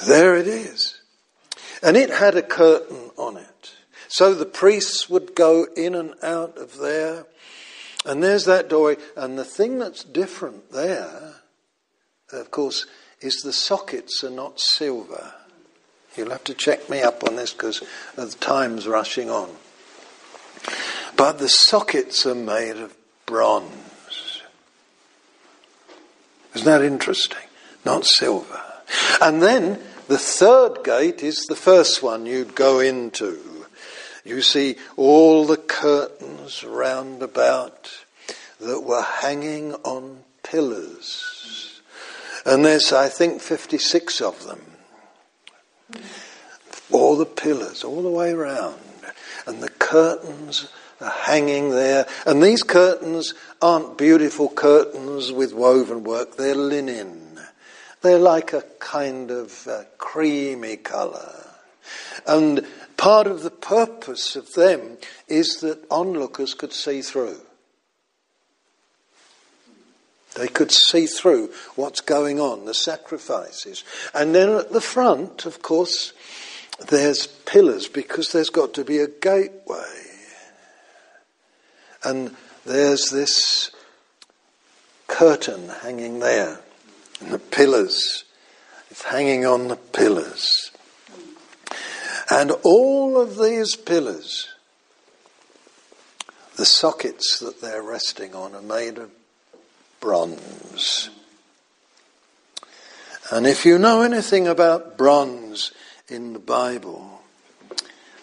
There 0.07 0.37
it 0.37 0.47
is. 0.47 1.01
And 1.83 1.97
it 1.97 2.11
had 2.11 2.37
a 2.37 2.43
curtain 2.43 3.11
on 3.17 3.37
it. 3.37 3.58
So 4.19 4.35
the 4.35 4.47
priests 4.47 5.09
would 5.09 5.37
go 5.37 5.69
in 5.77 5.95
and 5.95 6.13
out 6.25 6.59
of 6.59 6.79
there. 6.79 7.25
And 8.05 8.21
there's 8.21 8.47
that 8.47 8.69
doorway. 8.69 8.97
And 9.17 9.39
the 9.39 9.45
thing 9.45 9.79
that's 9.79 10.03
different 10.03 10.73
there, 10.73 11.35
of 12.33 12.51
course, 12.51 12.85
is 13.21 13.37
the 13.37 13.53
sockets 13.53 14.25
are 14.25 14.31
not 14.31 14.59
silver. 14.59 15.35
You'll 16.17 16.31
have 16.31 16.43
to 16.45 16.55
check 16.55 16.91
me 16.91 17.01
up 17.01 17.23
on 17.29 17.37
this 17.37 17.53
because 17.53 17.81
the 18.17 18.27
time's 18.27 18.89
rushing 18.89 19.31
on. 19.31 19.51
But 21.17 21.39
the 21.39 21.49
sockets 21.49 22.27
are 22.27 22.35
made 22.35 22.77
of 22.79 22.97
bronze. 23.25 24.43
Isn't 26.57 26.67
that 26.67 26.83
interesting? 26.83 27.47
Not 27.85 28.05
silver. 28.05 28.63
And 29.21 29.41
then 29.41 29.79
the 30.09 30.19
third 30.19 30.83
gate 30.83 31.23
is 31.23 31.47
the 31.49 31.55
first 31.55 32.03
one 32.03 32.27
you'd 32.27 32.57
go 32.57 32.81
into. 32.81 33.58
You 34.29 34.43
see 34.43 34.77
all 34.99 35.47
the 35.47 35.57
curtains 35.57 36.63
round 36.63 37.23
about 37.23 37.91
that 38.61 38.83
were 38.83 39.03
hanging 39.03 39.73
on 39.85 40.19
pillars. 40.43 41.81
And 42.45 42.63
there's, 42.63 42.93
I 42.93 43.09
think, 43.09 43.41
56 43.41 44.21
of 44.21 44.45
them. 44.45 44.61
All 46.91 47.17
the 47.17 47.25
pillars, 47.25 47.83
all 47.83 48.03
the 48.03 48.11
way 48.11 48.35
round. 48.35 48.79
And 49.47 49.63
the 49.63 49.71
curtains 49.71 50.69
are 51.01 51.09
hanging 51.09 51.71
there. 51.71 52.07
And 52.27 52.43
these 52.43 52.63
curtains 52.63 53.33
aren't 53.63 53.97
beautiful 53.97 54.51
curtains 54.51 55.33
with 55.33 55.55
woven 55.55 56.05
work, 56.05 56.37
they're 56.37 56.55
linen. 56.55 57.41
They're 58.03 58.19
like 58.19 58.53
a 58.53 58.63
kind 58.79 59.31
of 59.31 59.67
uh, 59.67 59.85
creamy 59.97 60.77
colour. 60.77 61.47
And 62.27 62.67
part 62.99 63.27
of 63.27 63.43
the 63.43 63.51
purpose 63.51 64.37
of 64.37 64.53
them 64.53 64.99
is 65.27 65.61
that 65.61 65.87
onlookers 65.91 66.53
could 66.53 66.75
see 66.75 67.01
through. 67.01 67.41
They 70.35 70.49
could 70.49 70.71
see 70.71 71.07
through 71.07 71.51
what's 71.75 72.03
going 72.03 72.39
on, 72.39 72.67
the 72.67 72.75
sacrifices. 72.75 73.83
And 74.15 74.35
then 74.35 74.51
at 74.51 74.73
the 74.73 74.81
front, 74.81 75.47
of 75.47 75.63
course, 75.63 76.13
there's 76.89 77.27
pillars 77.27 77.89
because 77.89 78.33
there's 78.33 78.51
got 78.51 78.75
to 78.75 78.85
be 78.85 78.99
a 78.99 79.09
gateway. 79.09 80.05
And 82.05 82.37
there's 82.67 83.09
this 83.11 83.71
curtain 85.09 85.69
hanging 85.83 86.21
there, 86.21 86.61
and 87.21 87.33
the 87.33 87.39
pillars. 87.39 88.25
It's 88.91 89.03
hanging 89.03 89.45
on 89.45 89.69
the 89.69 89.77
pillars. 89.77 90.68
And 92.31 92.51
all 92.63 93.21
of 93.21 93.39
these 93.39 93.75
pillars, 93.75 94.49
the 96.57 96.65
sockets 96.65 97.39
that 97.39 97.61
they're 97.61 97.83
resting 97.83 98.35
on, 98.35 98.55
are 98.55 98.63
made 98.63 98.99
of 98.99 99.11
bronze. 100.01 101.11
And 103.31 103.47
if 103.47 103.65
you 103.65 103.79
know 103.79 104.03
anything 104.03 104.47
about 104.47 104.97
bronze 104.99 105.73
in 106.09 106.33
the 106.33 106.39
Bible, 106.39 107.19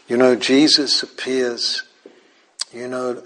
You 0.08 0.18
know, 0.18 0.36
Jesus 0.36 1.02
appears, 1.02 1.82
you 2.72 2.88
know, 2.88 3.24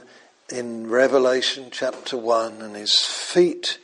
in 0.50 0.90
Revelation 0.90 1.68
chapter 1.72 2.16
1, 2.16 2.62
and 2.62 2.74
his 2.74 2.96
feet 2.96 3.80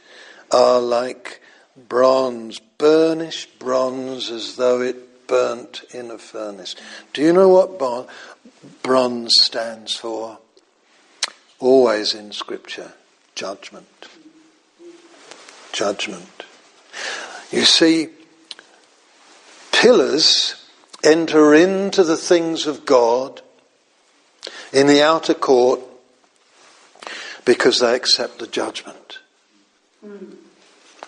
are 0.49 0.79
like 0.79 1.41
bronze, 1.89 2.59
burnished 2.77 3.59
bronze 3.59 4.31
as 4.31 4.55
though 4.55 4.79
it 4.79 4.95
burnt 5.27 5.83
in 5.91 6.11
a 6.11 6.17
furnace. 6.17 6.75
Do 7.13 7.21
you 7.21 7.33
know 7.33 7.49
what 7.49 8.07
bronze 8.83 9.33
stands 9.41 9.95
for? 9.95 10.39
Always 11.59 12.13
in 12.13 12.31
Scripture, 12.31 12.93
judgment. 13.33 14.07
Judgment. 15.71 16.43
You 17.51 17.65
see, 17.65 18.09
pillars 19.71 20.55
enter 21.03 21.53
into 21.53 22.03
the 22.03 22.17
things 22.17 22.65
of 22.65 22.85
God 22.85 23.41
in 24.73 24.87
the 24.87 25.01
outer 25.01 25.33
court 25.33 25.79
because 27.45 27.79
they 27.79 27.95
accept 27.95 28.39
the 28.39 28.47
judgment. 28.47 29.19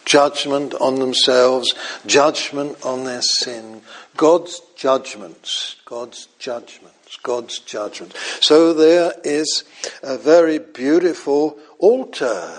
Judgment 0.06 0.73
on 0.76 0.99
themselves, 0.99 1.73
judgment 2.06 2.77
on 2.85 3.03
their 3.03 3.22
sin, 3.22 3.81
God's 4.18 4.61
judgments, 4.76 5.76
God's 5.85 6.27
judgments, 6.39 7.18
God's 7.22 7.60
judgments. 7.60 8.18
So 8.41 8.73
there 8.73 9.14
is 9.23 9.64
a 10.02 10.18
very 10.18 10.57
beautiful 10.57 11.60
altar 11.77 12.52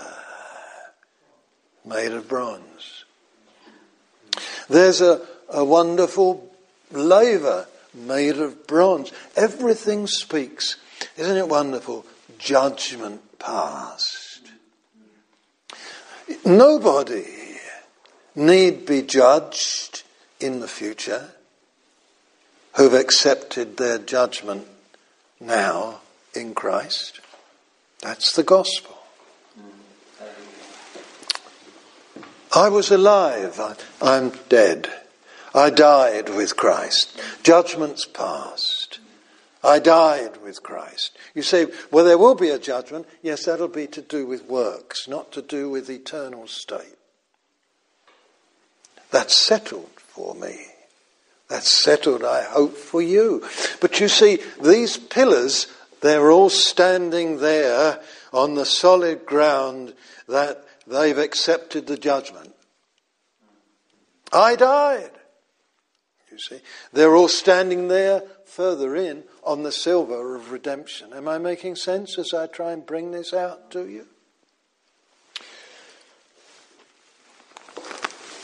made 1.85 2.13
of 2.13 2.29
bronze. 2.29 3.03
There's 4.69 5.01
a, 5.01 5.21
a 5.49 5.65
wonderful 5.65 6.49
laver 6.91 7.67
made 7.93 8.37
of 8.37 8.65
bronze. 8.65 9.11
Everything 9.35 10.07
speaks. 10.07 10.77
Isn't 11.17 11.37
it 11.37 11.49
wonderful? 11.49 12.05
Judgment 12.37 13.37
past. 13.37 14.47
Nobody 16.45 17.25
need 18.35 18.85
be 18.85 19.01
judged 19.01 20.03
in 20.39 20.61
the 20.61 20.67
future 20.67 21.31
who've 22.75 22.93
accepted 22.93 23.77
their 23.77 23.97
judgment 23.97 24.67
now 25.39 26.01
in 26.33 26.53
Christ. 26.53 27.19
That's 28.01 28.33
the 28.33 28.43
gospel. 28.43 28.97
I 32.55 32.69
was 32.69 32.89
alive, 32.89 33.59
I, 34.01 34.17
am 34.17 34.31
dead. 34.49 34.89
I 35.53 35.69
died 35.69 36.29
with 36.29 36.55
Christ. 36.55 37.19
Judgment's 37.43 38.05
past. 38.05 38.99
I 39.63 39.79
died 39.79 40.41
with 40.41 40.63
Christ. 40.63 41.17
You 41.35 41.43
say, 41.43 41.67
well, 41.91 42.05
there 42.05 42.17
will 42.17 42.35
be 42.35 42.49
a 42.49 42.57
judgment. 42.57 43.05
Yes, 43.21 43.45
that'll 43.45 43.67
be 43.67 43.87
to 43.87 44.01
do 44.01 44.25
with 44.25 44.49
works, 44.49 45.07
not 45.07 45.31
to 45.33 45.41
do 45.41 45.69
with 45.69 45.89
eternal 45.89 46.47
state. 46.47 46.97
That's 49.11 49.35
settled 49.35 49.91
for 49.97 50.33
me. 50.33 50.68
That's 51.49 51.67
settled, 51.67 52.23
I 52.23 52.43
hope, 52.43 52.77
for 52.77 53.01
you. 53.01 53.43
But 53.81 53.99
you 53.99 54.07
see, 54.07 54.39
these 54.61 54.97
pillars, 54.97 55.67
they're 56.01 56.31
all 56.31 56.49
standing 56.49 57.39
there 57.39 57.99
on 58.31 58.53
the 58.53 58.65
solid 58.65 59.25
ground 59.25 59.95
that 60.27 60.63
they've 60.85 61.17
accepted 61.17 61.87
the 61.87 61.97
judgment. 61.97 62.53
I 64.31 64.55
died. 64.55 65.11
You 66.31 66.37
see, 66.37 66.61
they're 66.93 67.15
all 67.15 67.27
standing 67.27 67.87
there 67.87 68.21
further 68.45 68.95
in 68.95 69.23
on 69.43 69.63
the 69.63 69.71
silver 69.71 70.35
of 70.35 70.51
redemption. 70.51 71.13
Am 71.13 71.27
I 71.27 71.39
making 71.39 71.75
sense 71.75 72.19
as 72.19 72.31
I 72.31 72.45
try 72.45 72.71
and 72.71 72.85
bring 72.85 73.11
this 73.11 73.33
out 73.33 73.71
to 73.71 73.87
you? 73.87 74.05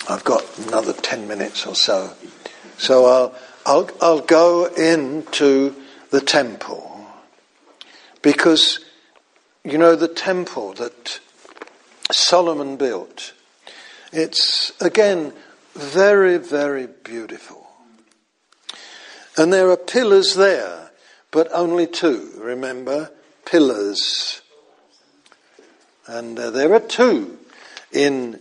I've 0.10 0.24
got 0.24 0.44
another 0.58 0.94
10 0.94 1.28
minutes 1.28 1.66
or 1.66 1.76
so. 1.76 2.14
So 2.78 3.06
I'll, 3.06 3.36
I'll, 3.66 3.90
I'll 4.02 4.22
go 4.22 4.66
into 4.66 5.76
the 6.12 6.22
temple. 6.22 7.08
Because, 8.22 8.80
you 9.64 9.78
know, 9.78 9.96
the 9.96 10.08
temple 10.08 10.74
that 10.74 11.20
Solomon 12.12 12.78
built, 12.78 13.34
it's, 14.12 14.72
again, 14.82 15.34
very, 15.74 16.38
very 16.38 16.88
beautiful. 16.88 17.68
And 19.38 19.52
there 19.52 19.70
are 19.70 19.78
pillars 19.78 20.36
there, 20.36 20.92
but 21.32 21.50
only 21.52 21.88
two, 21.88 22.32
remember? 22.38 23.12
Pillars. 23.46 24.42
And 26.08 26.40
uh, 26.40 26.52
there 26.52 26.74
are 26.74 26.80
two 26.80 27.38
in 27.92 28.40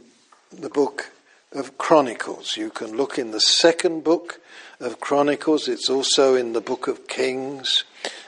the 0.53 0.69
book 0.69 1.11
of 1.55 1.79
Chronicles. 1.79 2.57
You 2.57 2.71
can 2.71 2.97
look 2.97 3.19
in 3.19 3.31
the 3.31 3.41
second 3.41 4.05
book 4.05 4.41
of 4.81 5.01
Chronicles, 5.01 5.69
it's 5.69 5.89
also 5.89 6.35
in 6.35 6.53
the 6.53 6.61
book 6.61 6.89
of 6.89 7.07
Kings, 7.07 7.85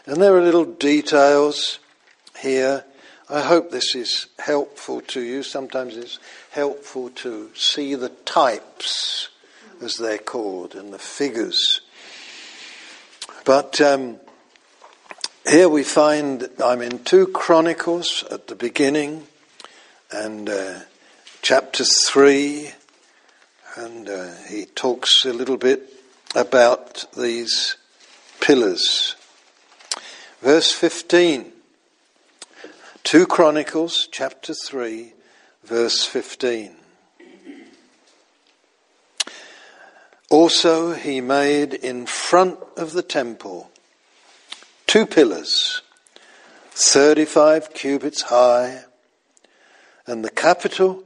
and 0.06 0.22
there 0.22 0.36
are 0.36 0.42
little 0.42 0.64
details 0.64 1.80
here. 2.38 2.84
I 3.28 3.40
hope 3.40 3.70
this 3.70 3.96
is 3.96 4.28
helpful 4.38 5.00
to 5.00 5.20
you. 5.20 5.42
Sometimes 5.42 5.96
it's 5.96 6.20
helpful 6.50 7.10
to 7.10 7.50
see 7.54 7.96
the 7.96 8.10
types, 8.10 9.28
as 9.82 9.96
they're 9.96 10.18
called, 10.18 10.76
and 10.76 10.92
the 10.92 10.98
figures. 10.98 11.80
But 13.44 13.80
um, 13.80 14.20
here 15.48 15.68
we 15.68 15.82
find 15.82 16.48
I'm 16.62 16.82
in 16.82 17.00
2 17.02 17.28
Chronicles 17.28 18.24
at 18.30 18.46
the 18.46 18.54
beginning, 18.54 19.26
and 20.12 20.48
uh, 20.48 20.80
chapter 21.42 21.84
3 21.84 22.70
and 23.76 24.08
uh, 24.08 24.34
he 24.48 24.64
talks 24.64 25.24
a 25.26 25.32
little 25.32 25.58
bit 25.58 25.92
about 26.34 27.04
these 27.16 27.76
pillars. 28.40 29.14
Verse 30.40 30.72
15, 30.72 31.52
2 33.04 33.26
Chronicles 33.26 34.08
chapter 34.10 34.54
3, 34.54 35.12
verse 35.64 36.04
15. 36.04 36.74
Also, 40.30 40.94
he 40.94 41.20
made 41.20 41.74
in 41.74 42.06
front 42.06 42.58
of 42.76 42.92
the 42.92 43.02
temple 43.02 43.70
two 44.86 45.04
pillars, 45.04 45.82
35 46.70 47.74
cubits 47.74 48.22
high, 48.22 48.84
and 50.06 50.24
the 50.24 50.30
capital 50.30 51.05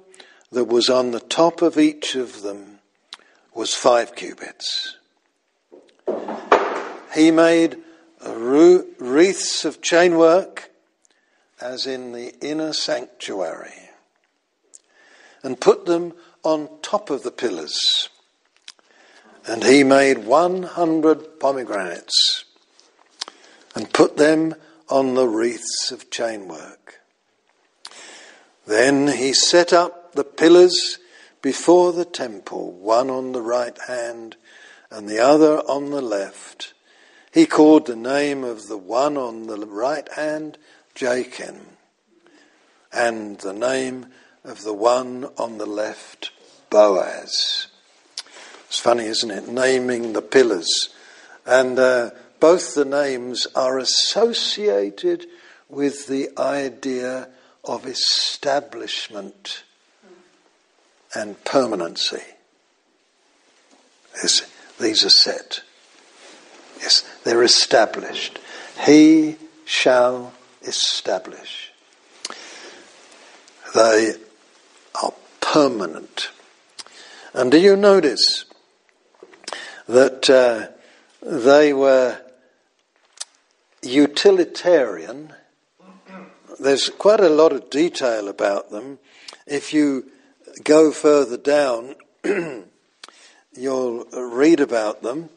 that 0.52 0.64
was 0.64 0.88
on 0.88 1.12
the 1.12 1.20
top 1.20 1.62
of 1.62 1.78
each 1.78 2.14
of 2.14 2.42
them 2.42 2.80
was 3.54 3.74
five 3.74 4.14
cubits. 4.14 4.96
He 7.14 7.30
made 7.30 7.78
wreaths 8.24 9.64
of 9.64 9.80
chainwork 9.80 10.68
as 11.60 11.86
in 11.86 12.12
the 12.12 12.34
inner 12.40 12.72
sanctuary 12.72 13.90
and 15.42 15.60
put 15.60 15.86
them 15.86 16.14
on 16.42 16.68
top 16.82 17.10
of 17.10 17.22
the 17.22 17.30
pillars. 17.30 18.08
And 19.46 19.64
he 19.64 19.84
made 19.84 20.18
100 20.18 21.40
pomegranates 21.40 22.44
and 23.74 23.92
put 23.92 24.16
them 24.16 24.54
on 24.88 25.14
the 25.14 25.26
wreaths 25.26 25.90
of 25.90 26.10
chainwork. 26.10 26.98
Then 28.66 29.08
he 29.08 29.32
set 29.32 29.72
up 29.72 29.99
the 30.14 30.24
pillars 30.24 30.98
before 31.42 31.92
the 31.92 32.04
temple, 32.04 32.72
one 32.72 33.10
on 33.10 33.32
the 33.32 33.42
right 33.42 33.78
hand 33.86 34.36
and 34.90 35.08
the 35.08 35.18
other 35.18 35.58
on 35.60 35.90
the 35.90 36.02
left. 36.02 36.74
He 37.32 37.46
called 37.46 37.86
the 37.86 37.96
name 37.96 38.44
of 38.44 38.66
the 38.66 38.76
one 38.76 39.16
on 39.16 39.46
the 39.46 39.56
right 39.66 40.10
hand 40.12 40.58
Jachin, 40.94 41.60
and 42.92 43.38
the 43.38 43.52
name 43.52 44.06
of 44.44 44.64
the 44.64 44.74
one 44.74 45.26
on 45.38 45.58
the 45.58 45.66
left 45.66 46.32
Boaz. 46.70 47.68
It's 48.66 48.80
funny, 48.80 49.04
isn't 49.04 49.30
it? 49.30 49.48
Naming 49.48 50.12
the 50.12 50.22
pillars. 50.22 50.90
And 51.46 51.78
uh, 51.78 52.10
both 52.38 52.74
the 52.74 52.84
names 52.84 53.46
are 53.54 53.78
associated 53.78 55.26
with 55.68 56.06
the 56.06 56.30
idea 56.38 57.28
of 57.64 57.86
establishment 57.86 59.64
and 61.14 61.42
permanency. 61.44 62.22
Yes, 64.16 64.42
these 64.80 65.04
are 65.04 65.10
set. 65.10 65.62
Yes, 66.80 67.02
they're 67.24 67.42
established. 67.42 68.38
He 68.84 69.36
shall 69.64 70.32
establish. 70.62 71.72
They 73.74 74.14
are 75.02 75.12
permanent. 75.40 76.30
And 77.34 77.50
do 77.52 77.58
you 77.58 77.76
notice 77.76 78.44
that 79.86 80.30
uh, 80.30 80.68
they 81.22 81.72
were 81.72 82.20
utilitarian. 83.82 85.32
There's 86.58 86.88
quite 86.90 87.20
a 87.20 87.28
lot 87.28 87.52
of 87.52 87.70
detail 87.70 88.28
about 88.28 88.70
them. 88.70 88.98
If 89.46 89.72
you 89.72 90.10
go 90.64 90.90
further 90.90 91.36
down, 91.36 91.94
you'll 93.54 94.04
read 94.12 94.60
about 94.60 95.02
them 95.02 95.30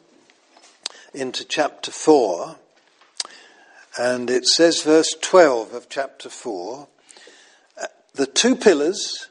into 1.12 1.44
chapter 1.44 1.90
4. 1.90 2.56
And 3.98 4.28
it 4.28 4.46
says, 4.46 4.82
verse 4.82 5.14
12 5.20 5.72
of 5.72 5.88
chapter 5.88 6.28
4 6.28 6.88
the 8.14 8.26
two 8.26 8.54
pillars 8.54 9.28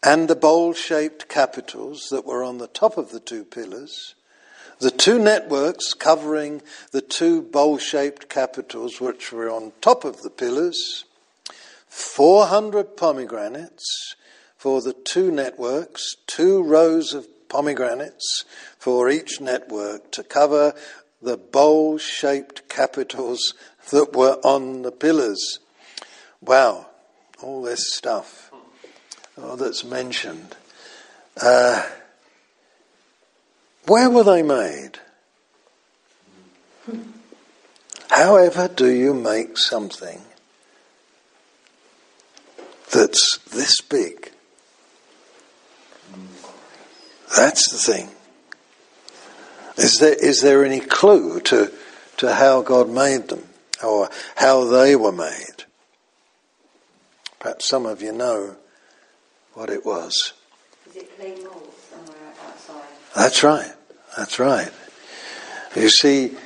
and 0.00 0.28
the 0.28 0.36
bowl 0.36 0.72
shaped 0.72 1.28
capitals 1.28 2.06
that 2.10 2.24
were 2.24 2.44
on 2.44 2.58
the 2.58 2.68
top 2.68 2.96
of 2.96 3.10
the 3.10 3.18
two 3.18 3.44
pillars, 3.44 4.14
the 4.78 4.92
two 4.92 5.18
networks 5.18 5.92
covering 5.92 6.62
the 6.92 7.00
two 7.00 7.42
bowl 7.42 7.76
shaped 7.78 8.28
capitals 8.28 9.00
which 9.00 9.32
were 9.32 9.50
on 9.50 9.72
top 9.80 10.04
of 10.04 10.22
the 10.22 10.30
pillars, 10.30 11.04
400 11.88 12.96
pomegranates 12.96 14.14
for 14.58 14.82
the 14.82 14.92
two 14.92 15.30
networks, 15.30 16.16
two 16.26 16.60
rows 16.62 17.14
of 17.14 17.26
pomegranates 17.48 18.44
for 18.76 19.08
each 19.08 19.40
network 19.40 20.10
to 20.10 20.24
cover 20.24 20.74
the 21.22 21.36
bowl 21.36 21.96
shaped 21.96 22.68
capitals 22.68 23.54
that 23.90 24.12
were 24.12 24.38
on 24.44 24.82
the 24.82 24.92
pillars. 24.92 25.60
Wow, 26.40 26.86
all 27.40 27.62
this 27.62 27.94
stuff 27.94 28.50
oh, 29.38 29.56
that's 29.56 29.84
mentioned. 29.84 30.56
Uh, 31.40 31.84
where 33.86 34.10
were 34.10 34.24
they 34.24 34.42
made? 34.42 34.98
However, 38.10 38.68
do 38.68 38.88
you 38.88 39.14
make 39.14 39.56
something 39.56 40.20
that's 42.92 43.38
this 43.50 43.80
big? 43.80 44.32
That's 47.36 47.70
the 47.70 47.78
thing. 47.78 48.08
Is 49.76 49.98
there, 49.98 50.14
is 50.14 50.40
there 50.42 50.64
any 50.64 50.80
clue 50.80 51.40
to, 51.40 51.72
to 52.16 52.34
how 52.34 52.62
God 52.62 52.90
made 52.90 53.28
them 53.28 53.44
or 53.84 54.10
how 54.36 54.64
they 54.64 54.96
were 54.96 55.12
made? 55.12 55.64
Perhaps 57.38 57.68
some 57.68 57.86
of 57.86 58.02
you 58.02 58.12
know 58.12 58.56
what 59.54 59.70
it 59.70 59.86
was. 59.86 60.32
Is 60.90 60.96
it 60.96 61.16
clay 61.16 61.36
mold 61.44 61.72
somewhere 61.90 62.16
outside? 62.44 62.88
That's 63.14 63.42
right. 63.42 63.72
That's 64.16 64.38
right. 64.38 64.72
You 65.76 65.88
see, 65.88 66.36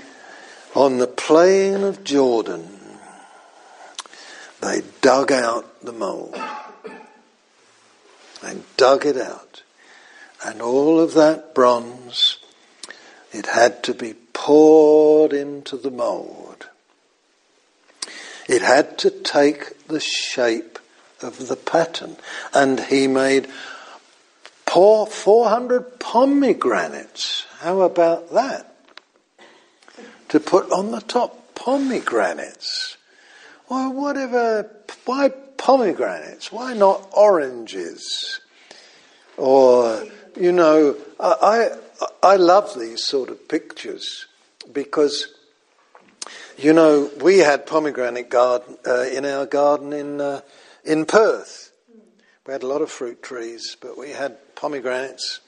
on 0.75 0.99
the 0.99 1.07
plain 1.07 1.85
of 1.85 2.05
Jordan, 2.05 2.69
they 4.61 4.83
dug 5.01 5.33
out 5.33 5.83
the 5.83 5.93
mold. 5.93 6.35
They 8.43 8.59
dug 8.77 9.07
it 9.07 9.17
out. 9.17 9.63
And 10.45 10.61
all 10.61 10.99
of 11.01 11.15
that 11.15 11.55
bronze 11.55 12.39
it 13.33 13.47
had 13.47 13.83
to 13.85 13.95
be 13.95 14.15
poured 14.33 15.33
into 15.33 15.77
the 15.77 15.91
mould. 15.91 16.69
It 18.49 18.63
had 18.63 18.99
to 18.99 19.11
take 19.11 19.87
the 19.87 20.01
shape 20.01 20.79
of 21.23 21.49
the 21.49 21.57
pattern. 21.57 22.17
And 22.53 22.81
he 22.81 23.07
made 23.07 23.49
pour 24.67 25.07
400 25.07 26.01
pomegranates. 26.01 27.47
How 27.61 27.83
about 27.83 28.33
that? 28.33 28.75
To 30.31 30.41
put 30.41 30.71
on 30.73 30.91
the 30.91 31.01
top 31.01 31.55
pomegranates. 31.55 32.97
Well, 33.69 33.93
whatever, 33.93 34.69
why 35.05 35.31
pomegranates? 35.63 36.51
Why 36.51 36.75
not 36.75 37.09
oranges? 37.13 38.41
Or, 39.37 40.05
you 40.37 40.51
know, 40.51 40.97
I, 41.21 41.71
I 42.23 42.37
love 42.37 42.77
these 42.79 43.05
sort 43.05 43.31
of 43.31 43.49
pictures 43.49 44.27
because, 44.73 45.29
you 46.59 46.73
know, 46.73 47.11
we 47.21 47.39
had 47.39 47.67
pomegranate 47.67 48.29
garden 48.29 48.77
uh, 48.85 49.03
in 49.03 49.25
our 49.25 49.47
garden 49.47 49.93
in 49.93 50.21
uh, 50.21 50.41
in 50.85 51.07
Perth. 51.07 51.71
We 52.45 52.53
had 52.53 52.65
a 52.65 52.67
lot 52.67 52.83
of 52.83 52.91
fruit 52.91 53.23
trees, 53.23 53.77
but 53.81 53.97
we 53.97 54.11
had 54.11 54.37
pomegranates, 54.57 55.41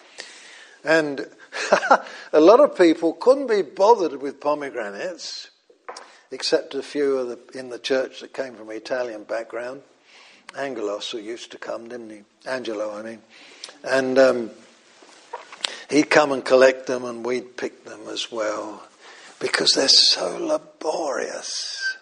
and 0.84 1.26
a 2.32 2.40
lot 2.40 2.60
of 2.60 2.78
people 2.78 3.14
couldn't 3.14 3.48
be 3.48 3.62
bothered 3.62 4.22
with 4.22 4.40
pomegranates, 4.40 5.50
except 6.30 6.74
a 6.74 6.84
few 6.84 7.24
the, 7.26 7.58
in 7.58 7.68
the 7.70 7.80
church 7.80 8.20
that 8.20 8.32
came 8.32 8.54
from 8.54 8.70
Italian 8.70 9.24
background. 9.24 9.82
Angelos, 10.56 11.10
who 11.10 11.18
used 11.18 11.50
to 11.52 11.58
come, 11.58 11.88
didn't 11.88 12.10
he? 12.10 12.22
Angelo, 12.46 12.96
I 12.96 13.02
mean, 13.02 13.22
and. 13.82 14.18
Um, 14.18 14.50
He'd 15.90 16.10
come 16.10 16.32
and 16.32 16.44
collect 16.44 16.86
them 16.86 17.04
and 17.04 17.24
we'd 17.24 17.56
pick 17.56 17.84
them 17.84 18.00
as 18.08 18.32
well 18.32 18.82
because 19.38 19.72
they're 19.74 19.88
so 19.88 20.36
laborious. 20.38 21.96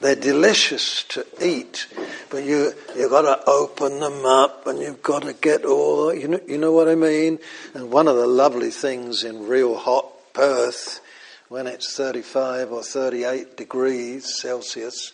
They're 0.00 0.14
delicious 0.14 1.04
to 1.04 1.26
eat, 1.42 1.86
but 2.28 2.44
you 2.44 2.72
you've 2.94 3.10
got 3.10 3.22
to 3.22 3.50
open 3.50 4.00
them 4.00 4.26
up 4.26 4.66
and 4.66 4.78
you've 4.78 5.02
got 5.02 5.22
to 5.22 5.32
get 5.32 5.64
all 5.64 6.12
you 6.14 6.28
know 6.28 6.40
you 6.46 6.58
know 6.58 6.72
what 6.72 6.88
I 6.88 6.94
mean. 6.94 7.38
And 7.72 7.90
one 7.90 8.08
of 8.08 8.16
the 8.16 8.26
lovely 8.26 8.70
things 8.70 9.24
in 9.24 9.46
real 9.46 9.76
hot 9.76 10.06
Perth, 10.34 11.00
when 11.48 11.66
it's 11.66 11.96
35 11.96 12.72
or 12.72 12.82
38 12.82 13.56
degrees 13.56 14.38
Celsius, 14.38 15.12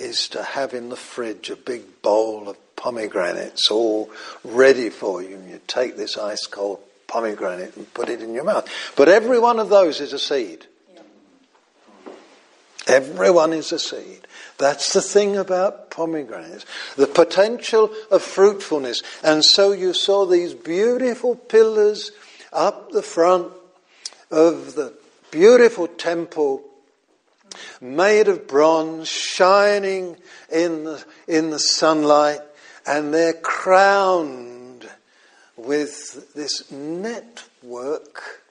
is 0.00 0.28
to 0.28 0.42
have 0.42 0.74
in 0.74 0.88
the 0.88 0.96
fridge 0.96 1.50
a 1.50 1.56
big 1.56 2.02
bowl 2.02 2.48
of 2.48 2.56
pomegranates 2.76 3.70
all 3.70 4.10
ready 4.42 4.90
for 4.90 5.22
you. 5.22 5.36
And 5.36 5.50
you 5.50 5.60
take 5.66 5.96
this 5.96 6.16
ice 6.16 6.46
cold 6.46 6.80
pomegranate 7.06 7.76
and 7.76 7.92
put 7.92 8.08
it 8.08 8.22
in 8.22 8.32
your 8.32 8.44
mouth. 8.44 8.68
But 8.96 9.08
every 9.08 9.38
one 9.38 9.58
of 9.58 9.68
those 9.68 10.00
is 10.00 10.12
a 10.12 10.18
seed. 10.18 10.66
Every 12.86 13.30
one 13.30 13.52
is 13.52 13.72
a 13.72 13.78
seed. 13.78 14.26
That's 14.58 14.92
the 14.92 15.02
thing 15.02 15.36
about 15.36 15.90
pomegranates. 15.90 16.64
The 16.96 17.06
potential 17.06 17.90
of 18.10 18.22
fruitfulness. 18.22 19.02
And 19.22 19.44
so 19.44 19.72
you 19.72 19.92
saw 19.92 20.24
these 20.24 20.54
beautiful 20.54 21.36
pillars 21.36 22.10
up 22.52 22.90
the 22.90 23.02
front 23.02 23.52
of 24.30 24.74
the 24.74 24.94
beautiful 25.30 25.86
temple 25.86 26.64
made 27.80 28.28
of 28.28 28.46
bronze, 28.46 29.08
shining 29.08 30.16
in 30.52 30.84
the, 30.84 31.04
in 31.26 31.50
the 31.50 31.58
sunlight, 31.58 32.40
and 32.86 33.12
they're 33.12 33.32
crowned 33.32 34.88
with 35.56 36.32
this 36.34 36.70
network, 36.70 38.42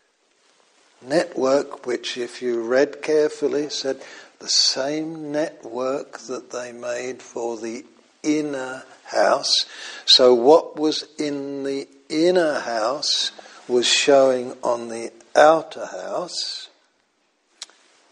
network 1.01 1.85
which, 1.85 2.17
if 2.17 2.41
you 2.41 2.61
read 2.61 3.01
carefully, 3.01 3.69
said 3.69 4.01
the 4.39 4.47
same 4.47 5.31
network 5.31 6.19
that 6.19 6.51
they 6.51 6.71
made 6.71 7.21
for 7.21 7.57
the 7.57 7.83
inner 8.23 8.83
house. 9.05 9.65
So, 10.05 10.33
what 10.33 10.79
was 10.79 11.05
in 11.17 11.63
the 11.63 11.87
inner 12.09 12.59
house 12.59 13.31
was 13.67 13.87
showing 13.87 14.53
on 14.63 14.89
the 14.89 15.11
outer 15.35 15.85
house 15.85 16.68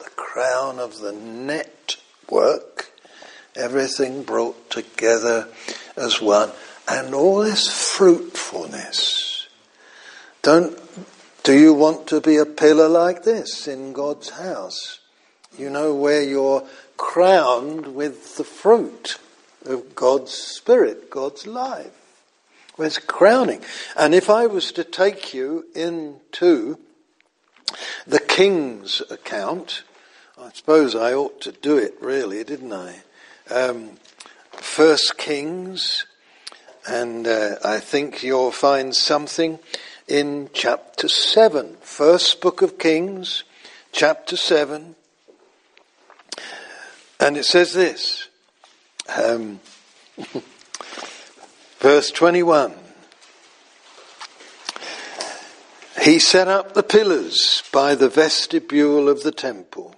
the 0.07 0.15
crown 0.15 0.79
of 0.79 0.99
the 0.99 1.11
network, 1.11 2.91
everything 3.55 4.23
brought 4.23 4.69
together 4.69 5.49
as 5.97 6.21
one 6.21 6.49
and 6.87 7.13
all 7.13 7.39
this 7.39 7.67
fruitfulness. 7.67 9.47
Don't, 10.41 10.79
do 11.43 11.57
you 11.57 11.73
want 11.73 12.07
to 12.07 12.21
be 12.21 12.37
a 12.37 12.45
pillar 12.45 12.87
like 12.87 13.23
this 13.23 13.67
in 13.67 13.91
God's 13.91 14.29
house? 14.29 14.99
You 15.57 15.69
know 15.69 15.93
where 15.93 16.23
you're 16.23 16.65
crowned 16.95 17.93
with 17.93 18.37
the 18.37 18.45
fruit 18.45 19.17
of 19.65 19.93
God's 19.93 20.31
Spirit, 20.31 21.09
God's 21.09 21.45
life. 21.45 21.91
Where's 22.77 22.99
crowning? 22.99 23.61
And 23.97 24.15
if 24.15 24.29
I 24.29 24.45
was 24.47 24.71
to 24.73 24.85
take 24.85 25.33
you 25.33 25.65
into 25.75 26.77
the 28.05 28.19
king's 28.19 29.01
account, 29.09 29.83
I 30.39 30.51
suppose 30.53 30.93
I 30.95 31.15
ought 31.15 31.41
to 31.41 31.51
do 31.51 31.77
it 31.77 31.95
really, 31.99 32.43
didn't 32.43 32.71
I? 32.71 32.99
Um, 33.49 33.97
First 34.51 35.17
Kings 35.17 36.05
and 36.87 37.27
uh, 37.27 37.55
I 37.65 37.79
think 37.79 38.21
you'll 38.21 38.51
find 38.51 38.95
something 38.95 39.57
in 40.07 40.49
chapter 40.53 41.09
7, 41.09 41.77
first 41.81 42.39
book 42.39 42.61
of 42.61 42.77
Kings, 42.77 43.43
chapter 43.91 44.37
7. 44.37 44.95
And 47.19 47.35
it 47.35 47.43
says 47.43 47.73
this, 47.73 48.29
um, 49.17 49.59
verse 51.79 52.11
21. 52.11 52.73
He 56.03 56.19
set 56.19 56.47
up 56.47 56.73
the 56.73 56.83
pillars 56.83 57.63
by 57.73 57.95
the 57.95 58.07
vestibule 58.07 59.09
of 59.09 59.23
the 59.23 59.31
temple. 59.31 59.95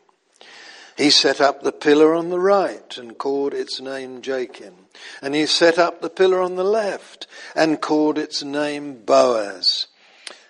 He 1.00 1.12
set 1.12 1.40
up 1.40 1.64
the 1.64 1.72
pillar 1.72 2.14
on 2.14 2.28
the 2.28 2.42
right 2.42 2.98
and 2.98 3.18
called 3.18 3.54
its 3.54 3.80
name 3.80 4.22
Jachin. 4.22 4.74
And 5.22 5.34
he 5.34 5.46
set 5.46 5.78
up 5.80 6.02
the 6.02 6.10
pillar 6.10 6.42
on 6.42 6.58
the 6.58 6.64
left 6.66 7.26
and 7.56 7.80
called 7.80 8.18
its 8.18 8.44
name 8.44 9.04
Boaz. 9.06 9.88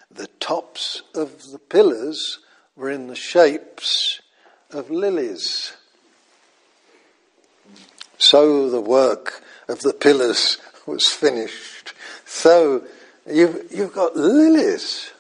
The 0.09 0.26
tops 0.39 1.03
of 1.13 1.51
the 1.51 1.59
pillars 1.59 2.39
were 2.76 2.89
in 2.89 3.05
the 3.05 3.15
shapes 3.15 4.21
of 4.71 4.89
lilies. 4.89 5.73
So 8.17 8.71
the 8.71 8.81
work 8.81 9.43
of 9.67 9.81
the 9.81 9.93
pillars 9.93 10.57
was 10.88 11.07
finished. 11.09 11.93
So 12.26 12.85
you've, 13.31 13.71
you've 13.71 13.93
got 13.93 14.15
lilies, 14.15 15.11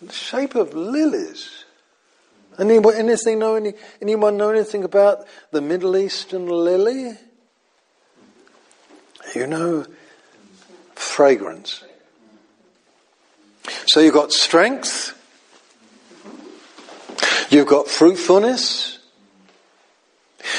the 0.00 0.10
shape 0.10 0.54
of 0.54 0.72
lilies. 0.72 1.57
Anyone, 2.58 2.94
anything 2.96 3.38
know 3.38 3.54
any, 3.54 3.74
anyone 4.02 4.36
know 4.36 4.50
anything 4.50 4.82
about 4.82 5.26
the 5.52 5.60
Middle 5.60 5.96
Eastern 5.96 6.46
lily? 6.46 7.16
You 9.34 9.46
know, 9.46 9.86
fragrance. 10.94 11.84
So 13.86 14.00
you've 14.00 14.14
got 14.14 14.32
strength, 14.32 15.14
you've 17.50 17.66
got 17.66 17.88
fruitfulness, 17.88 18.98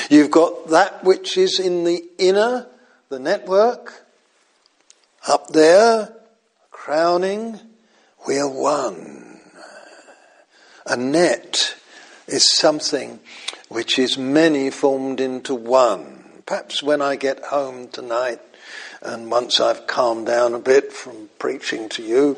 you've 0.10 0.32
got 0.32 0.70
that 0.70 1.04
which 1.04 1.38
is 1.38 1.60
in 1.60 1.84
the 1.84 2.04
inner, 2.18 2.68
the 3.10 3.20
network, 3.20 4.06
up 5.28 5.50
there, 5.50 6.14
crowning, 6.72 7.60
we 8.28 8.40
are 8.40 8.50
one. 8.50 9.42
A 10.86 10.96
net 10.96 11.76
is 12.30 12.50
something 12.56 13.20
which 13.68 14.00
is 14.00 14.18
many 14.18 14.70
formed 14.70 15.20
into 15.20 15.54
one. 15.54 16.24
Perhaps 16.46 16.82
when 16.82 17.02
I 17.02 17.16
get 17.16 17.44
home 17.46 17.88
tonight, 17.90 18.40
and 19.02 19.30
once 19.30 19.60
I've 19.60 19.88
calmed 19.88 20.28
down 20.28 20.54
a 20.54 20.60
bit 20.60 20.92
from 20.92 21.30
preaching 21.38 21.90
to 21.90 22.04
you, 22.04 22.38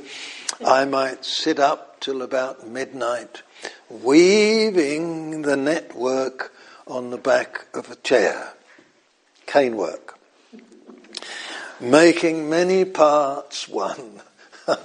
I 0.66 0.86
might 0.86 1.26
sit 1.26 1.60
up 1.60 2.00
till 2.00 2.22
about 2.22 2.68
midnight, 2.68 3.42
weaving 3.90 5.44
the 5.44 5.58
network 5.58 6.54
on 6.88 7.10
the 7.10 7.18
back 7.18 7.66
of 7.74 7.90
a 7.90 7.96
chair. 7.96 8.54
Cane 9.46 9.78
work. 9.78 10.18
Making 11.80 12.50
many 12.50 12.86
parts 12.86 13.68
one. 13.68 14.22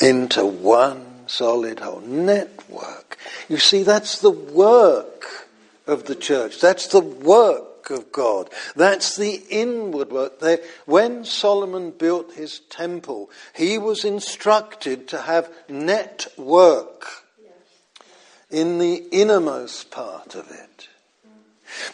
into 0.00 0.46
one 0.46 1.13
solid 1.26 1.80
whole. 1.80 2.00
Network. 2.00 3.18
You 3.48 3.58
see, 3.58 3.82
that's 3.82 4.20
the 4.20 4.30
work 4.30 5.48
of 5.86 6.04
the 6.04 6.14
church. 6.14 6.60
That's 6.60 6.86
the 6.88 7.00
work 7.00 7.90
of 7.90 8.10
God. 8.12 8.50
That's 8.74 9.16
the 9.16 9.42
inward 9.50 10.10
work. 10.10 10.42
When 10.86 11.24
Solomon 11.24 11.90
built 11.90 12.32
his 12.34 12.60
temple, 12.70 13.30
he 13.54 13.78
was 13.78 14.04
instructed 14.04 15.08
to 15.08 15.22
have 15.22 15.50
network 15.68 17.06
in 18.50 18.78
the 18.78 19.04
innermost 19.10 19.90
part 19.90 20.34
of 20.34 20.50
it. 20.50 20.88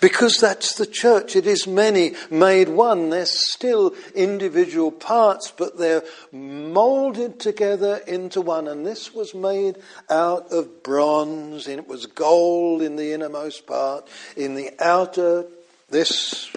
Because 0.00 0.36
that's 0.36 0.74
the 0.74 0.86
church. 0.86 1.36
It 1.36 1.46
is 1.46 1.66
many 1.66 2.14
made 2.30 2.68
one. 2.68 3.10
They're 3.10 3.26
still 3.26 3.94
individual 4.14 4.90
parts, 4.90 5.52
but 5.56 5.78
they're 5.78 6.02
molded 6.32 7.40
together 7.40 8.00
into 8.06 8.40
one. 8.40 8.68
And 8.68 8.86
this 8.86 9.14
was 9.14 9.34
made 9.34 9.76
out 10.08 10.52
of 10.52 10.82
bronze, 10.82 11.66
and 11.66 11.78
it 11.78 11.88
was 11.88 12.06
gold 12.06 12.82
in 12.82 12.96
the 12.96 13.12
innermost 13.12 13.66
part. 13.66 14.08
In 14.36 14.54
the 14.54 14.70
outer, 14.80 15.46
this, 15.88 16.50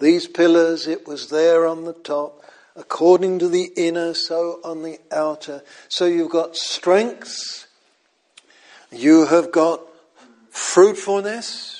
these 0.00 0.26
pillars, 0.26 0.86
it 0.86 1.06
was 1.06 1.30
there 1.30 1.66
on 1.66 1.84
the 1.84 1.94
top. 1.94 2.44
According 2.76 3.40
to 3.40 3.48
the 3.48 3.72
inner, 3.76 4.14
so 4.14 4.60
on 4.64 4.82
the 4.82 4.98
outer. 5.10 5.62
So 5.88 6.06
you've 6.06 6.30
got 6.30 6.56
strengths, 6.56 7.66
You 8.92 9.26
have 9.26 9.52
got 9.52 9.82
fruitfulness 10.50 11.79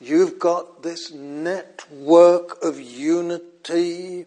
You've 0.00 0.38
got 0.38 0.82
this 0.82 1.10
network 1.12 2.62
of 2.62 2.80
unity, 2.80 4.26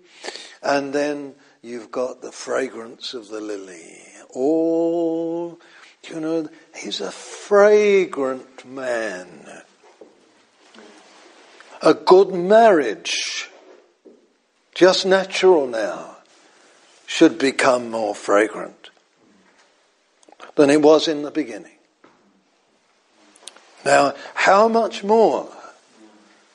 and 0.62 0.92
then 0.94 1.36
you've 1.62 1.92
got 1.92 2.22
the 2.22 2.32
fragrance 2.32 3.14
of 3.14 3.30
the 3.30 3.40
lily. 3.40 4.02
All, 4.32 5.60
you 6.10 6.20
know, 6.20 6.50
he's 6.76 7.00
a 7.00 7.12
fragrant 7.12 8.66
man. 8.66 9.64
A 11.82 11.94
good 11.94 12.32
marriage, 12.32 13.50
just 14.76 15.06
natural 15.06 15.68
now, 15.68 16.18
should 17.06 17.40
become 17.40 17.90
more 17.90 18.14
fragrant 18.14 18.90
than 20.56 20.70
it 20.70 20.82
was 20.82 21.08
in 21.08 21.22
the 21.22 21.32
beginning. 21.32 21.78
Now, 23.84 24.14
how 24.36 24.68
much 24.68 25.04
more 25.04 25.50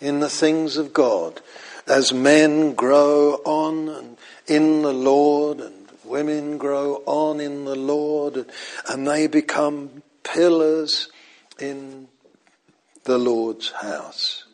in 0.00 0.20
the 0.20 0.28
things 0.28 0.76
of 0.76 0.92
God 0.92 1.40
as 1.86 2.12
men 2.12 2.74
grow 2.74 3.34
on 3.44 3.88
and 3.88 4.16
in 4.46 4.82
the 4.82 4.92
Lord 4.92 5.60
and 5.60 5.88
women 6.04 6.58
grow 6.58 7.02
on 7.06 7.40
in 7.40 7.64
the 7.64 7.76
Lord 7.76 8.46
and 8.88 9.06
they 9.06 9.26
become 9.26 10.02
pillars 10.22 11.08
in 11.58 12.08
the 13.04 13.18
Lord's 13.18 13.70
house. 13.70 14.44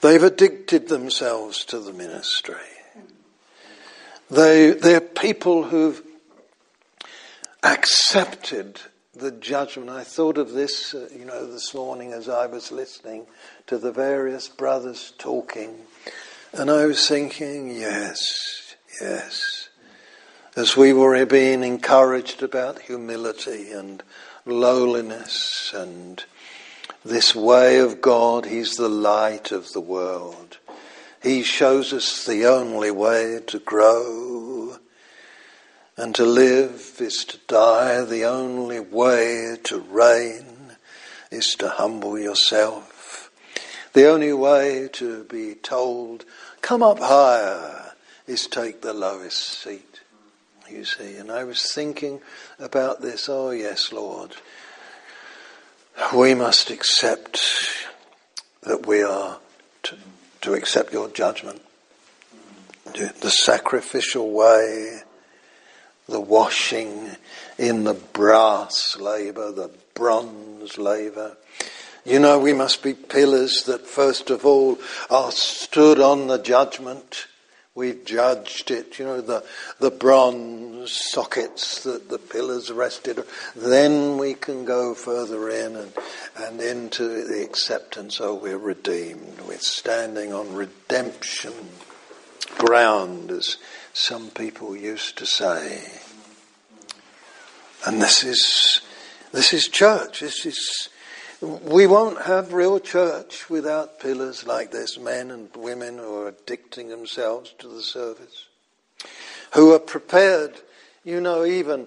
They've 0.00 0.22
addicted 0.22 0.88
themselves 0.88 1.64
to 1.66 1.78
the 1.78 1.92
ministry. 1.92 2.56
They, 4.30 4.72
they're 4.72 5.00
people 5.00 5.64
who've 5.64 6.02
accepted 7.62 8.80
the 9.18 9.30
judgment. 9.30 9.90
I 9.90 10.04
thought 10.04 10.38
of 10.38 10.52
this, 10.52 10.94
uh, 10.94 11.08
you 11.16 11.24
know, 11.24 11.50
this 11.50 11.74
morning 11.74 12.12
as 12.12 12.28
I 12.28 12.46
was 12.46 12.70
listening 12.70 13.26
to 13.66 13.78
the 13.78 13.92
various 13.92 14.48
brothers 14.48 15.12
talking, 15.18 15.74
and 16.52 16.70
I 16.70 16.86
was 16.86 17.06
thinking, 17.08 17.70
yes, 17.70 18.76
yes. 19.00 19.68
As 20.56 20.76
we 20.76 20.92
were 20.92 21.24
being 21.26 21.62
encouraged 21.62 22.42
about 22.42 22.80
humility 22.82 23.70
and 23.70 24.02
lowliness 24.44 25.72
and 25.74 26.24
this 27.04 27.34
way 27.34 27.78
of 27.78 28.00
God, 28.00 28.46
He's 28.46 28.76
the 28.76 28.88
light 28.88 29.52
of 29.52 29.72
the 29.72 29.80
world. 29.80 30.58
He 31.22 31.42
shows 31.42 31.92
us 31.92 32.24
the 32.24 32.46
only 32.46 32.90
way 32.90 33.40
to 33.48 33.58
grow 33.58 34.78
and 35.98 36.14
to 36.14 36.24
live 36.24 36.96
is 37.00 37.24
to 37.24 37.38
die. 37.48 38.04
The 38.04 38.24
only 38.24 38.78
way 38.78 39.56
to 39.64 39.80
reign 39.80 40.76
is 41.32 41.56
to 41.56 41.68
humble 41.68 42.16
yourself. 42.16 43.30
The 43.94 44.08
only 44.08 44.32
way 44.32 44.88
to 44.92 45.24
be 45.24 45.54
told, 45.56 46.24
come 46.62 46.84
up 46.84 47.00
higher, 47.00 47.94
is 48.28 48.46
take 48.46 48.80
the 48.80 48.92
lowest 48.92 49.38
seat. 49.38 50.00
You 50.70 50.84
see, 50.84 51.16
and 51.16 51.32
I 51.32 51.42
was 51.42 51.72
thinking 51.72 52.20
about 52.60 53.02
this. 53.02 53.28
Oh, 53.28 53.50
yes, 53.50 53.92
Lord. 53.92 54.36
We 56.14 56.32
must 56.34 56.70
accept 56.70 57.40
that 58.62 58.86
we 58.86 59.02
are 59.02 59.40
to, 59.82 59.96
to 60.42 60.54
accept 60.54 60.92
your 60.92 61.08
judgment. 61.08 61.60
The 62.84 63.30
sacrificial 63.30 64.30
way 64.30 65.02
the 66.08 66.20
washing 66.20 67.10
in 67.58 67.84
the 67.84 67.94
brass 67.94 68.96
laver, 68.98 69.52
the 69.52 69.70
bronze 69.94 70.78
laver. 70.78 71.36
You 72.04 72.18
know, 72.18 72.38
we 72.38 72.52
must 72.54 72.82
be 72.82 72.94
pillars 72.94 73.64
that 73.66 73.86
first 73.86 74.30
of 74.30 74.46
all 74.46 74.78
are 75.10 75.30
stood 75.30 76.00
on 76.00 76.26
the 76.26 76.38
judgment. 76.38 77.26
We've 77.74 78.04
judged 78.04 78.70
it, 78.70 78.98
you 78.98 79.04
know, 79.04 79.20
the, 79.20 79.44
the 79.78 79.90
bronze 79.90 80.90
sockets 80.90 81.84
that 81.84 82.08
the 82.08 82.18
pillars 82.18 82.72
rested. 82.72 83.22
Then 83.54 84.16
we 84.16 84.34
can 84.34 84.64
go 84.64 84.94
further 84.94 85.48
in 85.50 85.76
and, 85.76 85.92
and 86.38 86.60
into 86.60 87.24
the 87.26 87.44
acceptance, 87.44 88.20
oh, 88.20 88.34
we're 88.34 88.58
redeemed. 88.58 89.42
We're 89.46 89.58
standing 89.58 90.32
on 90.32 90.54
redemption 90.54 91.52
ground, 92.56 93.30
as 93.30 93.56
some 93.98 94.30
people 94.30 94.76
used 94.76 95.18
to 95.18 95.26
say. 95.26 95.82
And 97.84 98.00
this 98.00 98.22
is, 98.22 98.80
this 99.32 99.52
is 99.52 99.68
church. 99.68 100.20
This 100.20 100.46
is, 100.46 100.88
we 101.40 101.86
won't 101.86 102.22
have 102.22 102.52
real 102.52 102.78
church 102.78 103.50
without 103.50 103.98
pillars 103.98 104.46
like 104.46 104.70
this, 104.70 104.98
men 104.98 105.30
and 105.30 105.48
women 105.56 105.98
who 105.98 106.22
are 106.22 106.32
addicting 106.32 106.88
themselves 106.88 107.54
to 107.58 107.68
the 107.68 107.82
service, 107.82 108.46
who 109.54 109.74
are 109.74 109.80
prepared 109.80 110.60
You 111.04 111.20
know, 111.22 111.44
even, 111.44 111.86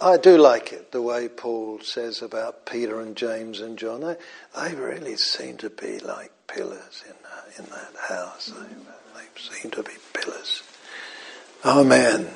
I, 0.00 0.18
do 0.18 0.36
like 0.36 0.72
it, 0.72 0.92
the 0.92 1.00
way 1.00 1.28
Paul 1.28 1.80
says 1.80 2.20
about 2.20 2.66
Peter 2.66 3.00
and 3.00 3.16
James 3.16 3.60
and 3.60 3.78
John. 3.78 4.00
They, 4.02 4.16
they 4.60 4.74
really 4.74 5.16
seem 5.16 5.56
to 5.58 5.70
be 5.70 6.00
like 6.00 6.30
pillars 6.48 7.02
in, 7.06 7.14
uh, 7.24 7.42
in 7.58 7.64
that 7.70 7.94
house. 8.08 8.52
They, 8.54 8.66
they 9.18 9.26
seem 9.40 9.70
to 9.70 9.82
be 9.82 9.94
pillars. 10.12 10.62
Amen. 11.64 12.28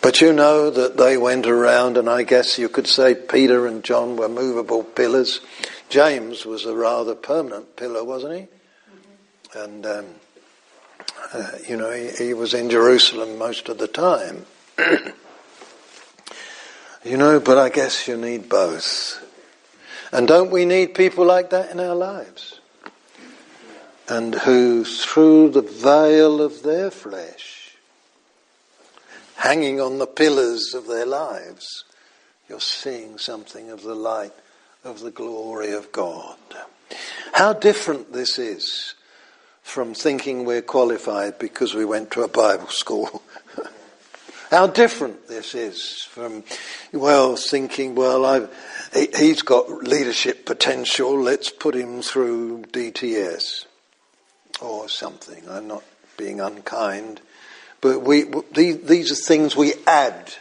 But 0.00 0.20
you 0.20 0.32
know 0.32 0.70
that 0.70 0.96
they 0.96 1.16
went 1.16 1.46
around, 1.46 1.96
and 1.96 2.08
I 2.08 2.22
guess 2.22 2.58
you 2.58 2.68
could 2.68 2.86
say 2.86 3.14
Peter 3.14 3.66
and 3.66 3.82
John 3.82 4.16
were 4.16 4.28
movable 4.28 4.84
pillars. 4.84 5.40
James 5.88 6.44
was 6.44 6.66
a 6.66 6.74
rather 6.74 7.14
permanent 7.14 7.76
pillar, 7.76 8.04
wasn't 8.04 8.34
he? 8.34 8.40
Mm-hmm. 8.40 9.58
And, 9.58 9.86
um, 9.86 10.06
uh, 11.32 11.50
you 11.66 11.76
know, 11.76 11.90
he, 11.90 12.10
he, 12.26 12.34
was 12.34 12.54
in 12.54 12.70
Jerusalem 12.70 13.38
most 13.38 13.68
of 13.68 13.78
the 13.78 13.88
time. 13.88 14.46
you 17.04 17.16
know, 17.16 17.40
but 17.40 17.58
I 17.58 17.70
guess 17.70 18.06
you 18.06 18.16
need 18.16 18.48
both. 18.48 19.24
And 20.12 20.28
don't 20.28 20.50
we 20.50 20.64
need 20.64 20.94
people 20.94 21.24
like 21.24 21.50
that 21.50 21.70
in 21.70 21.80
our 21.80 21.94
lives? 21.94 22.60
And 24.08 24.34
who, 24.34 24.84
through 24.84 25.50
the 25.50 25.62
veil 25.62 26.40
of 26.40 26.62
their 26.62 26.90
flesh, 26.90 27.57
hanging 29.38 29.80
on 29.80 29.98
the 29.98 30.06
pillars 30.06 30.74
of 30.74 30.86
their 30.86 31.06
lives, 31.06 31.84
you're 32.48 32.60
seeing 32.60 33.18
something 33.18 33.70
of 33.70 33.82
the 33.82 33.94
light 33.94 34.32
of 34.84 35.00
the 35.00 35.10
glory 35.10 35.72
of 35.72 35.92
God. 35.92 36.36
How 37.32 37.52
different 37.52 38.12
this 38.12 38.38
is 38.38 38.94
from 39.62 39.94
thinking 39.94 40.44
we're 40.44 40.62
qualified 40.62 41.38
because 41.38 41.74
we 41.74 41.84
went 41.84 42.10
to 42.12 42.22
a 42.22 42.28
Bible 42.28 42.68
school. 42.68 43.22
How 44.50 44.66
different 44.66 45.28
this 45.28 45.54
is 45.54 46.02
from, 46.10 46.42
well, 46.92 47.36
thinking, 47.36 47.94
well, 47.94 48.24
I've, 48.24 48.50
he's 49.14 49.42
got 49.42 49.68
leadership 49.68 50.46
potential, 50.46 51.20
let's 51.20 51.50
put 51.50 51.74
him 51.74 52.00
through 52.00 52.62
DTS 52.72 53.66
or 54.62 54.88
something. 54.88 55.42
I'm 55.50 55.68
not 55.68 55.84
being 56.16 56.40
unkind. 56.40 57.20
But 57.80 58.00
we, 58.00 58.24
these, 58.52 58.82
these 58.82 59.12
are 59.12 59.14
things 59.14 59.56
we 59.56 59.74
add. 59.86 60.34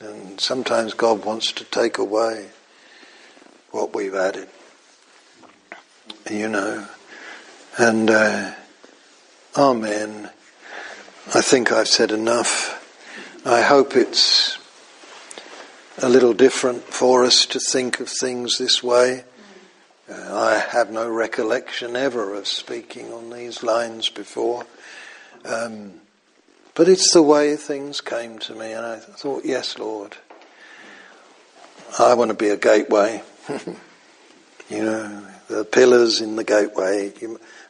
And 0.00 0.40
sometimes 0.40 0.94
God 0.94 1.24
wants 1.24 1.52
to 1.52 1.64
take 1.64 1.98
away 1.98 2.48
what 3.70 3.94
we've 3.94 4.14
added. 4.14 4.48
You 6.30 6.48
know. 6.48 6.86
And, 7.78 8.10
uh, 8.10 8.54
Amen. 9.56 10.30
I 11.34 11.40
think 11.40 11.72
I've 11.72 11.88
said 11.88 12.12
enough. 12.12 12.76
I 13.44 13.62
hope 13.62 13.96
it's 13.96 14.58
a 15.98 16.08
little 16.08 16.34
different 16.34 16.84
for 16.84 17.24
us 17.24 17.44
to 17.46 17.58
think 17.58 17.98
of 17.98 18.08
things 18.08 18.58
this 18.58 18.80
way. 18.80 19.24
Uh, 20.08 20.14
I 20.34 20.58
have 20.58 20.90
no 20.90 21.10
recollection 21.10 21.96
ever 21.96 22.34
of 22.34 22.46
speaking 22.46 23.12
on 23.12 23.30
these 23.30 23.64
lines 23.64 24.08
before. 24.08 24.66
Um, 25.44 26.00
but 26.74 26.88
it's 26.88 27.12
the 27.12 27.22
way 27.22 27.56
things 27.56 28.00
came 28.00 28.38
to 28.40 28.54
me, 28.54 28.72
and 28.72 28.86
I 28.86 28.98
thought, 28.98 29.44
yes, 29.44 29.78
Lord, 29.78 30.16
I 31.98 32.14
want 32.14 32.30
to 32.30 32.36
be 32.36 32.48
a 32.48 32.56
gateway. 32.56 33.22
you 34.70 34.84
know, 34.84 35.26
the 35.48 35.64
pillars 35.64 36.20
in 36.20 36.36
the 36.36 36.44
gateway. 36.44 37.12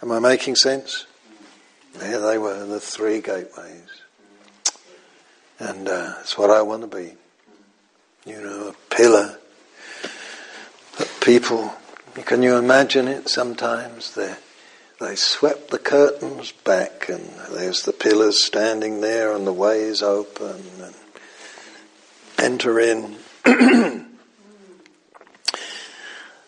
Am 0.03 0.13
I 0.13 0.19
making 0.19 0.57
sense? 0.57 1.07
There 1.95 2.21
they 2.21 2.39
were, 2.39 2.67
the 2.67 2.81
three 2.81 3.21
gateways. 3.21 3.89
And 5.59 5.89
uh, 5.89 6.15
that's 6.17 6.39
what 6.39 6.51
I 6.51 6.63
want 6.63 6.91
to 6.91 6.97
be. 6.97 7.15
You 8.25 8.41
know, 8.41 8.69
a 8.69 8.95
pillar 8.95 9.39
that 10.99 11.21
people, 11.21 11.75
can 12.27 12.43
you 12.43 12.57
imagine 12.57 13.09
it 13.09 13.29
sometimes? 13.29 14.15
They're 14.15 14.39
they 15.01 15.17
swept 15.17 15.71
the 15.71 15.79
curtains 15.79 16.53
back, 16.53 17.09
and 17.09 17.31
there's 17.51 17.83
the 17.83 17.93
pillars 17.93 18.45
standing 18.45 19.01
there, 19.01 19.35
and 19.35 19.47
the 19.47 19.53
way 19.53 19.81
is 19.81 20.03
open, 20.03 20.63
and 20.81 20.95
enter 22.39 22.79
in. 22.79 23.17
and 23.45 24.07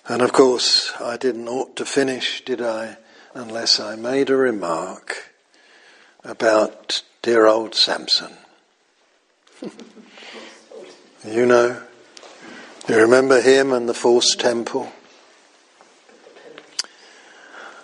of 0.08 0.32
course, 0.32 0.92
I 1.00 1.16
didn't 1.16 1.48
ought 1.48 1.76
to 1.76 1.86
finish, 1.86 2.44
did 2.44 2.60
I, 2.60 2.98
unless 3.32 3.80
I 3.80 3.96
made 3.96 4.28
a 4.28 4.36
remark 4.36 5.32
about 6.22 7.02
dear 7.22 7.46
old 7.46 7.74
Samson. 7.74 8.32
you 11.26 11.46
know, 11.46 11.82
you 12.86 12.96
remember 12.96 13.40
him 13.40 13.72
and 13.72 13.88
the 13.88 13.94
false 13.94 14.36
temple? 14.36 14.92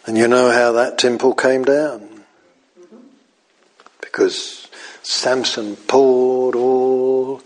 And 0.08 0.16
you 0.16 0.26
know 0.26 0.50
how 0.50 0.72
that 0.72 0.96
temple 0.96 1.34
came 1.34 1.64
down? 1.66 2.24
Because 4.00 4.66
Samson 5.02 5.76
poured 5.76 6.56
all, 6.56 7.42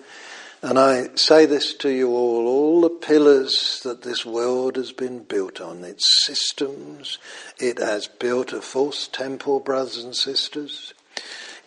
and 0.62 0.78
I 0.78 1.08
say 1.16 1.44
this 1.44 1.74
to 1.78 1.88
you 1.88 2.10
all, 2.10 2.46
all 2.46 2.80
the 2.82 2.88
pillars 2.88 3.80
that 3.82 4.02
this 4.02 4.24
world 4.24 4.76
has 4.76 4.92
been 4.92 5.24
built 5.24 5.60
on, 5.60 5.82
its 5.82 6.24
systems, 6.24 7.18
it 7.58 7.80
has 7.80 8.06
built 8.06 8.52
a 8.52 8.62
false 8.62 9.08
temple, 9.08 9.58
brothers 9.58 10.04
and 10.04 10.14
sisters. 10.14 10.94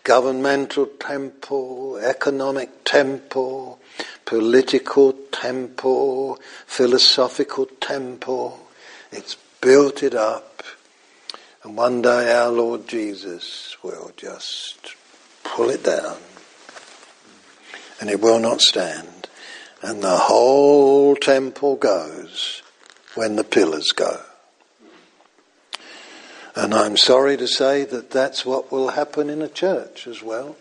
Governmental 0.06 0.86
temple, 0.86 1.98
economic 1.98 2.86
temple, 2.86 3.82
political 4.24 5.12
temple, 5.34 6.40
philosophical 6.66 7.66
temple. 7.82 8.66
It's 9.12 9.36
built 9.60 10.02
it 10.02 10.16
up 10.16 10.56
and 11.66 11.76
one 11.76 12.04
day 12.04 12.32
our 12.32 12.50
Lord 12.50 12.88
Jesus 12.88 13.76
will 13.82 14.12
just 14.16 14.96
pull 15.44 15.72
it 15.72 15.84
down 15.84 16.18
and 18.00 18.08
it 18.08 18.22
will 18.22 18.38
not 18.40 18.62
stand. 18.62 19.28
And 19.82 20.04
the 20.04 20.16
whole 20.16 21.16
temple 21.16 21.76
goes 21.76 22.62
when 23.16 23.36
the 23.36 23.44
pillars 23.44 23.88
go. 23.96 24.22
And 26.56 26.72
I'm 26.72 26.98
sorry 26.98 27.36
to 27.38 27.48
say 27.48 27.84
that 27.86 28.12
that's 28.12 28.46
what 28.46 28.72
will 28.72 28.90
happen 28.90 29.28
in 29.28 29.42
a 29.42 29.50
church 29.50 30.06
as 30.06 30.22
well. 30.22 30.56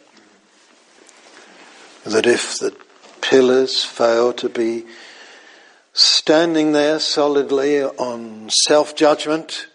That 2.05 2.25
if 2.25 2.57
the 2.59 2.75
pillars 3.21 3.85
fail 3.85 4.33
to 4.33 4.49
be 4.49 4.87
standing 5.93 6.73
there 6.73 6.99
solidly 6.99 7.83
on 7.83 8.49
self 8.49 8.97
judgment, 8.97 9.67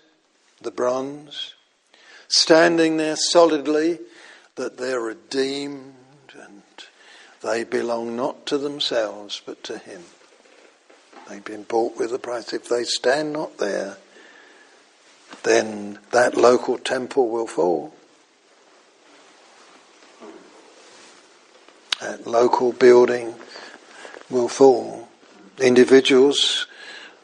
the 0.61 0.72
bronze, 0.72 1.53
standing 2.27 2.98
there 2.98 3.15
solidly 3.15 3.99
that 4.56 4.77
they're 4.77 4.99
redeemed 4.99 5.94
and 6.40 6.61
they 7.41 7.64
belong 7.64 8.15
not 8.15 8.45
to 8.45 8.57
themselves 8.57 9.41
but 9.45 9.64
to 9.64 9.77
Him. 9.77 10.03
They've 11.30 11.44
been 11.44 11.64
bought 11.64 11.98
with 11.98 12.14
a 12.14 12.19
price. 12.19 12.53
If 12.53 12.68
they 12.68 12.84
stand 12.84 13.34
not 13.34 13.57
there, 13.57 13.98
then 15.44 15.99
that 16.11 16.36
local 16.36 16.77
temple 16.77 17.30
will 17.30 17.48
fall. 17.48 17.94
That 22.02 22.26
local 22.26 22.72
building 22.72 23.36
will 24.30 24.48
fall. 24.48 25.07
Individuals 25.60 26.65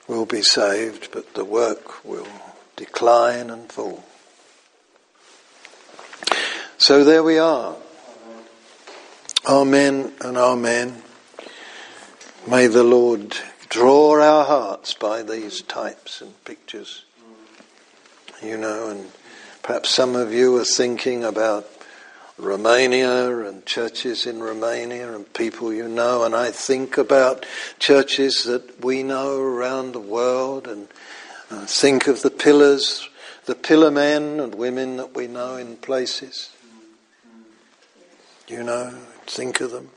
will 0.08 0.26
be 0.26 0.42
saved, 0.42 1.10
but 1.12 1.34
the 1.34 1.46
work 1.46 2.06
will 2.06 2.28
decline 2.76 3.50
and 3.50 3.72
fall. 3.72 4.04
So 6.78 7.04
there 7.04 7.24
we 7.24 7.38
are. 7.38 7.76
Amen 9.48 10.14
and 10.22 10.38
amen. 10.38 11.04
May 12.48 12.68
the 12.68 12.84
Lord 12.84 13.36
draw 13.70 14.22
our 14.22 14.46
hearts 14.46 14.94
by 14.94 15.24
these 15.24 15.62
types 15.62 16.22
and 16.22 16.44
pictures. 16.46 17.06
You 18.44 18.58
know, 18.58 18.90
and 18.90 19.12
perhaps 19.64 19.90
some 19.90 20.16
of 20.16 20.34
you 20.34 20.58
are 20.58 20.66
thinking 20.66 21.24
about 21.24 21.68
Romania 22.38 23.48
and 23.48 23.66
churches 23.66 24.26
in 24.26 24.44
Romania 24.44 25.16
and 25.16 25.32
people 25.34 25.72
you 25.72 25.88
know, 25.88 26.24
and 26.24 26.36
I 26.36 26.52
think 26.52 26.98
about 26.98 27.46
churches 27.80 28.44
that 28.44 28.84
we 28.84 29.04
know 29.04 29.40
around 29.40 29.94
the 29.94 30.00
world 30.00 30.68
and 30.68 30.90
uh, 31.52 31.66
think 31.66 32.08
of 32.08 32.22
the 32.22 32.32
pillars, 32.32 33.08
the 33.46 33.56
pillar 33.56 33.92
men 33.92 34.40
and 34.40 34.56
women 34.56 34.98
that 34.98 35.16
we 35.16 35.28
know 35.28 35.58
in 35.58 35.78
places. 35.78 36.50
You 38.48 38.64
know, 38.64 38.96
think 39.26 39.62
of 39.62 39.72
them. 39.72 39.90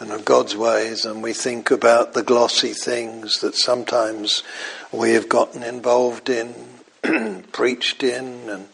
And 0.00 0.12
of 0.12 0.24
God's 0.24 0.56
ways, 0.56 1.04
and 1.04 1.24
we 1.24 1.32
think 1.32 1.72
about 1.72 2.14
the 2.14 2.22
glossy 2.22 2.72
things 2.72 3.40
that 3.40 3.56
sometimes 3.56 4.44
we 4.92 5.10
have 5.14 5.28
gotten 5.28 5.64
involved 5.64 6.28
in, 6.28 6.54
preached 7.52 8.04
in, 8.04 8.48
and 8.48 8.68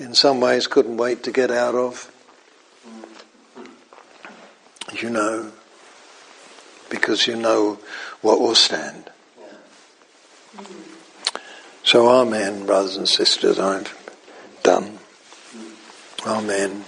in 0.00 0.14
some 0.14 0.40
ways 0.40 0.66
couldn't 0.66 0.96
wait 0.96 1.22
to 1.22 1.30
get 1.30 1.52
out 1.52 1.76
of. 1.76 2.10
You 5.00 5.10
know, 5.10 5.52
because 6.88 7.28
you 7.28 7.36
know 7.36 7.78
what 8.20 8.40
will 8.40 8.56
stand. 8.56 9.08
So, 11.82 12.08
Amen, 12.08 12.66
brothers 12.66 12.96
and 12.96 13.08
sisters. 13.08 13.58
I've 13.58 13.92
done. 14.62 14.98
Amen. 16.26 16.84